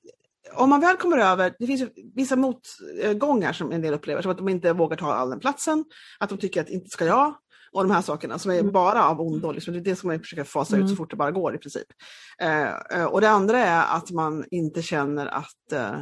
om 0.56 0.70
man 0.70 0.80
väl 0.82 0.98
kommer 0.98 1.18
över, 1.18 1.56
det 1.60 1.68
finns 1.68 1.84
vissa 2.16 2.36
motgångar 2.36 3.54
som 3.54 3.72
en 3.72 3.82
del 3.82 3.94
upplever, 3.94 4.22
som 4.22 4.32
att 4.32 4.38
de 4.38 4.50
inte 4.50 4.74
vågar 4.74 4.98
ta 4.98 5.14
all 5.14 5.30
den 5.30 5.40
platsen, 5.40 5.86
att 6.20 6.30
de 6.30 6.38
tycker 6.38 6.62
att 6.62 6.70
inte 6.70 6.90
ska 6.90 7.06
jag, 7.06 7.36
och 7.74 7.84
de 7.84 7.92
här 7.92 8.02
sakerna 8.02 8.40
som 8.40 8.52
är 8.52 8.60
mm. 8.60 8.72
bara 8.72 9.06
av 9.06 9.22
ondo. 9.22 9.52
Liksom. 9.52 9.74
Det 9.74 9.80
är 9.80 9.84
det 9.84 9.96
som 9.96 10.08
man 10.08 10.20
försöker 10.20 10.44
fasa 10.44 10.76
mm. 10.76 10.86
ut 10.86 10.90
så 10.90 10.96
fort 10.96 11.10
det 11.10 11.16
bara 11.16 11.32
går 11.32 11.56
i 11.56 11.58
princip. 11.58 11.88
Eh, 12.42 12.70
eh, 12.70 13.06
och 13.06 13.22
det 13.22 13.30
andra 13.30 13.58
är 13.58 13.98
att 13.98 14.12
man 14.12 14.46
inte 14.52 14.82
känner 14.82 15.26
att, 15.26 15.72
eh, 15.74 16.00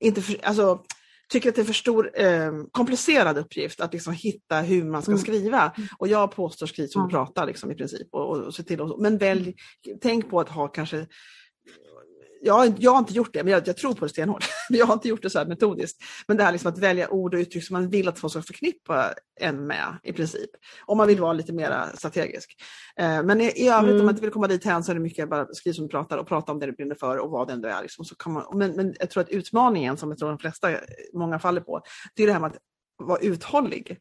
inte 0.00 0.22
för, 0.22 0.36
alltså, 0.42 0.82
tycker 1.28 1.48
att 1.48 1.54
det 1.54 1.60
är 1.60 1.64
för 1.64 1.72
stor 1.72 2.20
eh, 2.20 2.52
komplicerad 2.72 3.38
uppgift 3.38 3.80
att 3.80 3.92
liksom 3.92 4.12
hitta 4.12 4.60
hur 4.60 4.84
man 4.84 5.02
ska 5.02 5.12
mm. 5.12 5.22
skriva. 5.22 5.72
Och 5.98 6.08
jag 6.08 6.30
påstår 6.30 6.66
skriv 6.66 6.86
som 6.86 7.02
du 7.02 7.10
pratar 7.10 7.46
liksom, 7.46 7.70
i 7.70 7.74
princip. 7.74 8.08
Och, 8.12 8.30
och, 8.30 8.38
och 8.38 8.54
se 8.54 8.62
till 8.62 8.80
och, 8.80 9.02
men 9.02 9.18
välj, 9.18 9.54
tänk 10.02 10.30
på 10.30 10.40
att 10.40 10.48
ha 10.48 10.68
kanske 10.68 11.06
jag, 12.40 12.74
jag 12.78 12.90
har 12.90 12.98
inte 12.98 13.12
gjort 13.12 13.32
det, 13.32 13.44
men 13.44 13.52
jag, 13.52 13.68
jag 13.68 13.76
tror 13.76 13.94
på 13.94 14.04
det 14.04 14.08
stenhårt. 14.08 14.44
jag 14.68 14.86
har 14.86 14.94
inte 14.94 15.08
gjort 15.08 15.22
det 15.22 15.30
så 15.30 15.38
här 15.38 15.46
metodiskt. 15.46 16.02
Men 16.28 16.36
det 16.36 16.44
här 16.44 16.52
liksom 16.52 16.72
att 16.72 16.78
välja 16.78 17.10
ord 17.10 17.34
och 17.34 17.38
uttryck 17.40 17.64
som 17.64 17.74
man 17.74 17.90
vill 17.90 18.08
att 18.08 18.18
folk 18.18 18.32
ska 18.32 18.42
förknippa 18.42 19.14
en 19.40 19.66
med 19.66 19.98
i 20.02 20.12
princip. 20.12 20.50
Om 20.86 20.98
man 20.98 21.06
vill 21.06 21.20
vara 21.20 21.32
lite 21.32 21.52
mer 21.52 21.84
strategisk. 21.94 22.56
Eh, 22.96 23.22
men 23.22 23.40
i, 23.40 23.44
i 23.44 23.68
övrigt 23.68 23.90
mm. 23.90 24.00
om 24.00 24.06
man 24.06 24.14
inte 24.14 24.22
vill 24.22 24.30
komma 24.30 24.46
dit 24.46 24.64
hän 24.64 24.84
så 24.84 24.92
är 24.92 24.94
det 24.94 25.00
mycket 25.00 25.30
bara 25.30 25.46
skriv 25.52 25.72
som 25.72 25.84
du 25.84 25.88
pratar 25.88 26.18
och 26.18 26.28
prata 26.28 26.52
om 26.52 26.58
det 26.58 26.66
du 26.66 26.72
brinner 26.72 26.94
för 26.94 27.18
och 27.18 27.30
vad 27.30 27.46
det 27.46 27.52
ändå 27.52 27.68
är. 27.68 27.82
Liksom, 27.82 28.04
så 28.04 28.14
kan 28.14 28.32
man, 28.32 28.44
men, 28.54 28.76
men 28.76 28.94
jag 28.98 29.10
tror 29.10 29.22
att 29.22 29.30
utmaningen 29.30 29.96
som 29.96 30.10
jag 30.10 30.18
tror 30.18 30.28
de 30.28 30.38
flesta, 30.38 30.68
många 31.14 31.38
faller 31.38 31.60
på, 31.60 31.82
det 32.14 32.22
är 32.22 32.26
det 32.26 32.32
här 32.32 32.40
med 32.40 32.50
att 32.50 32.58
vara 33.06 33.18
uthållig. 33.18 33.98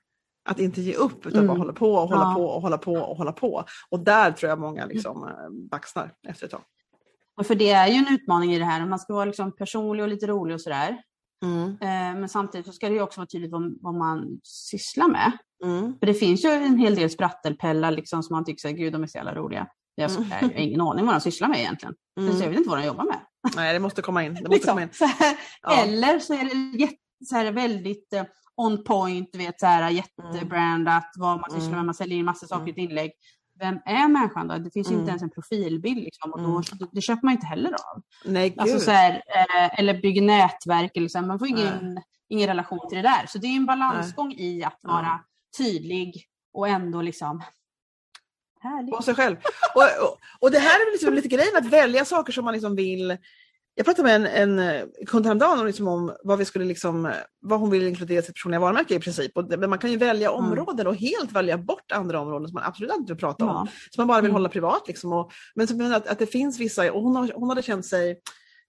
Att 0.49 0.59
inte 0.59 0.81
ge 0.81 0.93
upp 0.93 1.25
utan 1.25 1.39
mm. 1.39 1.47
bara 1.47 1.57
hålla 1.57 1.73
på 1.73 1.93
och 1.93 2.09
hålla 2.09 2.21
ja. 2.21 2.33
på 2.35 2.45
och 2.45 2.61
hålla 2.61 2.77
på 2.77 2.93
och 2.93 3.17
hålla 3.17 3.31
på. 3.31 3.63
Och 3.89 3.99
där 3.99 4.31
tror 4.31 4.49
jag 4.49 4.59
många 4.59 4.85
liksom 4.85 5.23
eh, 5.23 5.69
baxnar 5.69 6.13
efter 6.27 6.45
ett 6.45 6.51
tag. 6.51 6.61
Och 7.37 7.45
för 7.45 7.55
det 7.55 7.69
är 7.69 7.87
ju 7.87 7.93
en 7.93 8.13
utmaning 8.13 8.53
i 8.53 8.59
det 8.59 8.65
här, 8.65 8.85
man 8.85 8.99
ska 8.99 9.13
vara 9.13 9.25
liksom 9.25 9.55
personlig 9.55 10.03
och 10.03 10.09
lite 10.09 10.27
rolig 10.27 10.53
och 10.53 10.61
sådär. 10.61 10.97
Mm. 11.45 11.69
Eh, 11.69 12.19
men 12.19 12.29
samtidigt 12.29 12.67
så 12.67 12.73
ska 12.73 12.89
det 12.89 13.01
också 13.01 13.19
vara 13.19 13.27
tydligt 13.27 13.51
vad, 13.51 13.77
vad 13.81 13.93
man 13.93 14.39
sysslar 14.43 15.07
med. 15.07 15.31
Mm. 15.63 15.99
För 15.99 16.07
det 16.07 16.13
finns 16.13 16.45
ju 16.45 16.49
en 16.49 16.77
hel 16.77 16.95
del 16.95 17.09
sprattelpellar 17.09 17.91
liksom, 17.91 18.23
som 18.23 18.35
man 18.35 18.45
tycker 18.45 18.69
så 18.69 18.75
gud 18.75 18.93
de 18.93 19.03
är 19.03 19.07
så 19.07 19.17
jävla 19.17 19.35
roliga. 19.35 19.67
Jag, 19.95 20.11
mm. 20.11 20.31
har 20.31 20.51
ingen 20.55 20.81
aning 20.81 21.05
vad 21.05 21.15
de 21.15 21.21
sysslar 21.21 21.47
med 21.47 21.59
egentligen. 21.59 21.95
Mm. 22.19 22.37
Så 22.37 22.43
jag 22.43 22.49
vet 22.49 22.57
inte 22.57 22.69
vad 22.69 22.79
de 22.79 22.85
jobbar 22.85 23.03
med. 23.05 23.19
Nej, 23.55 23.73
det 23.73 23.79
måste 23.79 24.01
komma 24.01 24.23
in. 24.23 24.33
Det 24.33 24.41
måste 24.41 24.53
liksom, 24.53 24.69
komma 24.69 24.81
in. 24.81 24.89
Så 24.91 25.05
här, 25.05 25.37
ja. 25.61 25.83
Eller 25.83 26.19
så 26.19 26.33
är 26.33 26.43
det 26.43 26.77
jätte, 26.77 26.95
så 27.25 27.35
här, 27.35 27.51
väldigt 27.51 28.13
uh, 28.15 28.23
on 28.55 28.83
point, 28.83 29.35
vet, 29.35 29.59
så 29.59 29.65
här, 29.65 29.89
jättebrandat, 29.89 31.11
vad 31.15 31.39
man 31.39 31.51
sysslar 31.51 31.75
med, 31.75 31.85
man 31.85 31.95
säljer 31.95 32.17
in 32.17 32.25
massa 32.25 32.47
saker 32.47 32.67
i 32.67 32.71
ett 32.71 32.77
inlägg 32.77 33.11
vem 33.59 33.79
är 33.85 34.07
människan 34.07 34.47
då? 34.47 34.57
Det 34.57 34.71
finns 34.71 34.87
mm. 34.87 34.99
inte 34.99 35.09
ens 35.09 35.23
en 35.23 35.29
profilbild 35.29 36.03
liksom, 36.03 36.31
och 36.33 36.41
då, 36.41 36.49
mm. 36.49 36.63
det 36.91 37.01
köper 37.01 37.25
man 37.25 37.33
inte 37.33 37.45
heller 37.45 37.69
av. 37.69 38.01
Nej, 38.25 38.55
alltså, 38.57 38.79
så 38.79 38.91
här, 38.91 39.11
eh, 39.13 39.79
eller 39.79 40.01
bygger 40.01 40.21
nätverk, 40.21 40.97
eller 40.97 41.07
så 41.07 41.17
här, 41.17 41.25
man 41.25 41.39
får 41.39 41.47
ingen, 41.47 42.01
ingen 42.29 42.47
relation 42.47 42.89
till 42.89 42.97
det 42.97 43.01
där. 43.01 43.25
Så 43.27 43.37
det 43.37 43.47
är 43.47 43.55
en 43.55 43.65
balansgång 43.65 44.27
Nej. 44.27 44.59
i 44.59 44.63
att 44.63 44.79
vara 44.81 45.01
ja. 45.01 45.23
tydlig 45.57 46.25
och 46.53 46.67
ändå 46.67 47.01
liksom 47.01 47.43
härlig. 48.59 48.93
På 48.93 49.01
sig 49.01 49.15
själv. 49.15 49.37
och, 49.75 49.83
och, 50.03 50.17
och, 50.39 50.51
det 50.51 50.59
här 50.59 50.75
är 50.79 50.91
liksom 50.91 51.13
lite 51.13 51.27
grejen, 51.27 51.57
att 51.57 51.65
välja 51.65 52.05
saker 52.05 52.33
som 52.33 52.45
man 52.45 52.53
liksom 52.53 52.75
vill 52.75 53.17
Jag 53.79 53.85
pratade 53.85 54.19
med 54.19 54.41
en, 54.41 54.59
en 54.59 54.87
kund 55.07 55.25
häromdagen 55.25 55.65
liksom 55.65 55.87
om 55.87 56.15
vad, 56.23 56.37
vi 56.39 56.45
skulle 56.45 56.65
liksom, 56.65 57.13
vad 57.41 57.59
hon 57.59 57.69
vill 57.69 57.87
inkludera 57.87 58.19
i 58.19 58.21
sitt 58.21 58.35
personliga 58.35 58.59
varumärke 58.59 58.95
i 58.95 58.99
princip. 58.99 59.37
Och 59.37 59.49
det, 59.49 59.67
man 59.67 59.79
kan 59.79 59.91
ju 59.91 59.97
välja 59.97 60.29
Mm. 60.29 60.45
områden 60.45 60.87
och 60.87 60.95
helt 60.95 61.31
välja 61.31 61.57
bort 61.57 61.91
andra 61.91 62.19
områden 62.19 62.47
som 62.47 62.53
man 62.53 62.63
absolut 62.63 62.91
inte 62.95 63.13
vill 63.13 63.19
prata 63.19 63.45
om. 63.45 63.49
Ja. 63.51 63.67
Som 63.91 64.01
man 64.01 64.07
bara 64.07 64.21
vill 64.21 64.29
Mm. 64.29 64.33
hålla 64.33 64.49
privat. 64.49 64.83
Liksom. 64.87 65.13
Och, 65.13 65.31
men 65.55 65.67
men 65.73 65.93
att, 65.93 66.07
att 66.07 66.19
det 66.19 66.25
finns 66.25 66.59
vissa, 66.59 66.91
och 66.91 67.01
hon, 67.03 67.15
har, 67.15 67.31
hon 67.35 67.49
hade 67.49 67.61
känt 67.61 67.85
sig, 67.85 68.19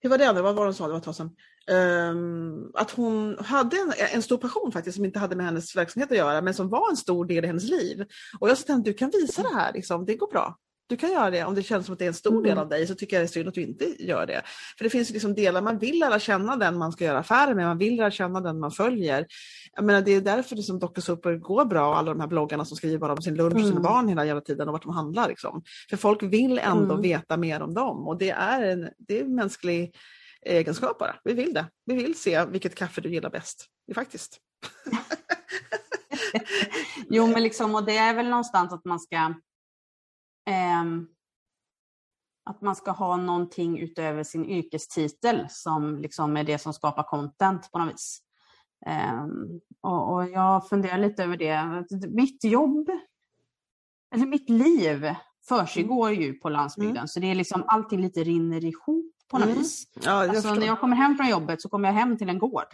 hur 0.01 0.11
var 0.11 0.19
det 0.19 0.33
nu, 0.33 0.43
vad 0.43 0.55
var 0.55 0.63
det 0.65 0.69
hon 0.69 0.75
sa, 0.75 0.87
det 0.87 0.93
var 0.93 0.99
ett 0.99 1.05
tag 1.05 1.15
sedan. 1.15 1.31
Ehm, 1.71 2.71
att 2.75 2.91
hon 2.91 3.37
hade 3.39 3.77
en, 3.77 3.93
en 4.13 4.23
stor 4.23 4.37
passion 4.37 4.73
faktiskt 4.73 4.97
som 4.97 5.05
inte 5.05 5.19
hade 5.19 5.37
med 5.37 5.47
hennes 5.47 5.77
verksamhet 5.77 6.11
att 6.13 6.19
göra 6.19 6.41
men 6.41 6.55
som 6.55 6.69
var 6.69 6.91
en 6.91 6.97
stor 6.97 7.25
del 7.25 7.45
i 7.45 7.47
hennes 7.47 7.65
liv. 7.71 8.05
Och 8.41 8.49
jag 8.49 8.59
sa 8.59 8.65
till 8.65 8.73
henne, 8.75 8.85
du 8.85 8.95
kan 8.95 9.11
visa 9.11 9.43
det 9.43 9.55
här, 9.55 9.73
liksom. 9.73 10.05
det 10.05 10.17
går 10.17 10.31
bra. 10.31 10.57
Du 10.89 10.97
kan 10.97 11.13
göra 11.13 11.31
det 11.31 11.45
om 11.45 11.55
det 11.55 11.63
känns 11.63 11.87
som 11.87 11.93
att 11.93 11.99
det 11.99 12.05
är 12.05 12.09
en 12.09 12.15
stor 12.15 12.43
del 12.43 12.53
Mm. 12.53 12.63
av 12.63 12.69
dig 12.69 12.87
så 12.87 12.95
tycker 12.95 13.17
jag 13.17 13.23
det 13.23 13.27
är 13.27 13.33
synd 13.33 13.49
att 13.49 13.55
du 13.55 13.63
inte 13.63 14.05
gör 14.05 14.27
det. 14.27 14.43
För 14.79 14.85
det 14.85 14.91
finns 14.91 15.11
liksom 15.11 15.35
delar, 15.35 15.63
man 15.63 15.79
vill 15.79 15.99
lära 15.99 16.19
känna 16.19 16.57
den 16.57 16.79
man 16.79 16.93
ska 16.93 17.05
göra 17.05 17.19
affärer 17.19 17.55
med, 17.55 17.67
man 17.67 17.79
vill 17.79 17.97
lära 17.97 18.11
känna 18.11 18.41
den 18.41 18.59
man 18.61 18.71
följer. 18.71 19.27
Jag 19.75 19.85
menar, 19.85 20.01
det 20.03 20.11
är 20.13 20.21
därför 20.21 20.57
det 20.57 20.63
som 20.63 20.79
Dokusåpor 20.79 21.35
går 21.37 21.65
bra, 21.65 21.97
alla 21.97 22.15
de 22.15 22.21
här 22.21 22.27
bloggarna 22.27 22.65
som 22.65 22.77
skriver 22.77 22.99
bara 22.99 23.13
om 23.13 23.23
sin 23.23 23.35
lunch 23.35 23.55
och 23.55 23.61
sina 23.61 23.71
Mm. 23.71 23.83
barn 23.83 24.09
hela 24.09 24.25
jävla 24.25 24.41
tiden 24.41 24.69
och 24.69 24.73
vart 24.73 24.83
de 24.83 24.93
handlar. 24.95 25.29
Liksom. 25.29 25.63
För 25.91 25.97
folk 25.97 26.23
vill 26.23 26.59
ändå 26.59 26.95
Mm. 26.95 27.03
veta 27.03 27.37
mer 27.37 27.63
om 27.63 27.75
dem 27.75 28.07
och 28.09 28.19
det 28.19 28.31
är 28.31 28.63
en, 28.63 28.89
det 28.99 29.19
är 29.21 29.25
en 29.25 29.35
mänsklig 29.35 29.95
egenskap 30.43 30.99
bara. 30.99 31.17
Vi 31.25 31.33
vill 31.35 31.55
det. 31.55 31.67
Vi 31.87 31.95
vill 31.95 32.19
se 32.19 32.45
vilket 32.45 32.75
kaffe 32.75 33.01
du 33.01 33.09
gillar 33.13 33.31
bäst. 33.31 33.67
Faktiskt. 33.95 34.39
Jo, 37.11 37.27
men 37.27 37.43
liksom, 37.43 37.75
och 37.75 37.85
det 37.85 37.97
är 37.97 38.15
väl 38.15 38.29
någonstans 38.29 38.73
att 38.73 38.85
man 38.85 39.01
ska 39.01 39.35
att 42.51 42.61
man 42.61 42.77
ska 42.77 42.91
ha 42.91 43.17
någonting 43.17 43.79
utöver 43.79 44.23
sin 44.23 44.45
yrkestitel 44.45 45.47
som 45.51 45.99
liksom 45.99 46.37
är 46.37 46.45
det 46.45 46.59
som 46.59 46.73
skapar 46.73 47.03
content 47.03 47.73
på 47.73 47.79
något 47.79 47.95
vis. 47.95 48.23
Ehm, 48.87 49.61
och, 49.81 50.29
jag 50.31 50.69
funderar 50.69 50.99
lite 50.99 51.25
över 51.25 51.37
det. 51.37 51.85
Mitt 52.09 52.45
jobb, 52.45 52.91
eller 54.15 54.27
mitt 54.27 54.51
liv 54.51 55.15
försiggår 55.49 56.11
ju 56.11 56.33
på 56.33 56.49
landsbygden 56.49 57.09
så 57.09 57.21
det 57.21 57.31
är 57.31 57.35
liksom 57.35 57.65
allting 57.67 58.01
lite 58.01 58.25
rinner 58.25 58.65
ihop 58.65 59.15
på 59.31 59.39
något 59.39 59.47
Mm. 59.47 59.59
vis. 59.59 59.85
Ja, 59.95 60.27
jag 60.27 60.29
Alltså, 60.37 60.55
när 60.55 60.67
jag 60.67 60.81
kommer 60.81 60.97
hem 60.97 61.17
från 61.17 61.29
jobbet 61.29 61.63
så 61.63 61.69
kommer 61.69 61.89
jag 61.89 61.95
hem 61.95 62.17
till 62.19 62.29
en 62.29 62.39
gård 62.39 62.67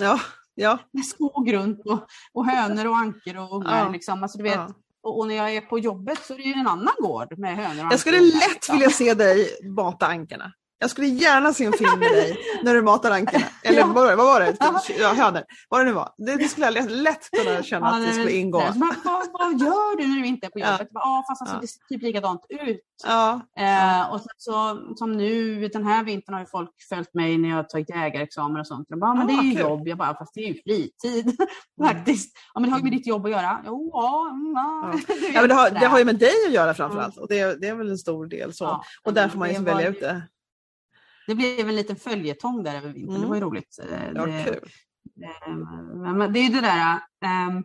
ja, 0.00 0.20
ja, 0.54 0.78
med 0.92 1.04
skog 1.04 1.52
runt 1.52 1.86
och, 1.86 2.06
och 2.32 2.46
hönor 2.46 2.86
och 2.86 2.96
ankor 2.96 3.36
och 3.36 3.56
ungar. 3.56 3.84
Ja. 3.84 3.90
Liksom. 3.90 4.22
Alltså, 4.22 4.38
du 4.38 4.44
vet, 4.44 4.54
ja. 4.54 4.68
Och, 5.08 5.28
när 5.28 5.34
jag 5.34 5.54
är 5.54 5.60
på 5.60 5.78
jobbet 5.78 6.18
så 6.24 6.34
är 6.34 6.38
det 6.38 6.42
ju 6.42 6.52
en 6.52 6.66
annan 6.66 6.94
gård 6.98 7.38
med 7.38 7.56
hönor 7.56 7.86
och. 7.86 7.92
Jag 7.92 8.00
skulle 8.00 8.20
lätt 8.20 8.70
vilja 8.72 8.90
se 8.90 9.14
dig 9.14 9.48
mata 9.76 10.06
ankorna. 10.06 10.52
Jag 10.80 10.90
skulle 10.90 11.06
gärna 11.06 11.52
se 11.52 11.64
en 11.64 11.72
film 11.72 11.98
med 11.98 12.10
dig 12.12 12.36
när 12.62 12.74
du 12.74 12.82
matar 12.82 13.10
ankorna. 13.10 13.44
Eller 13.64 13.78
Ja. 13.78 13.86
vad 13.86 13.94
var 13.94 14.10
det? 14.10 14.16
Vad 14.16 14.26
var 14.26 14.40
det? 14.40 14.56
Ja, 14.98 15.12
hönor. 15.12 15.42
Vad 15.68 15.80
det 15.80 15.84
nu 15.84 15.92
var. 15.92 16.08
Det, 16.18 16.36
det 16.36 16.48
skulle 16.48 16.66
jag 16.66 16.74
lätt, 16.74 16.90
lätt 16.90 17.30
kunna 17.30 17.62
känna 17.62 17.86
Ja, 17.86 17.96
att 17.96 18.06
det 18.06 18.12
skulle 18.12 18.32
ingå. 18.32 18.60
så 18.72 18.78
bara, 18.78 18.94
vad, 19.04 19.26
vad 19.32 19.60
gör 19.60 19.96
du 19.96 20.06
när 20.06 20.16
du 20.20 20.26
inte 20.26 20.46
är 20.46 20.50
på 20.50 20.58
jobbet? 20.58 20.88
Ja, 20.90 21.00
ah, 21.00 21.24
fast 21.28 21.42
alltså, 21.42 21.56
Ja. 21.56 21.60
det 21.60 21.66
ser 21.68 21.80
typ 21.88 22.02
likadant 22.02 22.40
ut. 22.48 22.80
Ja, 23.06 23.40
Eh, 23.58 24.12
och 24.12 24.20
så, 24.36 24.78
som 24.96 25.12
nu, 25.12 25.68
den 25.68 25.86
här 25.86 26.04
vintern 26.04 26.34
har 26.34 26.40
ju 26.40 26.46
folk 26.46 26.70
följt 26.88 27.14
mig 27.14 27.38
när 27.38 27.48
jag 27.48 27.56
har 27.56 27.62
tagit 27.62 27.90
jägarexamen 27.90 28.60
och 28.60 28.66
sånt. 28.66 28.86
De 28.88 29.00
bara, 29.00 29.10
"Ja, 29.10 29.14
men 29.14 29.24
Ah, 29.24 29.26
det 29.26 29.32
är 29.32 29.50
ju 29.50 29.56
kul. 29.56 29.60
jobb. 29.60 29.88
Jag 29.88 29.98
bara, 29.98 30.14
fast 30.14 30.34
det 30.34 30.40
är 30.40 30.46
ju 30.48 30.54
fritid 30.62 31.36
faktiskt. 31.82 32.36
Ja, 32.54 32.60
men 32.60 32.68
det 32.70 32.72
har 32.74 32.78
ju 32.78 32.84
med 32.84 32.92
ditt 32.92 33.06
jobb 33.06 33.24
att 33.26 33.30
göra. 33.32 33.62
Jo, 33.66 33.90
ja. 33.92 34.28
mm, 34.30 34.52
ja. 34.54 34.92
Men 35.40 35.48
det, 35.48 35.54
har, 35.54 35.70
det 35.70 35.86
har 35.86 35.98
ju 35.98 36.04
med 36.04 36.18
dig 36.18 36.32
att 36.46 36.52
göra 36.52 36.74
framförallt. 36.74 37.16
Och 37.16 37.28
det, 37.28 37.60
det 37.60 37.68
är 37.68 37.74
väl 37.74 37.90
en 37.90 37.98
stor 37.98 38.26
del 38.26 38.54
så. 38.54 38.82
Och 39.04 39.14
där 39.14 39.28
får 39.28 39.38
man 39.38 39.48
ju 39.48 39.54
det 39.54 39.60
liksom 39.60 39.76
välja 39.76 39.88
ut 39.90 40.00
det. 40.00 40.22
Det 41.28 41.34
blev 41.34 41.68
en 41.68 41.76
liten 41.76 41.96
följetong 41.96 42.62
där 42.62 42.76
över 42.76 42.92
vintern. 42.92 43.10
Mm. 43.16 43.20
Det 43.22 43.26
var 43.28 43.34
ju 43.34 43.40
roligt. 43.40 43.78
Eh, 43.90 44.06
Ja, 44.14 44.26
det, 44.26 44.44
kul. 44.44 44.70
eh, 45.46 46.12
men- 46.12 46.32
det 46.32 46.38
är 46.38 46.42
ju 46.42 46.48
det 46.54 46.60
där, 46.60 46.94
eh, 47.24 47.60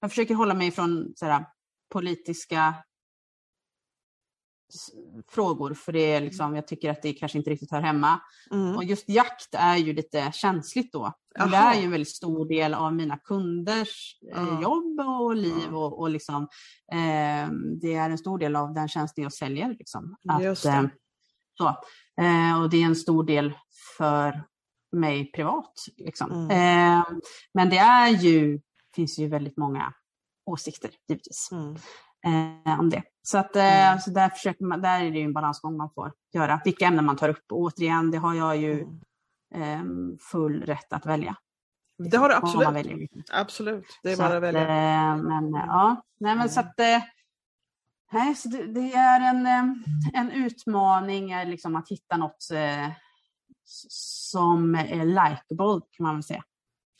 jag 0.00 0.10
försöker 0.10 0.34
hålla 0.34 0.54
mig 0.54 0.70
från 0.70 1.12
sådär, 1.16 1.46
politiska 1.92 2.74
frågor 5.28 5.74
för 5.74 5.92
det 5.92 5.98
är 6.12 6.20
liksom, 6.20 6.54
jag 6.56 6.66
tycker 6.68 6.90
att 6.90 7.02
det 7.02 7.12
kanske 7.12 7.38
inte 7.38 7.50
riktigt 7.50 7.70
hör 7.70 7.80
hemma. 7.80 8.20
Mm. 8.50 8.76
Och 8.76 8.84
just 8.84 9.08
jakt 9.08 9.54
är 9.54 9.76
ju 9.76 9.92
lite 9.92 10.32
känsligt 10.32 10.92
då. 10.92 11.12
Det 11.34 11.56
är 11.56 11.74
ju 11.78 11.84
en 11.84 11.90
väldigt 11.90 12.16
stor 12.16 12.48
del 12.48 12.74
av 12.74 12.94
mina 12.94 13.16
kunders 13.18 14.18
Ja. 14.20 14.62
jobb 14.62 15.00
och 15.00 15.36
liv 15.36 15.52
Ja. 15.70 15.76
och, 15.76 15.98
och 16.00 16.10
liksom, 16.10 16.42
eh, 16.92 17.50
det 17.80 17.94
är 17.94 18.10
en 18.10 18.18
stor 18.18 18.38
del 18.38 18.56
av 18.56 18.74
den 18.74 18.88
tjänsten 18.88 19.22
jag 19.24 19.32
säljer. 19.32 19.68
Liksom. 19.78 20.16
Just 20.42 20.62
det. 20.62 20.68
eh, 20.70 20.82
så. 21.58 21.68
Eh, 22.22 22.62
och 22.62 22.70
det 22.70 22.82
är 22.82 22.86
en 22.86 22.96
stor 22.96 23.24
del 23.24 23.52
för 23.96 24.44
mig 24.92 25.32
privat. 25.32 25.72
Liksom. 25.96 26.30
Mm. 26.32 26.50
Eh, 27.00 27.04
men 27.54 27.70
det 27.70 27.78
är 27.78 28.08
ju, 28.08 28.60
finns 28.94 29.18
ju 29.18 29.28
väldigt 29.28 29.56
många 29.56 29.92
åsikter 30.46 30.90
givetvis 31.08 31.48
Mm. 31.52 31.74
eh, 32.66 32.80
om 32.80 32.90
det. 32.90 33.02
Så, 33.22 33.38
att, 33.38 33.56
eh, 33.56 33.86
Mm. 33.88 33.98
så 34.00 34.10
där, 34.10 34.28
försöker 34.28 34.64
man, 34.64 34.82
där 34.82 35.00
är 35.04 35.10
det 35.10 35.22
en 35.22 35.32
balansgång 35.32 35.76
man 35.76 35.90
får 35.94 36.12
göra. 36.34 36.60
Vilka 36.64 36.86
ämnen 36.86 37.04
man 37.04 37.16
tar 37.16 37.28
upp. 37.28 37.44
Och 37.52 37.58
återigen, 37.58 38.10
det 38.10 38.18
har 38.18 38.34
jag 38.34 38.56
ju 38.56 38.86
Mm. 39.54 40.10
eh, 40.12 40.16
full 40.30 40.62
rätt 40.62 40.92
att 40.92 41.06
välja. 41.06 41.36
Det 42.10 42.16
har 42.16 42.28
du 42.28 42.34
absolut. 42.34 43.10
Absolut. 43.32 43.84
Det 44.02 44.12
är 44.12 44.16
bara 44.16 44.36
att 44.36 44.42
välja. 44.42 44.60
eh, 44.62 45.16
men 45.16 45.54
eh, 45.54 45.64
ja, 45.66 46.02
nej 46.20 46.36
men 46.36 46.48
så 46.48 46.60
att 46.60 46.80
eh, 46.80 47.02
nej, 48.14 48.34
så 48.34 48.48
det, 48.48 48.66
det 48.66 48.92
är 48.92 49.20
en, 49.20 49.46
eh, 49.46 50.20
en 50.20 50.30
utmaning 50.30 51.34
liksom 51.46 51.76
att 51.76 51.88
hitta 51.88 52.16
något 52.16 52.50
eh, 52.52 52.90
som 53.88 54.74
är 54.74 55.04
likeable 55.04 55.80
kan 55.96 56.04
man 56.04 56.14
väl 56.14 56.22
säga. 56.22 56.44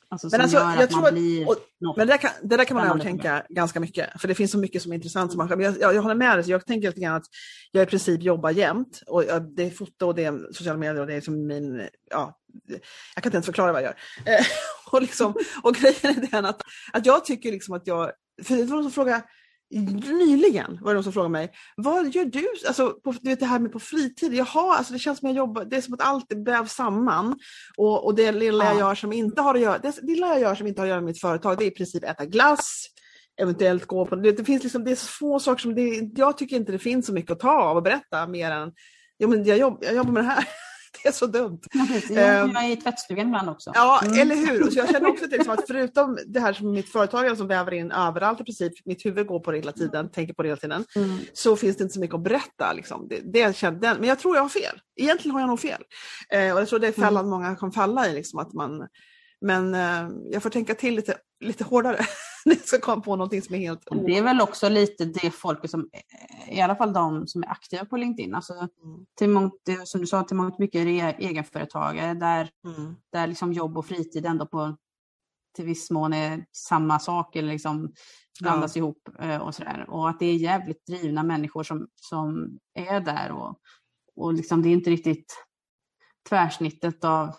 Alltså, 0.09 0.29
Men 0.31 0.41
alltså, 0.41 0.57
jag 0.57 0.91
tror 0.91 1.09
att- 1.09 1.49
och-. 1.49 1.97
Men 1.97 2.07
det 2.07 2.13
där 2.13 2.17
kan, 2.17 2.31
det 2.43 2.57
där 2.57 2.65
kan 2.65 2.77
man 2.77 2.87
övertänka 2.87 3.47
ganska 3.49 3.81
mycket. 3.81 4.21
För 4.21 4.29
det 4.29 4.35
finns 4.35 4.51
så 4.51 4.59
mycket 4.59 4.83
som 4.83 4.93
är 4.93 4.97
intressant. 4.97 5.33
Som 5.33 5.39
man, 5.39 5.61
jag, 5.61 5.81
jag, 5.81 5.95
jag 5.95 6.03
håller 6.03 6.15
med 6.15 6.39
dig. 6.39 6.51
Jag 6.51 6.67
tänker 6.67 6.89
lite 6.89 7.01
grann 7.01 7.15
att 7.15 7.27
jag 7.73 7.83
i 7.83 7.87
princip 7.87 8.23
jobbar 8.23 8.51
jämt. 8.51 9.03
Och 9.07 9.25
jag, 9.25 9.57
det 9.57 9.63
är 9.63 9.71
foto 9.71 10.07
och 10.07 10.15
det 10.15 10.25
är 10.25 10.53
sociala 10.53 10.79
medier 10.79 11.01
och 11.01 11.07
det 11.07 11.15
är 11.15 11.21
som 11.21 11.47
min... 11.47 11.89
Ja, 12.11 12.39
jag 13.15 13.23
kan 13.23 13.29
inte 13.29 13.37
ens 13.37 13.47
förklara 13.47 13.73
vad 13.73 13.83
jag 13.83 13.95
gör. 14.27 14.35
Eh, 14.35 14.47
och, 14.93 15.03
liksom, 15.03 15.35
och 15.63 15.75
grejen 15.75 16.25
är 16.25 16.31
den 16.31 16.45
att, 16.45 16.63
att 16.93 17.07
jag 17.07 17.25
tycker 17.25 17.53
liksom 17.53 17.75
att 17.75 17.87
jag... 17.87 18.13
För 18.43 18.57
det 18.57 18.65
var 18.65 18.75
någon 18.77 18.83
som 18.83 18.93
frågade 18.93 19.23
Nyligen 19.81 20.79
var 20.81 20.89
det 20.91 20.95
någon 20.95 21.05
som 21.05 21.13
frågade 21.13 21.33
mig, 21.33 21.51
vad 21.77 22.15
gör 22.15 22.25
du? 22.25 22.47
Alltså, 22.67 22.91
på, 22.91 23.13
du 23.21 23.31
vet 23.31 23.41
det 23.41 23.47
här 23.47 23.59
med 23.59 23.73
på 23.73 23.79
fritid, 23.79 24.35
jaha, 24.35 24.77
alltså 24.77 24.93
det 24.93 24.99
känns 24.99 25.19
som 25.19 25.29
jag 25.29 25.37
jobbar, 25.37 25.65
det 25.65 25.77
är 25.77 25.81
som 25.81 25.95
att 25.95 26.01
allt 26.03 26.27
vävs 26.47 26.73
samman. 26.73 27.39
Och, 27.77 28.05
och 28.05 28.15
det 28.15 28.33
lilla 28.33 28.65
jag 28.65 28.75
Ja. 28.75 28.79
gör 28.79 28.95
som 28.95 29.13
inte 29.13 29.43
har 29.43 29.55
att 29.55 29.61
göra, 29.61 29.79
det 29.79 30.03
lilla 30.03 30.27
jag 30.29 30.41
gör 30.41 30.55
som 30.55 30.67
inte 30.67 30.81
har 30.81 30.87
att 30.87 30.91
göra 30.91 31.01
med 31.01 31.07
mitt 31.07 31.21
företag, 31.21 31.59
det 31.59 31.65
är 31.65 31.67
i 31.67 31.71
princip 31.71 32.05
äta 32.05 32.25
glass, 32.25 32.87
eventuellt 33.43 33.87
gå 33.87 34.07
på, 34.07 34.17
det, 34.17 34.33
det 34.33 34.45
finns 34.45 34.63
liksom, 34.63 34.85
det 34.85 34.91
är 34.91 34.97
så 34.97 35.07
få 35.07 35.39
saker 35.39 35.63
som, 35.63 35.75
det, 35.75 36.11
jag 36.17 36.39
tycker 36.39 36.57
inte 36.57 36.73
det 36.73 36.79
finns 36.79 37.07
så 37.07 37.13
mycket 37.13 37.31
att 37.31 37.41
ta 37.41 37.63
av 37.63 37.77
och 37.77 37.83
berätta 37.83 38.27
mer 38.27 38.51
än, 38.51 38.73
jo 39.19 39.29
men 39.29 39.45
jag, 39.45 39.59
jobb, 39.59 39.79
jag 39.81 39.95
jobbar 39.95 40.13
med 40.13 40.25
det 40.25 40.29
här. 40.29 40.45
Är 41.05 41.13
så 41.13 41.27
dumt. 41.27 41.61
Ja, 41.73 41.87
precis. 41.93 42.11
ehm, 42.11 42.51
Jag 42.55 42.65
är 42.65 42.71
i 42.71 42.77
tvättstugan 42.77 43.27
ibland 43.27 43.49
också. 43.49 43.71
Ja, 43.75 44.01
Mm. 44.05 44.19
eller 44.21 44.37
hur? 44.37 44.67
Och 44.67 44.73
Så 44.73 44.79
jag 44.79 44.91
känner 44.91 45.09
också 45.09 45.25
att, 45.25 45.31
liksom 45.31 45.53
att 45.53 45.67
förutom 45.67 46.19
det 46.27 46.41
här 46.41 46.53
som 46.53 46.73
mitt 46.73 46.89
företag 46.93 47.37
som 47.37 47.49
väver 47.49 47.75
in 47.75 47.93
överallt 47.93 48.41
i 48.41 48.45
princip, 48.45 48.73
mitt 48.87 49.07
huvud 49.07 49.27
går 49.27 49.41
på 49.41 49.51
det 49.51 49.57
hela 49.59 49.73
tiden, 49.73 50.11
tänker 50.11 50.35
på 50.35 50.43
det 50.43 50.49
hela 50.49 50.61
tiden, 50.61 50.85
Mm. 50.97 51.19
så 51.33 51.57
finns 51.57 51.77
det 51.77 51.83
inte 51.83 51.95
så 51.95 52.01
mycket 52.01 52.15
att 52.15 52.23
berätta. 52.25 52.73
Liksom. 52.73 53.09
Det, 53.09 53.21
det 53.33 53.57
kände, 53.57 53.95
men 54.01 54.09
jag 54.09 54.19
tror 54.19 54.37
jag 54.37 54.43
har 54.43 54.49
fel. 54.49 54.81
Egentligen 54.97 55.33
har 55.35 55.41
jag 55.41 55.49
nog 55.49 55.61
fel. 55.61 55.83
Eh, 56.31 56.55
och 56.55 56.61
jag 56.61 56.69
tror 56.69 56.79
det 56.79 56.87
är 56.89 56.93
fällan 56.93 57.29
många 57.29 57.57
kan 57.57 57.73
falla 57.73 58.09
i. 58.09 58.15
Liksom, 58.15 58.39
att 58.39 58.53
man, 58.53 58.89
men 59.41 59.75
eh, 59.75 60.09
jag 60.31 60.43
får 60.43 60.51
tänka 60.51 60.75
till 60.75 60.95
lite, 60.95 61.17
lite 61.45 61.65
hårdare 61.65 62.07
jag 62.59 62.59
ska 62.59 62.81
komma 62.81 63.03
på 63.03 63.17
någonting 63.17 63.43
som 63.43 63.55
är 63.55 63.59
helt... 63.59 63.89
Det 64.07 64.19
är 64.19 64.23
väl 64.23 64.41
också 64.41 64.69
lite 64.69 65.05
det 65.05 65.31
folket 65.31 65.71
som, 65.71 65.91
i 66.49 66.61
alla 66.61 66.77
fall 66.77 66.93
de 66.93 67.27
som 67.27 67.43
är 67.43 67.49
aktiva 67.49 67.85
på 67.85 67.97
LinkedIn, 67.97 68.35
alltså 68.35 68.53
Mm. 68.55 69.07
till 69.19 69.29
mångt, 69.29 69.55
som 69.85 70.01
du 70.01 70.07
sa, 70.07 70.23
till 70.23 70.37
mångt 70.37 70.59
mycket 70.59 70.81
är 70.81 70.85
det 70.85 71.25
egenföretagare 71.27 72.15
där, 72.15 72.51
Mm. 72.67 72.97
där 73.13 73.27
liksom 73.27 73.53
jobb 73.53 73.79
och 73.79 73.87
fritid 73.87 74.27
ändå 74.27 74.47
på 74.47 74.77
till 75.57 75.65
viss 75.65 75.91
mån 75.91 76.13
är 76.13 76.47
samma 76.53 76.99
sak 76.99 77.37
eller 77.37 77.53
liksom 77.53 77.93
blandas 78.41 78.77
ihop 78.77 79.09
eh, 79.19 79.37
och 79.37 79.55
sådär. 79.55 79.87
Och 79.91 80.09
att 80.09 80.19
det 80.19 80.27
är 80.27 80.37
jävligt 80.37 80.87
drivna 80.87 81.23
människor 81.23 81.63
som, 81.63 81.89
som 81.95 82.59
är 82.75 83.01
där 83.01 83.33
och, 83.33 83.59
och 84.17 84.35
liksom 84.35 84.63
det 84.63 84.69
är 84.69 84.73
inte 84.73 84.91
riktigt 84.91 85.45
tvärsnittet 86.29 87.05
av 87.05 87.35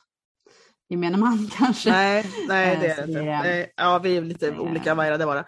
gemene 0.90 1.18
man 1.18 1.48
kanske. 1.58 1.92
Nej, 1.92 2.26
nej 2.48 2.78
det 2.82 2.88
Eh, 2.88 2.92
är 2.92 2.96
det 2.98 3.08
inte. 3.08 3.20
det 3.22 3.30
är- 3.30 3.44
Nej, 3.44 3.74
ja, 3.76 4.00
vi 4.00 4.18
är 4.18 4.22
lite 4.22 4.48
Eh. 4.48 4.60
olika 4.60 4.96
vargade 4.96 5.26
bara. 5.26 5.46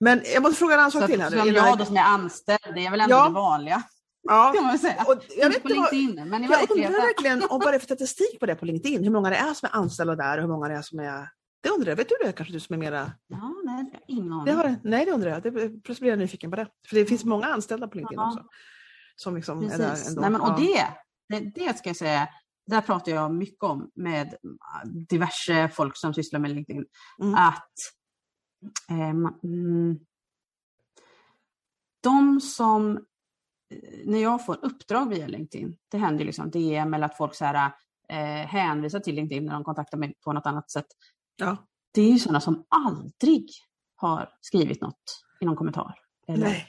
Men 0.00 0.22
jag 0.34 0.42
måste 0.42 0.56
fråga 0.58 0.74
en 0.74 0.80
annan 0.80 0.92
sak 0.92 1.06
till 1.06 1.20
här. 1.20 1.30
som 1.30 1.54
jag 1.54 1.78
då 1.78 1.84
som 1.84 1.96
är 1.96 2.00
anställd, 2.02 2.74
det 2.74 2.86
är 2.86 2.90
väl 2.90 3.00
ändå 3.00 3.14
Ja. 3.16 3.28
det 3.28 3.34
vanliga 3.34 3.82
ja, 4.28 4.52
kan 4.56 4.64
man 4.64 4.78
säga. 4.78 5.04
och 5.06 5.22
jag 5.36 5.46
Inte 5.46 5.60
på 5.60 5.68
inte 5.68 5.80
vad, 5.80 6.26
men 6.28 6.44
i 6.44 6.46
Jag 6.46 6.52
undrar 6.52 6.58
verkligheten. 6.58 6.92
verkligen 6.92 7.42
om 7.42 7.60
vad 7.64 7.72
det 7.72 7.76
är 7.76 7.78
för 7.78 7.86
statistik 7.94 8.40
på 8.40 8.46
det 8.46 8.54
på 8.54 8.64
LinkedIn. 8.64 9.04
Hur 9.04 9.10
många 9.10 9.30
det 9.30 9.36
är 9.36 9.54
som 9.54 9.68
är 9.72 9.76
anställda 9.76 10.14
där 10.16 10.36
och 10.38 10.42
hur 10.42 10.48
många 10.48 10.68
det 10.68 10.74
är 10.74 10.82
som 10.82 10.98
är... 10.98 11.28
Det 11.62 11.70
undrar 11.70 11.88
jag. 11.90 11.96
Vet 11.96 12.08
du 12.08 12.14
det? 12.24 12.32
Kanske 12.32 12.52
du 12.54 12.60
som 12.60 12.74
är 12.74 12.78
mera... 12.78 13.12
Ja, 13.28 13.52
nej, 13.64 13.84
det 13.84 13.96
har 13.96 14.02
ingen 14.06 14.32
aning. 14.32 14.44
Det 14.44 14.52
har, 14.52 14.76
nej, 14.84 15.04
det 15.04 15.12
undrar 15.12 15.30
jag. 15.30 15.42
Det, 15.42 15.50
plötsligt 15.52 15.98
blir 16.00 16.10
jag 16.10 16.18
nyfiken 16.18 16.50
på 16.50 16.56
det. 16.56 16.66
För 16.88 16.96
det 16.96 17.06
finns 17.06 17.24
många 17.24 17.46
anställda 17.46 17.88
på 17.88 17.96
LinkedIn 17.96 18.18
Ja. 18.20 18.26
också. 18.32 18.44
Som 19.16 19.36
liksom 19.36 19.58
är 19.70 19.78
där 19.78 19.96
ändå. 20.08 20.20
Nej, 20.20 20.30
men, 20.30 20.40
och 20.40 20.60
det, 20.60 20.86
det, 21.28 21.40
det 21.54 21.78
ska 21.78 21.88
jag 21.88 21.96
säga, 21.96 22.28
där 22.66 22.80
pratar 22.80 23.12
jag 23.12 23.34
mycket 23.34 23.62
om 23.62 23.90
med 23.94 24.34
diverse 25.08 25.68
folk 25.68 25.96
som 25.96 26.14
sysslar 26.14 26.40
med 26.40 26.50
LinkedIn. 26.50 26.84
Mm. 27.22 27.34
Att 27.34 27.72
eh, 28.90 29.08
mm, 29.44 29.98
de 32.02 32.40
som, 32.40 32.96
eh, 33.70 34.00
när 34.04 34.22
jag 34.22 34.46
får 34.46 34.64
uppdrag 34.64 35.08
via 35.08 35.26
LinkedIn, 35.26 35.76
det 35.90 35.98
händer 35.98 36.20
ju 36.20 36.26
liksom 36.26 36.50
DM 36.50 36.94
eller 36.94 37.06
att 37.06 37.16
folk 37.16 37.34
så 37.34 37.44
här, 37.44 37.72
eh, 38.08 38.46
hänvisar 38.48 39.00
till 39.00 39.14
LinkedIn 39.14 39.46
när 39.46 39.52
de 39.52 39.64
kontaktar 39.64 39.98
mig 39.98 40.14
på 40.24 40.32
något 40.32 40.46
annat 40.46 40.70
sätt. 40.70 40.86
Ja. 41.36 41.56
Det 41.92 42.02
är 42.02 42.12
ju 42.12 42.18
sådana 42.18 42.40
som 42.40 42.64
aldrig 42.68 43.50
har 43.96 44.30
skrivit 44.40 44.80
något 44.80 45.24
i 45.40 45.44
någon 45.44 45.56
kommentar. 45.56 45.94
Eller, 46.28 46.46
Nej. 46.46 46.66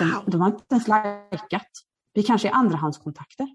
Wow. 0.00 0.24
De 0.26 0.40
har 0.40 0.48
inte 0.48 0.64
ens 0.70 0.88
likat. 1.32 1.70
Vi 2.12 2.22
kanske 2.22 2.48
är 2.48 2.52
andrahandskontakter. 2.52 3.48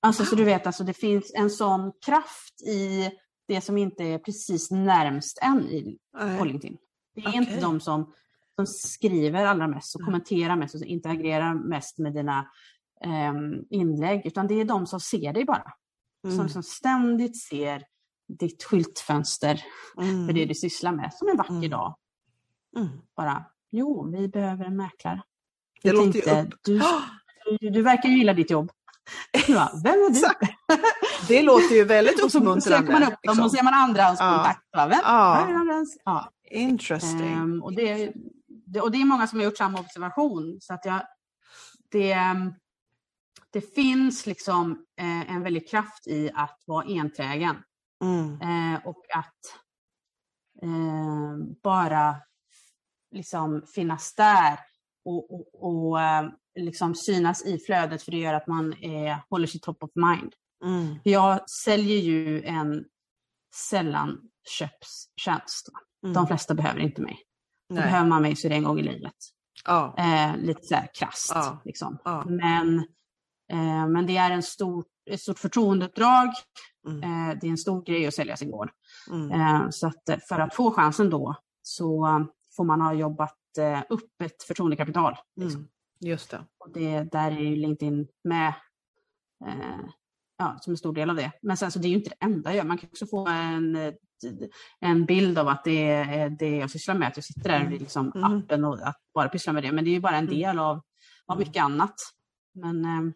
Alltså 0.00 0.24
så 0.24 0.34
du 0.36 0.44
vet, 0.44 0.66
alltså, 0.66 0.84
det 0.84 0.94
finns 0.94 1.32
en 1.34 1.50
sån 1.50 1.92
kraft 2.06 2.62
i 2.66 3.10
det 3.48 3.60
som 3.60 3.78
inte 3.78 4.04
är 4.04 4.18
precis 4.18 4.70
närmst 4.70 5.38
än 5.42 5.60
i, 5.68 5.98
på. 6.38 6.44
LinkedIn. 6.44 6.76
Det 7.14 7.20
är 7.20 7.28
Okej. 7.28 7.38
inte 7.38 7.60
de 7.60 7.80
som, 7.80 8.12
som 8.56 8.66
skriver 8.66 9.44
allra 9.46 9.66
mest 9.68 9.94
och 9.94 10.00
Mm. 10.00 10.06
kommenterar 10.06 10.56
mest 10.56 10.74
och 10.74 10.82
interagerar 10.82 11.54
mest 11.54 11.98
med 11.98 12.14
dina 12.14 12.50
ehm, 13.04 13.64
inlägg, 13.70 14.26
utan 14.26 14.46
det 14.46 14.54
är 14.60 14.64
de 14.64 14.86
som 14.86 15.00
ser 15.00 15.32
dig 15.32 15.44
bara. 15.44 15.72
Som, 16.22 16.32
Mm. 16.34 16.48
som 16.48 16.62
ständigt 16.62 17.42
ser 17.42 17.82
ditt 18.38 18.62
skyltfönster 18.64 19.62
Mm. 19.98 20.26
för 20.26 20.32
det 20.32 20.44
du 20.44 20.54
sysslar 20.54 20.92
med, 20.92 21.14
som 21.14 21.28
en 21.28 21.36
vacker 21.36 21.52
Mm. 21.52 21.70
dag. 21.70 21.96
Mm. 22.76 22.88
Bara, 23.16 23.44
jo, 23.70 24.10
vi 24.10 24.28
behöver 24.28 24.64
en 24.64 24.76
mäklare. 24.76 25.22
Det 25.82 25.88
Jag 25.88 25.94
låter 25.96 26.06
ju 26.18 26.20
tänkte, 26.20 26.54
upp... 26.56 26.60
du, 26.64 26.80
du, 27.60 27.70
du 27.70 27.82
verkar 27.82 28.08
ju 28.08 28.16
gilla 28.18 28.32
ditt 28.34 28.50
jobb. 28.50 28.70
Bara, 29.48 29.70
Vem 29.84 29.92
är 29.92 30.10
du? 30.10 30.46
Det 31.28 31.42
låter 31.42 31.74
ju 31.74 31.84
väldigt 31.84 32.14
Och 32.24 32.32
så 32.32 32.38
söker 32.38 32.46
uppmuntrande. 32.46 32.92
man 32.92 33.02
upp 33.02 33.08
dem 33.08 33.18
liksom. 33.22 33.44
och 33.44 33.52
ser 33.52 33.62
man 33.62 33.74
andrahandskontakt. 33.74 34.68
Ja. 34.70 34.86
Vem? 34.86 34.98
Ja. 35.02 35.48
Är? 35.48 35.86
Ja. 36.04 36.32
Interesting. 36.50 37.32
Ehm, 37.32 37.62
och, 37.62 37.72
det, 37.72 38.12
det, 38.66 38.80
och 38.80 38.90
det 38.90 39.00
är 39.00 39.04
många 39.04 39.26
som 39.26 39.38
har 39.38 39.44
gjort 39.44 39.56
samma 39.56 39.80
observation. 39.80 40.58
Så 40.60 40.74
att 40.74 40.84
jag, 40.84 41.00
det, 41.90 42.12
ehm, 42.12 42.54
det 43.50 43.74
finns 43.74 44.26
liksom 44.26 44.86
eh, 45.00 45.32
en 45.32 45.42
väldig 45.42 45.70
kraft 45.70 46.06
i 46.06 46.30
att 46.34 46.62
vara 46.66 46.84
enträgen. 46.88 47.56
Mm. 48.04 48.40
Eh, 48.40 48.86
och 48.86 49.04
att 49.14 49.58
eh, 50.62 51.36
bara 51.62 52.16
liksom 53.10 53.62
finnas 53.74 54.14
där 54.14 54.58
och, 55.04 55.34
och, 55.34 55.48
och 55.62 56.00
eh, 56.00 56.28
liksom 56.58 56.94
synas 56.94 57.46
i 57.46 57.58
flödet 57.58 58.02
för 58.02 58.10
det 58.10 58.18
gör 58.18 58.34
att 58.34 58.46
man 58.46 58.72
eh, 58.72 59.18
håller 59.30 59.46
sig 59.46 59.60
top 59.60 59.82
of 59.82 59.90
mind. 59.94 60.32
Mm. 60.64 60.94
Jag 61.02 61.50
säljer 61.50 61.98
ju 61.98 62.42
en 62.42 62.84
sällanköpstjänst. 63.70 65.68
Mm. 66.02 66.14
De 66.14 66.26
flesta 66.26 66.54
behöver 66.54 66.80
inte 66.80 67.02
mig. 67.02 67.18
Nej. 67.68 67.82
behöver 67.82 68.08
man 68.08 68.22
mig 68.22 68.36
så 68.36 68.46
är 68.46 68.50
det 68.50 68.56
en 68.56 68.64
gång 68.64 68.78
i 68.78 68.82
livet. 68.82 69.14
Ja. 69.64 69.94
Eh, 69.98 70.36
lite 70.36 70.62
så 70.62 70.74
här 70.74 70.88
krasst. 70.94 71.32
Ja. 71.34 71.62
Liksom. 71.64 71.98
Ja. 72.04 72.24
Men, 72.26 72.78
eh, 73.52 73.86
men 73.88 74.06
det 74.06 74.16
är 74.16 74.30
en 74.30 74.42
stor, 74.42 74.84
ett 75.10 75.20
stort 75.20 75.38
förtroendeuppdrag. 75.38 76.28
Mm. 76.88 77.02
Eh, 77.02 77.36
det 77.40 77.46
är 77.46 77.50
en 77.50 77.58
stor 77.58 77.82
grej 77.82 78.06
att 78.06 78.14
sälja 78.14 78.36
sin 78.36 78.50
gård. 78.50 78.70
Mm. 79.10 79.40
Eh, 79.40 79.70
så 79.70 79.86
att 79.86 80.08
eh, 80.08 80.18
för 80.28 80.38
att 80.38 80.54
få 80.54 80.70
chansen 80.70 81.10
då 81.10 81.34
så 81.62 82.06
eh, 82.06 82.20
får 82.56 82.64
man 82.64 82.80
ha 82.80 82.94
jobbat 82.94 83.34
upp 83.88 84.22
ett 84.24 84.42
förtroendekapital. 84.42 85.16
Liksom. 85.36 85.68
Mm. 86.00 86.10
Just 86.10 86.30
det. 86.30 86.44
Och 86.58 86.72
det, 86.72 87.02
där 87.12 87.30
är 87.30 87.40
ju 87.40 87.56
LinkedIn 87.56 88.08
med 88.24 88.48
eh, 89.46 89.80
ja, 90.38 90.58
som 90.60 90.70
en 90.70 90.76
stor 90.76 90.92
del 90.94 91.10
av 91.10 91.16
det. 91.16 91.32
Men 91.42 91.56
sen 91.56 91.70
så 91.70 91.78
det 91.78 91.88
är 91.88 91.90
ju 91.90 91.96
inte 91.96 92.10
det 92.10 92.24
enda 92.24 92.50
jag 92.50 92.56
gör. 92.56 92.64
Man 92.64 92.78
kan 92.78 92.88
också 92.90 93.06
få 93.06 93.28
en, 93.28 93.76
en 94.80 95.04
bild 95.06 95.38
av 95.38 95.48
att 95.48 95.64
det 95.64 95.90
är 95.90 96.30
det 96.30 96.56
jag 96.56 96.70
sysslar 96.70 96.94
med, 96.94 97.08
att 97.08 97.16
jag 97.16 97.24
sitter 97.24 97.48
där 97.48 97.66
vid 97.68 97.80
liksom 97.80 98.12
Mm. 98.14 98.38
appen 98.38 98.64
och 98.64 98.88
att 98.88 98.96
bara 99.14 99.28
pyssla 99.28 99.52
med 99.52 99.62
det. 99.62 99.72
Men 99.72 99.84
det 99.84 99.90
är 99.90 99.92
ju 99.92 100.00
bara 100.00 100.16
en 100.16 100.24
Mm. 100.28 100.38
del 100.38 100.58
av, 100.58 100.80
av 101.26 101.38
mycket 101.38 101.62
annat. 101.62 101.94
Men 102.54 102.84
eh, 102.84 103.12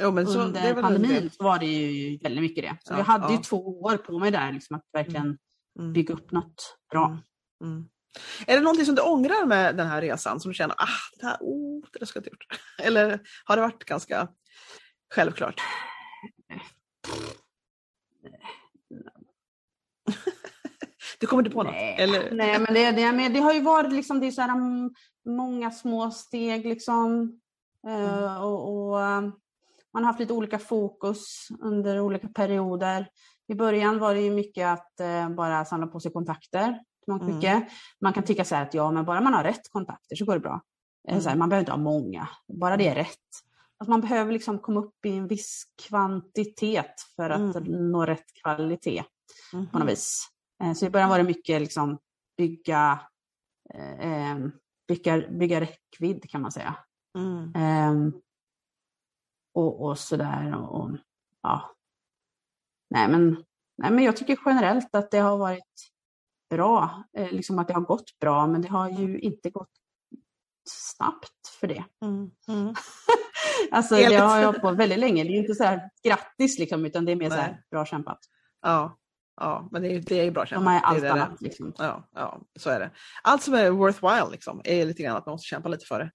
Jo, 0.00 0.10
men 0.12 0.26
så, 0.26 0.40
under 0.40 0.82
pandemin 0.82 1.10
det. 1.22 1.30
så 1.34 1.44
var 1.44 1.58
det 1.58 1.66
ju 1.66 2.18
väldigt 2.18 2.42
mycket 2.42 2.64
det. 2.64 2.76
Så 2.82 2.92
Ja, 2.92 2.98
jag 2.98 3.04
hade 3.04 3.28
ju 3.28 3.34
ja. 3.34 3.42
två 3.42 3.80
år 3.80 3.96
på 3.96 4.18
mig 4.18 4.30
där 4.30 4.52
liksom, 4.52 4.76
att 4.76 4.84
verkligen 4.92 5.38
Mm. 5.78 5.92
bygga 5.92 6.14
upp 6.14 6.32
något 6.32 6.76
bra. 6.90 7.18
Mm. 7.64 7.88
Är 8.46 8.56
det 8.56 8.62
någonting 8.62 8.86
som 8.86 8.94
du 8.94 9.02
ångrar 9.02 9.46
med 9.46 9.76
den 9.76 9.86
här 9.86 10.00
resan? 10.00 10.40
Som 10.40 10.50
du 10.50 10.54
känner, 10.54 10.76
ah, 10.78 10.86
det 11.20 11.26
här, 11.26 11.36
oh, 11.40 11.84
det 11.92 11.98
där 11.98 12.06
ska 12.06 12.16
jag 12.16 12.20
inte 12.20 12.30
gjort. 12.30 12.46
Eller 12.82 13.20
har 13.44 13.56
det 13.56 13.62
varit 13.62 13.84
ganska 13.84 14.28
självklart? 15.14 15.60
du 21.20 21.26
kommer 21.26 21.42
inte 21.42 21.54
på 21.54 21.62
något? 21.62 21.72
Nej, 21.72 21.96
Eller? 21.98 22.30
nej 22.32 22.58
men 22.58 22.74
det, 22.74 22.92
det, 22.92 23.12
men 23.12 23.32
det 23.32 23.40
har 23.40 23.52
ju 23.52 23.60
varit 23.60 23.92
liksom, 23.92 24.20
det 24.20 24.26
är 24.26 24.30
så 24.30 24.42
här, 24.42 24.48
mm, 24.48 24.90
många 25.26 25.70
små 25.70 26.10
steg 26.10 26.66
liksom. 26.66 27.38
Eh, 27.86 28.18
Mm. 28.18 28.42
och, 28.42 28.88
och, 28.88 29.00
eh, 29.00 29.20
man 29.92 30.04
har 30.04 30.04
haft 30.04 30.20
lite 30.20 30.32
olika 30.32 30.58
fokus 30.58 31.48
under 31.60 32.00
olika 32.00 32.28
perioder. 32.28 33.08
I 33.48 33.54
början 33.54 33.98
var 33.98 34.14
det 34.14 34.20
ju 34.20 34.30
mycket 34.30 34.66
att 34.66 35.00
eh, 35.00 35.28
bara 35.28 35.64
samla 35.64 35.86
på 35.86 36.00
sig 36.00 36.12
kontakter. 36.12 36.80
Mångt 37.06 37.22
Mm. 37.22 37.34
mycket. 37.36 37.68
Man 38.00 38.12
kan 38.12 38.22
tycka 38.24 38.44
så 38.44 38.54
här 38.54 38.62
att 38.62 38.74
ja, 38.74 38.90
men 38.90 39.04
bara 39.04 39.20
man 39.20 39.34
har 39.34 39.44
rätt 39.44 39.70
kontakter 39.70 40.16
så 40.16 40.24
går 40.24 40.34
det 40.34 40.40
bra. 40.40 40.60
Eh, 41.08 41.18
Så 41.18 41.28
här, 41.28 41.30
Mm. 41.36 41.38
man 41.38 41.48
behöver 41.48 41.62
inte 41.62 41.72
ha 41.72 41.78
många, 41.78 42.28
bara 42.48 42.76
det 42.76 42.88
är 42.88 42.94
rätt. 42.94 43.18
Att 43.78 43.88
man 43.88 44.00
behöver 44.00 44.32
liksom 44.32 44.58
komma 44.58 44.80
upp 44.80 45.06
i 45.06 45.16
en 45.16 45.26
viss 45.28 45.64
kvantitet 45.82 46.94
för 47.16 47.30
att 47.30 47.56
Mm. 47.56 47.90
nå 47.90 48.06
rätt 48.06 48.26
kvalitet 48.42 49.04
Mhm. 49.52 49.68
på 49.68 49.78
något 49.78 49.88
vis. 49.88 50.28
Eh, 50.62 50.72
Så 50.72 50.86
i 50.86 50.90
början 50.90 51.08
var 51.10 51.18
det 51.18 51.24
mycket 51.24 51.60
liksom 51.60 51.98
bygga, 52.36 53.00
eh, 53.74 54.30
eh, 54.32 54.38
bygga, 54.88 55.28
bygga 55.30 55.60
räckvidd 55.60 56.30
kan 56.30 56.42
man 56.42 56.52
säga. 56.52 56.76
Mm. 57.18 57.52
Eh, 57.56 58.12
och, 59.54 59.82
och 59.84 59.98
sådär. 59.98 60.54
Och, 60.56 60.80
och, 60.80 60.90
ja. 61.42 61.70
nej, 62.90 63.08
men, 63.08 63.44
nej 63.78 63.90
men 63.90 64.04
jag 64.04 64.16
tycker 64.16 64.38
generellt 64.46 64.94
att 64.94 65.10
det 65.10 65.18
har 65.18 65.36
varit 65.38 65.91
bra. 66.56 67.04
Eh, 67.18 67.30
liksom 67.32 67.58
att 67.58 67.68
det 67.68 67.74
har 67.74 67.80
gått 67.80 68.18
bra 68.20 68.46
men 68.46 68.62
det 68.62 68.68
har 68.68 68.90
ju 68.90 69.18
inte 69.20 69.50
gått 69.50 69.70
snabbt 70.70 71.48
för 71.60 71.66
det. 71.66 71.84
Mm. 72.04 72.30
Mm. 72.48 72.74
Alltså 73.70 73.94
Helt- 73.94 74.10
det 74.10 74.16
har 74.16 74.40
jag 74.40 74.60
på 74.60 74.70
väldigt 74.70 74.98
länge. 74.98 75.22
Det 75.24 75.28
är 75.28 75.32
ju 75.32 75.38
inte 75.38 75.54
så 75.54 75.64
här 75.64 75.80
grattis 76.04 76.58
liksom 76.58 76.84
utan 76.86 77.04
det 77.04 77.12
är 77.12 77.16
mer 77.16 77.30
så 77.30 77.36
Nej. 77.36 77.44
här 77.44 77.62
bra 77.70 77.84
kämpat. 77.86 78.18
Ja. 78.62 78.98
ja, 79.40 79.68
men 79.72 79.82
det 79.82 79.88
är, 79.94 80.00
det 80.00 80.20
är 80.20 80.24
ju 80.24 80.30
bra 80.30 80.42
De 80.42 80.46
kämpat. 80.48 80.72
är 80.74 80.80
Det 80.80 80.86
allt 80.86 81.00
det 81.00 81.06
det. 81.06 81.12
annat 81.12 81.40
liksom. 81.40 81.72
Ja, 81.78 82.08
ja, 82.14 82.40
så 82.58 82.70
är 82.70 82.80
det. 82.80 82.90
Allt 83.22 83.42
som 83.42 83.54
är 83.54 83.70
worthwhile 83.70 84.30
liksom, 84.30 84.60
är 84.64 84.84
lite 84.86 85.02
grann 85.02 85.16
att 85.16 85.26
man 85.26 85.32
måste 85.32 85.46
kämpa 85.46 85.68
lite 85.68 85.86
för 85.86 85.98
det. 85.98 86.10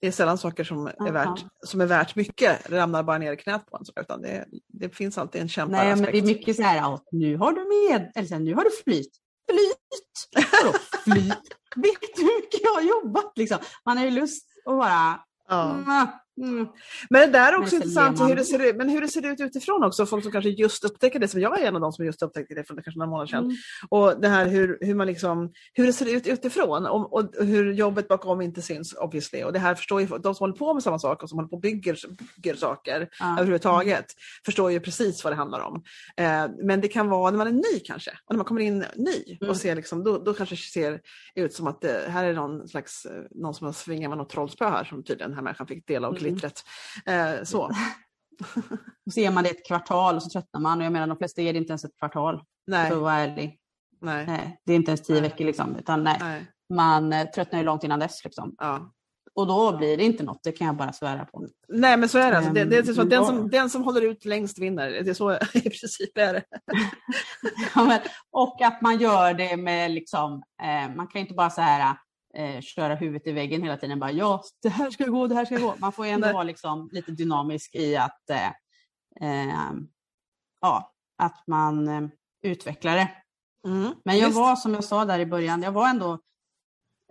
Det 0.00 0.06
är 0.06 0.10
sällan 0.12 0.38
saker 0.38 0.64
som 0.64 0.86
är, 0.86 1.12
värt, 1.12 1.44
som 1.66 1.80
är 1.80 1.86
värt 1.86 2.16
mycket 2.16 2.70
ramlar 2.70 3.02
bara 3.02 3.18
ner 3.18 3.32
i 3.32 3.36
knät 3.36 3.66
på 3.66 3.76
en. 3.76 3.84
så, 3.84 3.92
Utan 4.00 4.22
det, 4.22 4.44
det 4.68 4.96
finns 4.96 5.18
alltid 5.18 5.40
en 5.42 5.48
Nej, 5.56 5.66
men 5.66 5.70
det 5.72 5.78
är 5.78 5.96
kämparaspekt. 5.96 6.26
mycket 6.26 6.56
så 6.56 6.62
här, 6.62 6.98
nu 7.12 7.36
har 7.36 7.52
du 7.52 7.60
med, 7.90 8.12
eller 8.14 8.28
så 8.28 8.34
här, 8.34 8.40
nu 8.42 8.54
har 8.54 8.64
du 8.64 8.70
flyt. 8.84 9.10
Flyt! 9.52 10.48
Vadå 10.52 10.78
flyt? 11.04 11.56
Vet 11.76 12.16
du 12.16 12.22
hur 12.22 12.40
mycket 12.42 12.60
jag 12.62 12.72
har 12.74 12.82
jobbat 12.82 13.32
liksom? 13.36 13.58
Man 13.84 13.98
har 13.98 14.04
ju 14.04 14.10
lust 14.10 14.46
att 14.66 14.78
bara... 14.78 15.20
Ja. 15.48 16.21
Mm, 16.40 16.54
mm. 16.54 16.68
Men 17.10 17.20
det 17.20 17.38
där 17.38 17.52
är 17.52 17.56
också 17.56 17.74
Men 17.74 17.82
intressant, 17.82 18.20
hur 18.20 18.36
det, 18.36 18.44
ser 18.44 18.68
ut, 18.68 18.76
men 18.76 18.88
hur 18.88 19.00
det 19.00 19.08
ser 19.08 19.32
ut 19.32 19.40
utifrån 19.40 19.84
också. 19.84 20.06
Folk 20.06 20.22
som 20.22 20.32
kanske 20.32 20.50
just 20.50 20.84
upptäcker 20.84 21.18
det, 21.18 21.28
som 21.28 21.40
jag 21.40 21.60
är 21.60 21.66
en 21.66 21.74
av 21.74 21.80
de 21.80 21.92
som 21.92 22.04
just 22.04 22.22
upptäckte 22.22 22.54
det 22.54 22.64
för 22.64 22.74
kanske 22.74 22.98
några 22.98 23.10
månader 23.10 23.26
sedan. 23.26 23.44
Mm. 23.44 23.56
Och 23.88 24.20
det 24.20 24.28
här 24.28 24.46
hur, 24.48 24.78
hur, 24.80 24.94
man 24.94 25.06
liksom, 25.06 25.52
hur 25.72 25.86
det 25.86 25.92
ser 25.92 26.16
ut 26.16 26.26
utifrån 26.26 26.86
och, 26.86 27.12
och 27.12 27.46
hur 27.46 27.72
jobbet 27.72 28.08
bakom 28.08 28.40
inte 28.40 28.62
syns 28.62 28.94
obviously. 28.94 29.42
Och 29.42 29.52
det 29.52 29.58
här 29.58 29.74
förstår 29.74 30.00
ju 30.00 30.06
de 30.06 30.34
som 30.34 30.44
håller 30.44 30.54
på 30.54 30.74
med 30.74 30.82
samma 30.82 30.98
sak 30.98 31.22
och 31.22 31.28
som 31.28 31.38
håller 31.38 31.48
på 31.48 31.56
och 31.56 31.62
bygger, 31.62 31.98
bygger 32.36 32.54
saker 32.54 33.08
Ja. 33.20 33.32
överhuvudtaget 33.32 34.06
förstår 34.44 34.72
ju 34.72 34.80
precis 34.80 35.24
vad 35.24 35.32
det 35.32 35.36
handlar 35.36 35.60
om. 35.60 35.82
Eh, 36.16 36.46
men 36.62 36.80
det 36.80 36.88
kan 36.88 37.08
vara 37.08 37.30
när 37.30 37.38
man 37.38 37.46
är 37.46 37.52
ny 37.52 37.80
kanske, 37.84 38.10
och 38.10 38.34
när 38.34 38.36
man 38.36 38.44
kommer 38.44 38.60
in 38.60 38.84
ny 38.96 39.38
Mm. 39.40 39.50
och 39.50 39.56
ser 39.56 39.74
liksom, 39.74 40.04
då, 40.04 40.18
då 40.18 40.34
kanske 40.34 40.54
det 40.54 40.58
ser 40.58 41.00
ut 41.34 41.54
som 41.54 41.66
att 41.66 41.80
det, 41.80 42.04
här 42.08 42.24
är 42.24 42.34
någon 42.34 42.68
slags, 42.68 43.06
eh, 43.06 43.22
någon 43.30 43.54
som 43.54 43.64
har 43.64 43.72
svingat 43.72 44.08
med 44.08 44.18
något 44.18 44.30
trollspö 44.30 44.68
här 44.68 44.84
som 44.84 45.04
tydligen 45.04 45.30
den 45.30 45.36
här 45.36 45.42
människan 45.42 45.66
fick 45.66 45.86
dela 45.86 46.08
av 46.08 46.14
Mm. 46.28 46.34
glittret. 46.34 46.64
Eh, 47.06 47.44
så. 47.44 47.70
Och 49.06 49.12
ser 49.12 49.30
man 49.30 49.44
det 49.44 49.50
ett 49.50 49.66
kvartal 49.66 50.16
och 50.16 50.22
så 50.22 50.30
tröttnar 50.30 50.60
man. 50.60 50.78
Och 50.78 50.84
jag 50.84 50.92
menar 50.92 51.06
de 51.06 51.16
flesta 51.16 51.42
är 51.42 51.52
det 51.52 51.58
inte 51.58 51.70
ens 51.70 51.84
ett 51.84 51.98
kvartal. 51.98 52.42
Nej, 52.66 52.88
För 52.88 52.96
att 52.96 53.02
vara 53.02 53.14
ärlig. 53.14 53.58
nej, 54.00 54.26
Nej, 54.26 54.60
det 54.66 54.72
är 54.72 54.76
inte 54.76 54.90
ens 54.90 55.02
tio 55.02 55.20
Nej. 55.20 55.22
veckor 55.22 55.44
liksom. 55.44 55.76
Utan 55.76 56.04
nej, 56.04 56.16
nej. 56.20 56.46
man 56.74 57.12
eh, 57.12 57.26
tröttnar 57.26 57.58
ju 57.58 57.64
långt 57.64 57.84
innan 57.84 57.98
dess 58.00 58.24
liksom. 58.24 58.54
Ja. 58.58 58.92
Och 59.34 59.46
då 59.46 59.76
blir 59.76 59.96
det 59.96 60.04
inte 60.04 60.22
något, 60.22 60.42
det 60.42 60.52
kan 60.52 60.66
jag 60.66 60.76
bara 60.76 60.92
svära 60.92 61.24
på. 61.24 61.46
Nej 61.68 61.96
men 61.96 62.08
så 62.08 62.18
är 62.18 62.30
det. 62.30 62.36
Alltså. 62.36 62.52
Det, 62.52 62.64
det 62.64 62.76
är 62.76 62.82
så 62.82 63.02
att 63.02 63.10
den, 63.10 63.26
som, 63.26 63.50
den 63.50 63.70
som 63.70 63.82
håller 63.84 64.02
ut 64.02 64.24
längst 64.24 64.58
vinner. 64.58 64.90
Det 64.90 65.10
är 65.10 65.14
så 65.14 65.32
i 65.54 65.60
princip 65.60 66.18
är 66.18 66.32
det. 66.32 66.42
Ja, 67.74 67.84
men, 67.84 68.00
och 68.30 68.62
att 68.62 68.80
man 68.82 68.98
gör 68.98 69.34
det 69.34 69.56
med 69.56 69.90
liksom, 69.90 70.42
eh, 70.62 70.94
man 70.96 71.06
kan 71.06 71.20
inte 71.20 71.34
bara 71.34 71.50
så 71.50 71.60
här 71.60 71.96
eh, 72.36 72.60
köra 72.60 72.94
huvudet 72.94 73.26
i 73.26 73.32
väggen 73.32 73.62
hela 73.62 73.76
tiden. 73.76 73.98
Bara, 73.98 74.12
ja, 74.12 74.42
det 74.62 74.68
här 74.68 74.90
ska 74.90 75.06
gå, 75.06 75.26
det 75.26 75.34
här 75.34 75.44
ska 75.44 75.58
gå. 75.58 75.74
Man 75.78 75.92
får 75.92 76.06
ju 76.06 76.12
ändå 76.12 76.32
vara 76.32 76.42
liksom 76.42 76.88
lite 76.92 77.12
dynamisk 77.12 77.74
i 77.74 77.96
att 77.96 78.30
eh, 78.30 78.48
eh, 79.20 79.72
ja, 80.60 80.92
att 81.18 81.46
man 81.46 81.88
eh, 81.88 82.08
utvecklar 82.42 82.96
det. 82.96 83.10
Mm. 83.66 83.94
Men 84.04 84.18
jag 84.18 84.26
Visst. 84.26 84.38
var, 84.38 84.56
som 84.56 84.74
jag 84.74 84.84
sa 84.84 85.04
där 85.04 85.18
i 85.18 85.26
början, 85.26 85.62
jag 85.62 85.72
var 85.72 85.88
ändå 85.88 86.20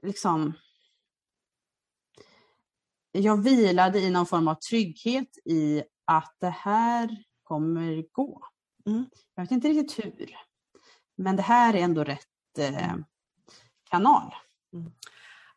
liksom... 0.01 0.53
Jag 3.11 3.43
vilade 3.43 3.99
i 3.99 4.09
någon 4.09 4.25
form 4.25 4.47
av 4.47 4.55
trygghet 4.55 5.37
i 5.45 5.83
att 6.05 6.35
det 6.39 6.49
här 6.49 7.23
kommer 7.43 8.05
gå. 8.11 8.41
Mm. 8.85 9.05
Jag 9.35 9.43
vet 9.43 9.51
inte 9.51 9.67
riktigt 9.67 10.05
hur. 10.05 10.35
Men 11.17 11.35
det 11.35 11.41
här 11.41 11.73
är 11.73 11.79
ändå 11.79 12.03
rätt 12.03 12.57
eh, 12.57 12.95
kanal. 13.89 14.33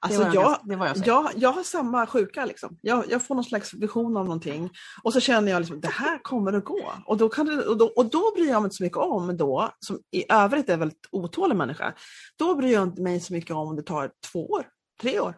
Alltså 0.04 0.20
det 0.20 0.28
var 0.28 0.34
jag, 0.34 0.58
jag, 0.64 0.96
jag 0.96 1.06
jag, 1.06 1.30
jag 1.36 1.52
har 1.52 1.62
samma 1.62 2.06
sjuka. 2.06 2.44
Liksom. 2.44 2.78
Jag, 2.80 3.04
jag 3.10 3.22
får 3.22 3.34
någon 3.34 3.44
slags 3.44 3.74
vision 3.74 4.16
av 4.16 4.24
någonting 4.24 4.70
och 5.02 5.12
så 5.12 5.20
känner 5.20 5.52
jag 5.52 5.60
liksom, 5.60 5.80
det 5.80 5.88
här 5.88 6.18
kommer 6.22 6.52
att 6.52 6.64
gå. 6.64 6.92
Och 7.06 7.16
då, 7.16 7.28
kan 7.28 7.46
det, 7.46 7.66
och, 7.66 7.76
då, 7.76 7.86
och 7.86 8.10
då 8.10 8.32
bryr 8.36 8.48
jag 8.48 8.62
mig 8.62 8.66
inte 8.66 8.76
så 8.76 8.82
mycket 8.82 8.98
om 8.98 9.36
då, 9.36 9.70
som 9.78 9.98
i 10.10 10.32
övrigt 10.32 10.68
är 10.68 10.72
en 10.72 10.78
väldigt 10.78 11.08
otålig 11.10 11.56
människa, 11.56 11.94
då 12.38 12.54
bryr 12.54 12.72
jag 12.72 12.82
inte 12.82 13.02
mig 13.02 13.20
så 13.20 13.32
mycket 13.32 13.50
om 13.50 13.68
om 13.68 13.76
det 13.76 13.82
tar 13.82 14.10
två 14.32 14.46
år, 14.46 14.66
tre 15.00 15.20
år. 15.20 15.36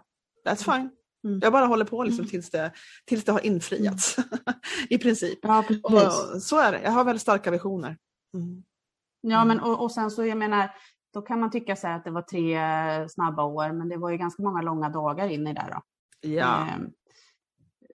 That's 0.49 0.77
fine. 0.77 0.91
Mm. 1.24 1.41
Jag 1.43 1.53
bara 1.53 1.66
håller 1.66 1.85
på 1.85 2.05
liksom 2.05 2.20
Mm. 2.20 2.31
tills, 2.31 2.51
det, 2.51 2.72
tills 3.05 3.24
det 3.24 3.33
har 3.33 3.47
infriats. 3.47 4.16
I 4.89 4.99
princip. 4.99 5.39
Ja. 5.43 5.64
Och, 5.83 6.43
så 6.43 6.59
är 6.59 6.72
det. 6.72 6.81
Jag 6.83 6.91
har 6.91 7.05
väldigt 7.05 7.22
starka 7.22 7.51
visioner. 7.51 7.97
Mm. 8.35 8.62
Ja, 9.20 9.45
men 9.45 9.61
och, 9.61 9.83
och 9.83 9.93
sen 9.93 10.11
så, 10.11 10.24
jag 10.24 10.39
menar, 10.39 10.70
då 11.14 11.22
kan 11.22 11.40
man 11.40 11.50
tycka 11.50 11.76
så 11.76 11.88
att 11.88 12.04
det 12.04 12.11
var 12.11 12.22
tre 12.22 12.59
snabba 13.09 13.42
år, 13.44 13.72
men 13.72 13.88
det 13.88 13.96
var 13.96 14.11
ju 14.11 14.16
ganska 14.16 14.42
många 14.42 14.62
långa 14.62 14.88
dagar 14.88 15.28
in 15.28 15.46
i 15.46 15.52
det. 15.54 15.66
Då. 15.72 15.82
Ja. 16.28 16.66
Ehm, 16.68 16.90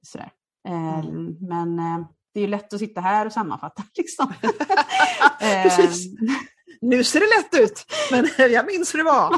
sådär. 0.03 0.33
Eh, 0.69 0.99
Mm. 0.99 1.37
Men 1.41 1.79
eh, 1.79 2.07
det 2.35 2.41
är 2.41 2.45
ju 2.45 2.47
lätt 2.51 2.73
att 2.73 2.79
sitta 2.79 3.01
här 3.01 3.27
och 3.27 3.33
sammanfatta. 3.33 3.83
Liksom. 3.95 4.33
Precis. 5.41 6.07
Ehm, 6.07 6.29
Nu 6.81 7.05
ser 7.05 7.21
det 7.21 7.27
lätt 7.43 7.65
ut, 7.71 7.85
men 8.11 8.29
jag 8.53 8.67
minns 8.67 8.95
hur 8.95 8.99
det 8.99 9.05
var. 9.05 9.31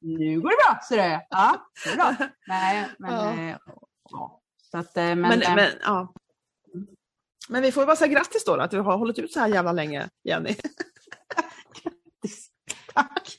nu 0.00 0.40
går 0.40 0.48
det 0.50 0.56
bra, 0.66 0.80
ser 0.88 0.96
du. 0.96 1.26
Ja, 1.30 1.66
det 1.84 1.90
är 1.90 1.96
bra. 1.96 2.14
Nej, 2.48 2.88
men... 2.98 3.12
Ja. 3.12 3.32
eh, 3.32 3.56
ja. 4.10 4.40
Så 4.70 4.78
att, 4.78 4.96
eh, 4.96 5.02
men, 5.02 5.20
Men, 5.20 5.42
eh, 5.42 5.54
men, 5.54 5.70
ja. 5.82 6.12
men 7.48 7.62
vi 7.62 7.72
får 7.72 7.86
bara 7.86 7.96
säga 7.96 8.12
grattis 8.14 8.44
då, 8.44 8.54
att 8.54 8.70
du 8.70 8.80
har 8.80 8.96
hållit 8.98 9.18
ut 9.18 9.32
så 9.32 9.40
här 9.40 9.48
jävla 9.48 9.72
länge, 9.72 10.08
Jenny. 10.24 10.54
Tack! 12.94 13.38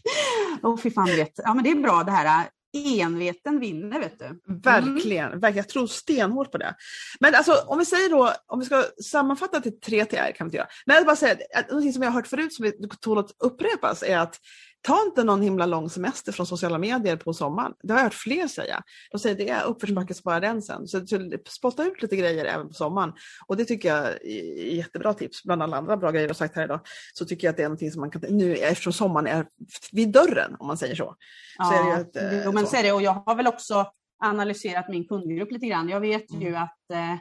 Åh, 0.63 0.77
fy 0.77 0.91
fan 0.91 1.05
vet. 1.05 1.33
Ja, 1.35 1.53
men 1.53 1.63
det 1.63 1.71
är 1.71 1.75
bra 1.75 2.03
det 2.03 2.11
här. 2.11 2.49
Enveten 2.77 3.59
vinner, 3.59 3.99
vet 3.99 4.19
du. 4.19 4.25
Mm. 4.25 4.39
Verkligen, 4.47 5.29
verkligen. 5.31 5.55
Jag 5.55 5.69
tror 5.69 5.87
stenhårt 5.87 6.51
på 6.51 6.57
det. 6.57 6.75
Men 7.19 7.35
alltså 7.35 7.53
om 7.67 7.79
vi 7.79 7.85
säger 7.85 8.09
då, 8.09 8.33
om 8.47 8.59
vi 8.59 8.65
ska 8.65 8.83
sammanfatta 9.03 9.59
till 9.61 9.79
tre 9.79 10.05
TR 10.05 10.15
kan 10.15 10.45
vi 10.45 10.47
inte 10.47 10.57
göra. 10.57 10.67
Men 10.85 10.93
jag 10.93 11.01
vill 11.01 11.07
bara 11.07 11.15
säga, 11.15 11.37
att 11.55 11.69
någonting 11.69 11.93
som 11.93 12.03
jag 12.03 12.09
har 12.09 12.15
hört 12.15 12.27
förut 12.27 12.53
som 12.53 12.71
tål 13.01 13.17
att 13.17 13.31
upprepas 13.39 14.03
är 14.03 14.17
att 14.17 14.39
ta 14.85 15.03
inte 15.05 15.23
någon 15.23 15.41
himla 15.41 15.65
lång 15.65 15.89
semester 15.89 16.31
från 16.31 16.45
sociala 16.45 16.77
medier 16.77 17.15
på 17.15 17.33
sommaren. 17.33 17.73
Det 17.83 17.93
har 17.93 17.99
jag 17.99 18.03
hört 18.03 18.13
fler 18.13 18.47
säga. 18.47 18.83
De 19.11 19.19
säger 19.19 19.35
det 19.35 19.49
är 19.49 19.63
uppförsbacke, 19.63 20.13
spara 20.13 20.39
den 20.39 20.61
sen. 20.61 20.87
Så, 20.87 21.07
så 21.07 21.31
spotta 21.47 21.83
ut 21.83 22.01
lite 22.01 22.15
grejer 22.15 22.45
även 22.45 22.67
på 22.67 22.73
sommaren. 22.73 23.13
Och 23.47 23.57
det 23.57 23.65
tycker 23.65 23.89
jag 23.89 24.07
är 24.07 24.73
jättebra 24.75 25.13
tips. 25.13 25.43
Bland 25.43 25.63
alla 25.63 25.77
andra 25.77 25.97
bra 25.97 26.11
grejer 26.11 26.27
jag 26.27 26.35
sagt 26.35 26.55
här 26.55 26.63
idag. 26.63 26.79
Så 27.13 27.25
tycker 27.25 27.47
jag 27.47 27.51
att 27.51 27.57
det 27.57 27.63
är 27.63 27.67
någonting 27.67 27.91
som 27.91 28.01
man 28.01 28.11
kan, 28.11 28.21
nu 28.29 28.55
eftersom 28.55 28.93
sommaren 28.93 29.27
är 29.27 29.45
vid 29.91 30.11
dörren 30.11 30.55
om 30.59 30.67
man 30.67 30.77
säger 30.77 30.95
så. 30.95 31.15
Så 31.57 31.73
är 31.73 31.83
det 31.83 31.89
ju 31.89 32.01
ett, 32.01 32.45
eh, 32.45 32.53
men 32.53 32.63
så. 32.63 32.69
så 32.71 32.77
är 32.77 32.83
det. 32.83 32.91
Och 32.91 33.01
jag 33.01 33.23
har 33.25 33.35
väl 33.35 33.47
också 33.47 33.85
analyserat 34.23 34.89
min 34.89 35.07
kundgrupp 35.07 35.51
lite 35.51 35.65
grann. 35.67 35.89
Jag 35.89 35.99
vet 35.99 36.33
ju 36.33 36.47
Mm. 36.47 36.63
att 36.63 36.91
eh, 36.91 37.15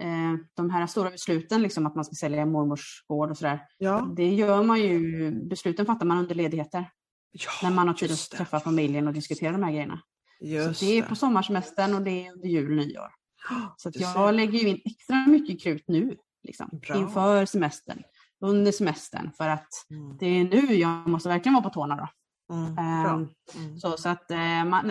eh, 0.00 0.34
de 0.54 0.70
här 0.70 0.86
stora 0.86 1.10
besluten, 1.10 1.62
liksom 1.62 1.86
att 1.86 1.94
man 1.94 2.04
ska 2.04 2.14
sälja 2.14 2.46
mormors 2.46 3.04
gård 3.06 3.30
och 3.30 3.38
sådär, 3.38 3.60
Ja, 3.78 4.12
det 4.16 4.34
gör 4.34 4.62
man 4.62 4.80
ju, 4.80 5.30
besluten 5.48 5.86
fattar 5.86 6.06
man 6.06 6.18
under 6.18 6.34
ledigheter. 6.34 6.90
ja 7.32 7.50
när 7.68 7.74
man 7.74 7.86
har 7.88 7.94
tid 7.94 8.12
att 8.12 8.30
träffa 8.30 8.60
familjen 8.60 9.06
och 9.06 9.12
diskutera 9.12 9.52
de 9.52 9.62
här 9.62 9.72
grejerna. 9.72 10.00
Just 10.40 10.80
så 10.80 10.84
det 10.84 10.98
är 10.98 11.02
på 11.02 11.14
sommarsemestern 11.16 11.94
och 11.94 12.02
det 12.02 12.26
är 12.26 12.32
under 12.32 12.48
jul 12.48 12.70
och 12.78 12.86
nyår. 12.86 13.08
Så 13.76 13.90
jag 13.94 14.34
lägger 14.34 14.58
ju 14.58 14.68
in 14.68 14.80
extra 14.84 15.26
mycket 15.26 15.62
krut 15.62 15.84
nu, 15.86 16.16
liksom, 16.42 16.68
Bra. 16.86 16.96
inför 16.96 17.46
semestern, 17.46 18.02
under 18.40 18.72
semestern, 18.72 19.30
för 19.32 19.48
att 19.48 19.68
Mm, 19.90 20.16
det 20.18 20.26
är 20.26 20.44
nu 20.44 20.74
jag 20.74 21.08
måste 21.08 21.28
verkligen 21.28 21.54
vara 21.54 21.62
på 21.64 21.70
tårna. 21.70 21.96
Då. 21.96 22.08
Mm. 22.52 22.78
Ehm, 22.78 23.28
Mm. 23.54 23.78
Så, 23.78 23.96
så 23.96 24.08
att, 24.08 24.30
eh, 24.30 24.64
man, 24.64 24.90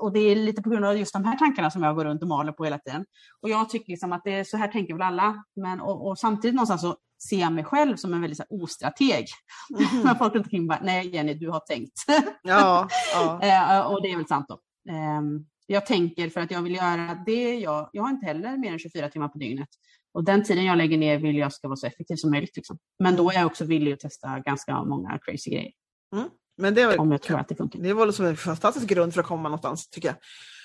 och 0.00 0.12
det 0.12 0.20
är 0.20 0.36
lite 0.36 0.62
på 0.62 0.70
grund 0.70 0.84
av 0.84 0.96
just 0.96 1.12
de 1.12 1.24
här 1.24 1.36
tankarna 1.38 1.70
som 1.70 1.82
jag 1.82 1.96
går 1.96 2.04
runt 2.04 2.22
och 2.22 2.28
maler 2.28 2.52
på 2.52 2.64
hela 2.64 2.78
tiden. 2.78 3.04
Och 3.40 3.50
jag 3.50 3.70
tycker 3.70 3.90
liksom 3.92 4.12
att 4.12 4.24
det 4.24 4.34
är, 4.34 4.44
så 4.44 4.56
här 4.56 4.68
tänker 4.68 4.94
väl 4.94 5.02
alla, 5.02 5.44
men, 5.56 5.80
och, 5.80 6.06
och 6.06 6.18
samtidigt 6.18 6.54
någonstans 6.54 6.80
så 6.80 6.96
ser 7.28 7.40
jag 7.40 7.52
mig 7.52 7.64
själv 7.64 7.96
som 7.96 8.14
en 8.14 8.20
väldigt 8.20 8.36
så 8.36 8.44
här, 8.50 8.62
ostrateg. 8.62 9.26
Mhm. 9.70 10.02
Men 10.04 10.16
folk 10.16 10.34
runt 10.34 10.46
omkring 10.46 10.66
bara, 10.66 10.80
nej 10.82 11.14
Jenny, 11.14 11.34
du 11.34 11.50
har 11.50 11.60
tänkt. 11.60 11.92
Ja, 12.42 12.88
ja. 13.14 13.42
Eh, 13.42 13.86
och 13.86 14.02
det 14.02 14.12
är 14.12 14.16
väl 14.16 14.26
sant 14.26 14.46
då. 14.48 14.60
Ehm, 14.92 15.46
jag 15.66 15.86
tänker 15.86 16.28
för 16.30 16.40
att 16.40 16.50
jag 16.50 16.62
vill 16.62 16.74
göra 16.74 17.22
det 17.26 17.54
jag, 17.54 17.90
jag 17.92 18.02
har 18.02 18.10
inte 18.10 18.26
heller 18.26 18.56
mer 18.56 18.72
än 18.72 18.78
24 18.78 19.08
timmar 19.08 19.28
på 19.28 19.38
dygnet. 19.38 19.68
Och 20.12 20.24
den 20.24 20.44
tiden 20.44 20.64
jag 20.64 20.78
lägger 20.78 20.98
ner 20.98 21.18
vill 21.18 21.36
jag 21.36 21.52
ska 21.52 21.68
vara 21.68 21.76
så 21.76 21.86
effektiv 21.86 22.16
som 22.16 22.30
möjligt. 22.30 22.56
Liksom. 22.56 22.78
Men 22.98 23.16
då 23.16 23.30
är 23.30 23.34
jag 23.34 23.46
också 23.46 23.64
villig 23.64 23.92
att 23.92 24.00
testa 24.00 24.38
ganska 24.38 24.84
många 24.84 25.18
crazy 25.18 25.50
grejer. 25.50 25.72
Men 26.60 26.74
det, 26.74 26.82
är, 26.82 27.00
Om 27.00 27.12
jag 27.12 27.22
tror 27.22 27.40
att 27.40 27.48
det 27.48 27.54
funkar. 27.54 27.78
det 27.80 27.92
var 27.92 28.12
som 28.12 28.26
en 28.26 28.36
fantastisk 28.36 28.86
grund 28.86 29.14
för 29.14 29.20
att 29.20 29.26
komma 29.26 29.42
någonstans 29.42 29.88
tycker 29.90 30.08
jag. 30.08 30.16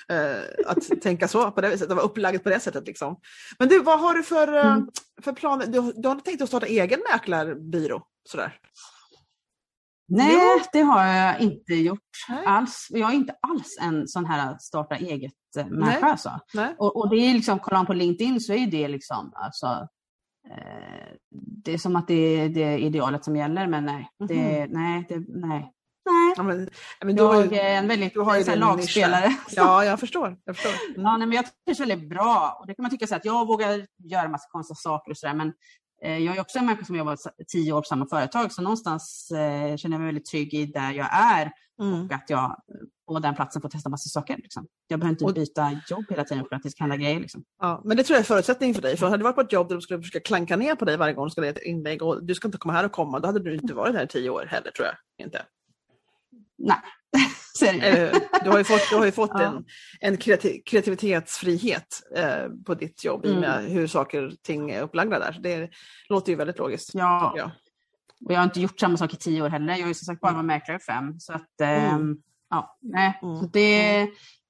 Eh, 0.09 0.41
att 0.65 0.77
tänka 1.01 1.27
så 1.27 1.51
på 1.51 1.61
det 1.61 1.69
viset, 1.69 1.89
att 1.89 1.95
vara 1.95 2.05
upplagd 2.05 2.43
på 2.43 2.49
det 2.49 2.59
sättet. 2.59 2.87
Liksom. 2.87 3.19
Men 3.59 3.67
du, 3.69 3.79
vad 3.79 3.99
har 3.99 4.13
du 4.13 4.23
för, 4.23 4.53
eh, 4.53 4.65
Mm. 4.73 4.89
för 5.21 5.33
planer? 5.33 5.67
Du, 5.67 5.93
du 5.95 6.07
har 6.07 6.15
tänkt 6.15 6.41
att 6.41 6.47
starta 6.49 6.65
egen 6.65 6.99
mäklarbyrå? 7.11 8.03
Sådär. 8.29 8.59
Nej, 10.07 10.61
det 10.73 10.81
har 10.81 11.05
jag 11.05 11.39
inte 11.41 11.73
gjort 11.73 11.99
Nej. 12.29 12.45
alls. 12.45 12.87
Jag 12.89 13.09
är 13.11 13.15
inte 13.15 13.35
alls 13.41 13.77
en 13.81 14.07
sån 14.07 14.25
här 14.25 14.57
starta 14.59 14.95
eget 14.95 15.33
eh. 15.57 15.65
Alltså. 16.01 16.39
Och, 16.77 16.97
och 16.97 17.09
det 17.09 17.15
är 17.15 17.33
liksom, 17.33 17.59
kollar 17.59 17.77
man 17.79 17.85
på 17.85 17.93
LinkedIn 17.93 18.41
så 18.41 18.53
är 18.53 18.67
det 18.67 18.87
liksom, 18.87 19.31
alltså, 19.35 19.87
eh, 20.49 21.13
det 21.63 21.73
är 21.73 21.77
som 21.77 21.95
att 21.95 22.07
det 22.07 22.13
är 22.13 22.49
det 22.49 22.77
idealet 22.77 23.25
som 23.25 23.35
gäller, 23.35 23.67
men 23.67 23.85
nej. 23.85 24.09
Det, 24.27 24.67
nej, 24.69 25.05
det, 25.09 25.23
nej. 25.27 25.71
Nej. 26.06 26.34
Ja, 26.38 26.43
men, 26.43 26.70
men 27.06 27.16
Jag 27.16 27.53
ju, 27.53 27.58
är 27.60 27.78
en 27.78 27.88
väldigt 27.88 28.14
du 28.14 28.56
lagspelare. 28.56 29.36
ja, 29.56 29.86
jag 29.86 29.99
förstår. 29.99 30.38
Jag 30.45 30.56
förstår. 30.56 30.72
Mm. 30.89 31.01
Ja, 31.01 31.18
nej, 31.18 31.28
men 31.28 31.36
jag 31.36 31.45
trivs 31.66 31.80
väldigt 31.80 32.10
bra. 32.10 32.58
Och 32.60 32.68
det 32.68 32.74
kan 32.76 32.84
man 32.84 32.91
tycka 32.91 33.08
så 33.08 33.16
att 33.16 33.26
jag 33.26 33.47
vågar 33.47 33.86
göra 34.03 34.30
massa 34.30 34.47
konstiga 34.51 34.76
saker 34.76 35.12
och 35.12 35.18
sådär. 35.18 35.34
Men 35.34 35.53
eh, 36.03 36.18
jag 36.18 36.36
är 36.38 36.41
också 36.41 36.60
en 36.60 36.66
människa 36.66 36.86
som 36.86 36.95
jobbat 36.95 37.20
tio 37.47 37.74
år 37.74 37.82
på 37.82 37.86
samma 37.86 38.08
företag. 38.08 38.51
Så 38.51 38.62
någonstans 38.62 39.32
eh, 39.32 39.76
känner 39.78 39.93
jag 39.95 39.99
mig 39.99 40.06
väldigt 40.06 40.26
trygg 40.26 40.53
i 40.53 40.66
där 40.66 40.91
jag 40.91 41.08
är. 41.12 41.51
Mm. 41.82 42.06
Och 42.06 42.12
att 42.12 42.30
jag 42.30 42.56
på 43.08 43.20
den 43.20 43.36
platsen 43.36 43.62
får 43.62 43.70
testa 43.70 43.89
massa 43.89 44.10
saker. 44.10 44.38
Liksom. 44.38 44.68
Jag 44.88 44.99
behöver 44.99 45.14
inte 45.14 45.26
Och- 45.26 45.34
byta 45.34 45.72
jobb 45.89 46.06
hela 46.10 46.24
tiden 46.24 46.45
för 46.49 46.56
att 46.56 46.64
det 46.64 46.70
ska 46.72 46.84
hända 46.84 46.97
grejer. 46.97 47.20
Liksom. 47.20 47.43
Ja, 47.62 47.82
men 47.86 47.97
det 47.97 48.03
tror 48.03 48.16
jag 48.16 48.20
är 48.20 48.26
förutsättning 48.26 48.74
för 48.74 48.82
dig. 48.82 48.97
För 48.97 49.06
hade 49.06 49.18
du 49.18 49.24
varit 49.24 49.36
på 49.36 49.41
ett 49.41 49.51
jobb 49.53 49.68
där 49.70 49.76
de 49.76 49.82
skulle 49.82 50.01
försöka 50.01 50.20
klanka 50.28 50.56
ner 50.56 50.76
på 50.76 50.86
dig 50.86 50.97
varje 50.97 51.14
gång 51.14 51.26
du 51.26 51.32
skulle 51.32 51.47
göra 51.47 51.56
ett 51.58 51.64
inlägg 51.64 52.01
och 52.03 52.24
du 52.26 52.36
ska 52.36 52.47
inte 52.47 52.58
komma 52.58 52.74
här 52.74 52.86
och 52.86 52.91
komma, 52.91 53.20
då 53.20 53.28
hade 53.28 53.39
du 53.39 53.56
inte 53.56 53.74
varit 53.74 53.95
här 53.95 54.03
i 54.03 54.08
tio 54.08 54.30
år 54.30 54.45
heller 54.49 54.72
tror 54.72 54.88
jag. 54.88 55.26
Inte. 55.26 55.41
Nej, 56.58 56.78
hur? 57.82 58.43
Du 58.43 58.49
har 58.49 58.58
ju 58.58 58.64
fått, 58.64 58.89
du 58.89 58.95
har 58.95 59.06
ju 59.06 59.12
fått 59.12 59.32
Ja. 59.34 59.41
en, 59.41 59.66
en 59.99 60.18
kreati- 60.18 60.62
kreativitetsfrihet 60.66 62.01
eh, 62.16 62.49
på 62.66 62.74
ditt 62.76 63.03
jobb 63.06 63.26
i 63.26 63.32
och 63.32 63.36
med 63.41 63.60
Mm. 63.60 63.72
hur 63.72 63.88
saker 63.88 64.24
och 64.28 64.34
ting 64.43 64.72
är 64.72 64.82
upplagda 64.82 65.20
där. 65.20 65.39
Det 65.43 65.70
låter 66.10 66.32
ju 66.32 66.36
väldigt 66.36 66.58
logiskt. 66.58 66.89
Ja, 66.93 67.34
jag. 67.38 67.51
och 68.26 68.34
jag 68.34 68.38
har 68.39 68.43
inte 68.43 68.62
gjort 68.62 68.80
samma 68.80 68.97
sak 68.97 69.14
i 69.14 69.18
tio 69.18 69.41
år 69.41 69.49
heller. 69.49 69.74
Jag 69.74 69.82
har 69.82 69.88
ju 69.88 69.93
som 69.93 70.06
sagt 70.06 70.22
bara 70.22 70.34
varit 70.34 70.45
mäklare 70.45 70.78
i 70.78 70.82
fem. 70.82 71.20
Så 71.20 71.34
att, 71.34 71.62
eh, 71.62 71.93
Mm. 71.93 72.18
ja, 72.49 72.78
nej. 72.82 73.20
Mm. 73.24 73.36
Så 73.39 73.45
det, 73.45 74.01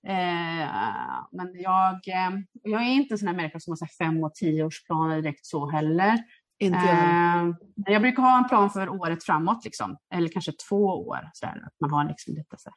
eh, 0.07 0.69
men 1.31 1.53
jag, 1.61 1.93
eh, 2.07 2.31
jag 2.63 2.81
är 2.81 2.91
inte 2.91 3.13
en 3.13 3.17
sån 3.17 3.27
här 3.27 3.35
människa 3.35 3.59
som 3.59 3.71
har 3.71 3.75
så 3.75 3.87
fem 3.99 4.23
och 4.23 4.33
tioårsplaner 4.35 5.21
direkt 5.21 5.45
så 5.45 5.69
heller. 5.71 6.19
Inte 6.59 6.77
jag. 6.77 7.47
Eh, 7.47 7.53
jag 7.75 8.01
brukar 8.01 8.23
ha 8.23 8.37
en 8.37 8.47
plan 8.47 8.69
för 8.69 8.89
året 8.89 9.23
framåt, 9.23 9.65
liksom. 9.65 9.97
eller 10.13 10.29
kanske 10.29 10.51
två 10.69 11.07
år. 11.07 11.29
Så 11.33 11.45
där, 11.45 11.69
man 11.81 11.91
har 11.91 12.05
liksom 12.05 12.33
lite 12.33 12.55
så. 12.59 12.69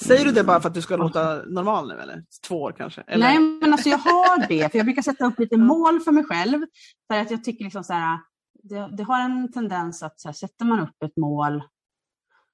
Säger 0.00 0.24
du 0.24 0.32
det 0.32 0.44
bara 0.44 0.60
för 0.60 0.68
att 0.68 0.74
du 0.74 0.82
ska 0.82 0.96
låta 0.96 1.42
normal 1.42 1.88
nu 1.88 1.94
eller? 1.94 2.24
Två 2.48 2.62
år 2.62 2.74
kanske? 2.76 3.00
Eller? 3.00 3.26
Nej, 3.26 3.38
men 3.38 3.72
alltså 3.72 3.88
jag 3.88 3.98
har 3.98 4.46
det. 4.48 4.72
För 4.72 4.78
jag 4.78 4.86
brukar 4.86 5.02
sätta 5.02 5.26
upp 5.26 5.38
lite 5.38 5.56
mål 5.56 6.00
för 6.00 6.12
mig 6.12 6.24
själv. 6.24 6.60
För 7.08 7.20
att 7.20 7.30
jag 7.30 7.44
tycker 7.44 7.64
liksom 7.64 7.84
så 7.84 7.92
här, 7.92 8.18
det, 8.62 8.96
det 8.96 9.02
har 9.02 9.20
en 9.20 9.52
tendens 9.52 10.02
att 10.02 10.20
så 10.20 10.28
här, 10.28 10.32
sätter 10.32 10.64
man 10.64 10.80
upp 10.80 11.02
ett 11.04 11.16
mål 11.16 11.62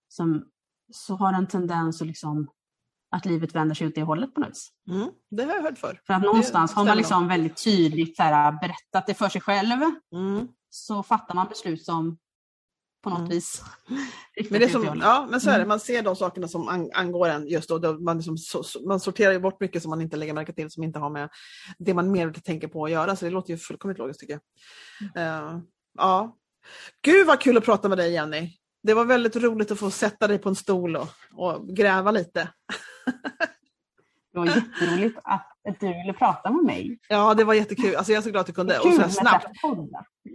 som, 0.08 0.44
så 0.92 1.14
har 1.14 1.32
en 1.32 1.46
tendens 1.46 2.00
att, 2.00 2.06
liksom, 2.06 2.48
att 3.10 3.24
livet 3.26 3.54
vänder 3.54 3.74
sig 3.74 3.86
åt 3.86 3.94
det 3.94 4.02
hållet 4.02 4.34
på 4.34 4.40
något 4.40 4.50
vis. 4.50 4.68
Mm, 4.90 5.08
det 5.30 5.44
har 5.44 5.54
jag 5.54 5.62
hört 5.62 5.78
för. 5.78 6.00
För 6.06 6.14
att 6.14 6.22
någonstans 6.22 6.72
har 6.74 6.84
man 6.84 6.96
liksom 6.96 7.28
väldigt 7.28 7.64
tydligt 7.64 8.16
så 8.16 8.22
här, 8.22 8.52
berättat 8.52 9.06
det 9.06 9.14
för 9.14 9.28
sig 9.28 9.40
själv 9.40 9.78
Mm. 10.14 10.48
så 10.70 11.02
fattar 11.02 11.34
man 11.34 11.48
beslut 11.48 11.84
som 11.84 12.18
på 13.02 13.10
något 13.10 13.18
Mm. 13.18 13.30
vis 13.30 13.62
Men, 14.50 14.60
det 14.60 14.68
som, 14.68 14.84
ja, 15.02 15.26
men 15.30 15.40
så 15.40 15.48
är 15.48 15.52
det, 15.52 15.58
Mm. 15.58 15.68
man 15.68 15.80
ser 15.80 16.02
de 16.02 16.16
sakerna 16.16 16.48
som 16.48 16.68
an, 16.68 16.90
angår 16.94 17.28
en 17.28 17.48
just 17.48 17.68
då. 17.68 17.78
då 17.78 17.92
man, 17.98 18.16
liksom, 18.16 18.38
så, 18.38 18.62
så, 18.62 18.86
man 18.88 19.00
sorterar 19.00 19.38
bort 19.38 19.60
mycket 19.60 19.82
som 19.82 19.90
man 19.90 20.00
inte 20.00 20.16
lägger 20.16 20.34
märke 20.34 20.52
till 20.52 20.70
som 20.70 20.82
inte 20.84 20.98
har 20.98 21.10
med 21.10 21.28
det 21.78 21.94
man 21.94 22.10
mer 22.12 22.32
tänker 22.32 22.68
på 22.68 22.84
att 22.84 22.90
göra. 22.90 23.16
Så 23.16 23.24
det 23.24 23.30
låter 23.30 23.50
ju 23.50 23.56
fullkomligt 23.58 23.98
logiskt 23.98 24.20
tycker 24.20 24.40
jag. 25.14 25.26
Eh, 25.26 25.58
Ja. 25.98 26.36
Gud 27.02 27.26
vad 27.26 27.40
kul 27.40 27.56
att 27.56 27.64
prata 27.64 27.88
med 27.88 27.98
dig 27.98 28.12
Jenny. 28.12 28.52
Det 28.82 28.94
var 28.94 29.04
väldigt 29.04 29.36
roligt 29.36 29.70
att 29.70 29.78
få 29.78 29.90
sätta 29.90 30.28
dig 30.28 30.38
på 30.38 30.48
en 30.48 30.54
stol 30.54 30.96
och, 30.96 31.08
och 31.32 31.68
gräva 31.68 32.10
lite. 32.10 32.48
Det 34.32 34.38
var 34.38 34.46
jätteroligt 34.46 35.18
att 35.24 35.46
du 35.80 35.86
ville 35.86 36.12
prata 36.12 36.50
med 36.50 36.64
mig. 36.64 36.98
Ja, 37.08 37.34
det 37.34 37.44
var 37.44 37.54
jättekul. 37.54 37.96
Alltså, 37.96 38.12
jag 38.12 38.18
är 38.18 38.22
så 38.22 38.30
glad 38.30 38.40
att 38.40 38.46
du 38.46 38.52
kunde. 38.52 38.78
Och 38.78 38.92
så 38.92 39.00
här 39.00 39.08
snabbt. 39.08 39.46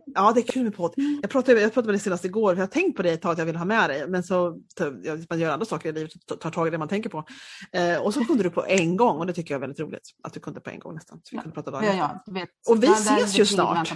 Ja, 0.06 0.32
det 0.32 0.40
är 0.40 0.52
kul 0.52 0.64
med 0.64 0.76
podd. 0.76 0.94
Jag 1.22 1.32
pratade, 1.32 1.62
jag 1.62 1.74
pratade 1.74 1.88
med 1.88 1.94
dig 1.94 2.00
senast 2.00 2.26
igår, 2.26 2.50
för 2.50 2.58
jag 2.58 2.68
har 2.68 2.72
tänkt 2.72 2.98
på 2.98 3.04
dig 3.04 3.14
ett 3.14 3.22
tag 3.22 3.32
att 3.32 3.38
jag 3.38 3.46
vill 3.46 3.56
ha 3.56 3.66
med 3.66 3.90
dig, 3.90 4.08
men 4.08 4.24
så 4.24 4.58
man 5.30 5.40
gör 5.40 5.54
andra 5.54 5.66
saker 5.66 5.90
i 5.90 5.92
livet 5.92 6.12
och 6.32 6.40
tar 6.40 6.52
tag 6.52 6.68
i 6.68 6.70
det 6.70 6.78
man 6.78 6.88
tänker 6.88 7.10
på. 7.10 7.24
Eh, 7.72 7.98
och 7.98 8.14
så 8.14 8.26
kunde 8.26 8.44
du 8.44 8.50
på 8.50 8.66
en 8.66 8.98
gång 8.98 9.18
och 9.18 9.28
det 9.28 9.34
tycker 9.34 9.54
jag 9.54 9.60
är 9.60 9.62
väldigt 9.62 9.80
roligt. 9.80 10.10
Att 10.24 10.34
du 10.34 10.40
kunde 10.40 10.62
på 10.62 10.70
en 10.70 10.80
gång 10.80 10.96
nästan. 10.96 11.22
Så 11.24 11.36
vi 11.36 11.38
kunde 11.38 11.62
prata 11.62 11.86
ja, 11.86 11.94
ja, 11.94 12.34
vet, 12.34 12.50
och 12.70 12.84
vi 12.84 12.88
ses 12.88 13.40
ju 13.40 13.46
snart. 13.46 13.94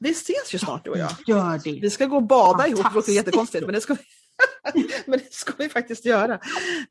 Vi 0.00 0.10
ses 0.10 0.54
ju 0.54 0.58
snart 0.58 0.84
du 0.84 0.90
och 0.90 0.98
jag. 0.98 1.10
Gör 1.26 1.60
det. 1.64 1.80
Vi 1.82 1.90
ska 1.90 2.06
gå 2.06 2.16
och 2.16 2.26
bada 2.26 2.66
ihop, 2.66 2.84
det 2.84 2.94
låter 2.94 3.12
jättekonstigt 3.12 3.64
men 3.66 3.74
det 3.74 3.80
ska 3.80 3.94
vi 3.94 4.00
Men 5.06 5.18
det 5.18 5.34
ska 5.34 5.52
vi 5.58 5.68
faktiskt 5.68 6.04
göra. 6.04 6.38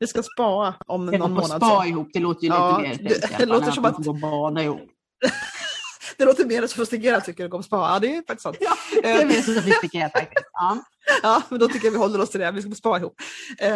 Vi 0.00 0.06
ska 0.06 0.22
spa 0.22 0.74
om 0.86 1.06
någon 1.06 1.32
månad. 1.32 1.62
Spa 1.62 1.86
ihop, 1.86 2.08
det 2.12 2.20
låter 2.20 2.42
ju 2.42 2.48
ja, 2.48 2.78
lite 2.78 3.02
mer 3.02 3.08
det, 3.08 3.38
det 3.38 3.46
låter 3.46 3.70
som 3.70 3.84
att... 3.84 3.96
Gå 3.96 4.12
bada 4.12 4.62
ihop. 4.62 4.90
det 6.16 6.24
låter 6.24 6.44
mer 6.44 6.66
sofistikerat 6.66 7.24
tycker 7.24 7.48
du, 7.48 7.56
och 7.56 7.64
spa. 7.64 7.76
Ja, 7.76 7.98
det 7.98 8.16
är 8.16 8.16
faktiskt 8.16 8.42
sant. 8.42 8.56
Ja, 8.60 8.76
det 9.02 9.10
är 9.10 9.26
mer 9.26 9.42
sofistikerat 9.42 10.12
faktiskt. 10.12 10.46
Ja. 10.52 10.84
ja, 11.22 11.42
men 11.48 11.58
då 11.58 11.68
tycker 11.68 11.86
jag 11.86 11.92
vi 11.92 11.98
håller 11.98 12.20
oss 12.20 12.30
till 12.30 12.40
det. 12.40 12.50
Vi 12.50 12.62
ska 12.62 12.70
spa 12.70 12.98
ihop. 12.98 13.14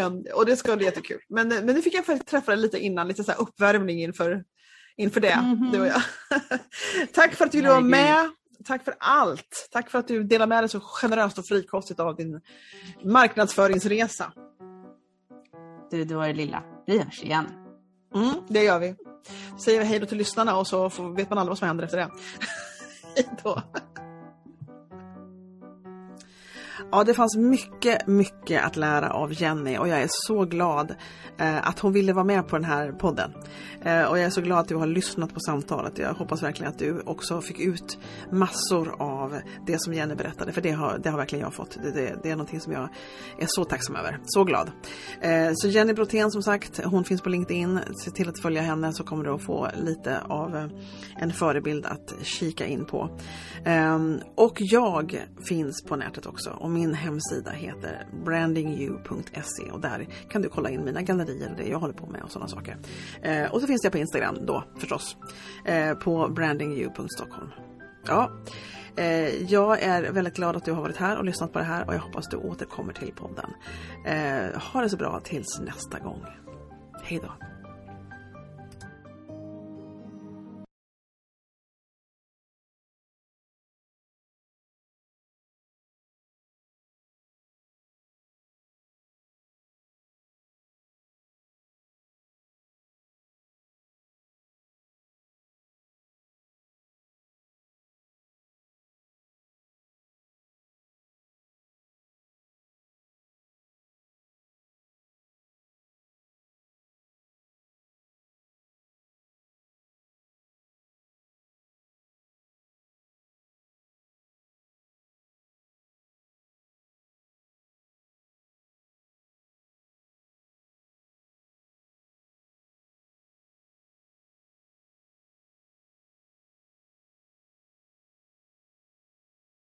Um, 0.07 0.24
och 0.35 0.47
det 0.47 0.57
ska 0.57 0.76
bli 0.76 0.85
jättekul. 0.85 1.20
Men, 1.28 1.49
men 1.49 1.66
nu 1.66 1.82
fick 1.82 1.95
jag 1.95 2.26
träffa 2.26 2.51
dig 2.51 2.61
lite 2.61 2.78
innan, 2.78 3.09
lite 3.09 3.24
så 3.24 3.32
uppvärmning 3.32 4.03
inför, 4.03 4.45
inför 4.97 5.20
det, 5.20 5.28
mm 5.28 5.57
-hmm. 5.57 5.72
du 5.72 5.80
och 5.80 5.87
jag. 5.87 6.03
Tack 7.12 7.35
för 7.35 7.45
att 7.45 7.53
du 7.53 7.59
ville 7.59 7.70
vara 7.70 7.80
med 7.80 8.30
tack 8.64 8.84
för 8.84 8.94
allt. 8.98 9.68
Tack 9.70 9.90
för 9.90 9.98
att 9.98 10.09
du 10.09 10.24
delar 10.24 10.46
med 10.46 10.62
dig 10.62 10.68
så 10.68 10.80
generöst 10.80 11.38
och 11.38 11.46
frikostigt 11.46 12.00
av 12.00 12.16
din 12.16 12.40
marknadsföringsresa. 13.05 14.32
Du, 15.90 16.05
du 16.05 16.14
var 16.14 16.26
det 16.26 16.34
lilla. 16.34 16.62
Vi 16.86 16.98
hörs 16.98 17.22
igen. 17.22 17.46
Mm, 18.14 18.34
det 18.48 18.62
gör 18.62 18.78
vi. 18.78 18.94
Säger 19.64 19.78
vi 19.78 19.84
hej 19.84 19.98
då 19.98 20.07
till 20.07 20.18
lyssnarna 20.18 20.57
och 20.57 20.66
så 20.66 20.88
vet 20.88 21.30
man 21.30 21.38
aldrig 21.38 21.50
vad 21.50 21.59
som 21.59 21.68
händer 21.68 21.84
efter 21.84 21.96
det. 21.96 22.11
hej 23.16 23.28
då. 23.42 23.62
Ja, 26.91 27.05
det 27.05 27.14
fanns 27.14 27.37
mycket, 27.37 28.07
mycket 28.07 28.64
att 28.64 28.76
lära 28.76 29.11
av 29.11 29.43
Jenny 29.43 29.78
och 29.78 29.89
jag 29.89 30.03
är 30.03 30.09
så 30.11 30.45
glad 30.45 30.95
eh, 31.39 31.68
att 31.68 31.78
hon 31.78 31.93
ville 31.93 32.12
vara 32.12 32.24
med 32.24 32.49
på 32.49 32.57
den 32.57 32.64
här 32.64 32.93
podden. 32.93 33.32
Eh, 33.82 34.03
och 34.03 34.18
jag 34.18 34.24
är 34.24 34.30
så 34.30 34.41
glad 34.41 34.59
att 34.59 34.68
du 34.68 34.76
har 34.76 34.87
lyssnat 34.87 35.35
på 35.35 35.41
samtalet. 35.41 35.99
Jag 35.99 36.14
hoppas 36.14 36.43
verkligen 36.43 36.72
att 36.72 36.78
du 36.78 37.01
också 37.01 37.41
fick 37.41 37.61
ut 37.61 37.99
massor 38.32 39.03
av 39.03 39.41
det 39.66 39.82
som 39.82 39.95
Jenny 39.95 40.14
berättade, 40.14 40.53
för 40.53 40.61
det 40.61 40.70
har, 40.70 40.99
det 40.99 41.11
har 41.11 41.18
verkligen 41.18 41.45
jag 41.45 41.55
fått. 41.55 41.78
Det, 41.82 41.91
det, 41.91 42.18
det 42.22 42.30
är 42.30 42.37
någonting 42.37 42.61
som 42.61 42.72
jag 42.72 42.89
är 43.39 43.47
så 43.49 43.64
tacksam 43.64 43.97
över. 43.97 44.20
Så 44.24 44.45
glad. 44.45 44.70
Eh, 45.20 45.51
så 45.55 45.68
Jenny 45.68 45.93
Brotén 45.93 46.30
som 46.30 46.43
sagt, 46.43 46.80
hon 46.85 47.05
finns 47.05 47.22
på 47.22 47.28
LinkedIn. 47.28 47.80
Se 47.97 48.11
till 48.11 48.28
att 48.28 48.39
följa 48.39 48.62
henne 48.62 48.93
så 48.93 49.05
kommer 49.05 49.24
du 49.24 49.30
att 49.30 49.43
få 49.43 49.68
lite 49.76 50.20
av 50.20 50.57
eh, 50.57 50.66
en 51.16 51.32
förebild 51.32 51.87
att 51.87 52.14
kika 52.22 52.66
in 52.66 52.85
på. 52.85 53.18
Ehm, 53.64 54.20
och 54.35 54.57
jag 54.59 55.26
finns 55.49 55.82
på 55.82 55.97
nätet 55.97 56.26
också 56.26 56.51
och 56.51 56.70
min 56.74 56.94
hemsida 56.94 57.50
heter 57.50 58.06
brandingyou.se 58.24 59.70
och 59.70 59.80
där 59.80 60.08
kan 60.30 60.42
du 60.42 60.48
kolla 60.48 60.70
in 60.70 60.84
mina 60.84 61.02
gallerier 61.02 61.50
och 61.50 61.56
det 61.56 61.68
jag 61.68 61.78
håller 61.78 61.94
på 61.94 62.06
med 62.06 62.22
och 62.22 62.30
sådana 62.30 62.48
saker. 62.48 62.76
Eh, 63.22 63.52
och 63.52 63.60
så 63.60 63.66
finns 63.66 63.84
jag 63.84 63.92
på 63.92 63.98
Instagram 63.98 64.38
då 64.46 64.64
förstås 64.78 65.16
eh, 65.64 65.94
på 65.94 66.28
brandingyou.stockholm. 66.28 67.50
Ja, 68.06 68.30
eh, 68.96 69.42
jag 69.52 69.82
är 69.82 70.12
väldigt 70.12 70.36
glad 70.36 70.56
att 70.56 70.64
du 70.64 70.72
har 70.72 70.82
varit 70.82 70.96
här 70.96 71.18
och 71.18 71.24
lyssnat 71.24 71.52
på 71.52 71.58
det 71.58 71.64
här 71.64 71.86
och 71.86 71.94
jag 71.94 72.00
hoppas 72.00 72.28
du 72.28 72.36
återkommer 72.36 72.92
till 72.92 73.12
podden. 73.12 73.50
Eh, 74.06 74.60
ha 74.60 74.80
det 74.80 74.88
så 74.88 74.96
bra 74.96 75.20
tills 75.20 75.60
nästa 75.60 75.98
gång. 75.98 76.24
Hej 77.02 77.20
då! 77.22 77.53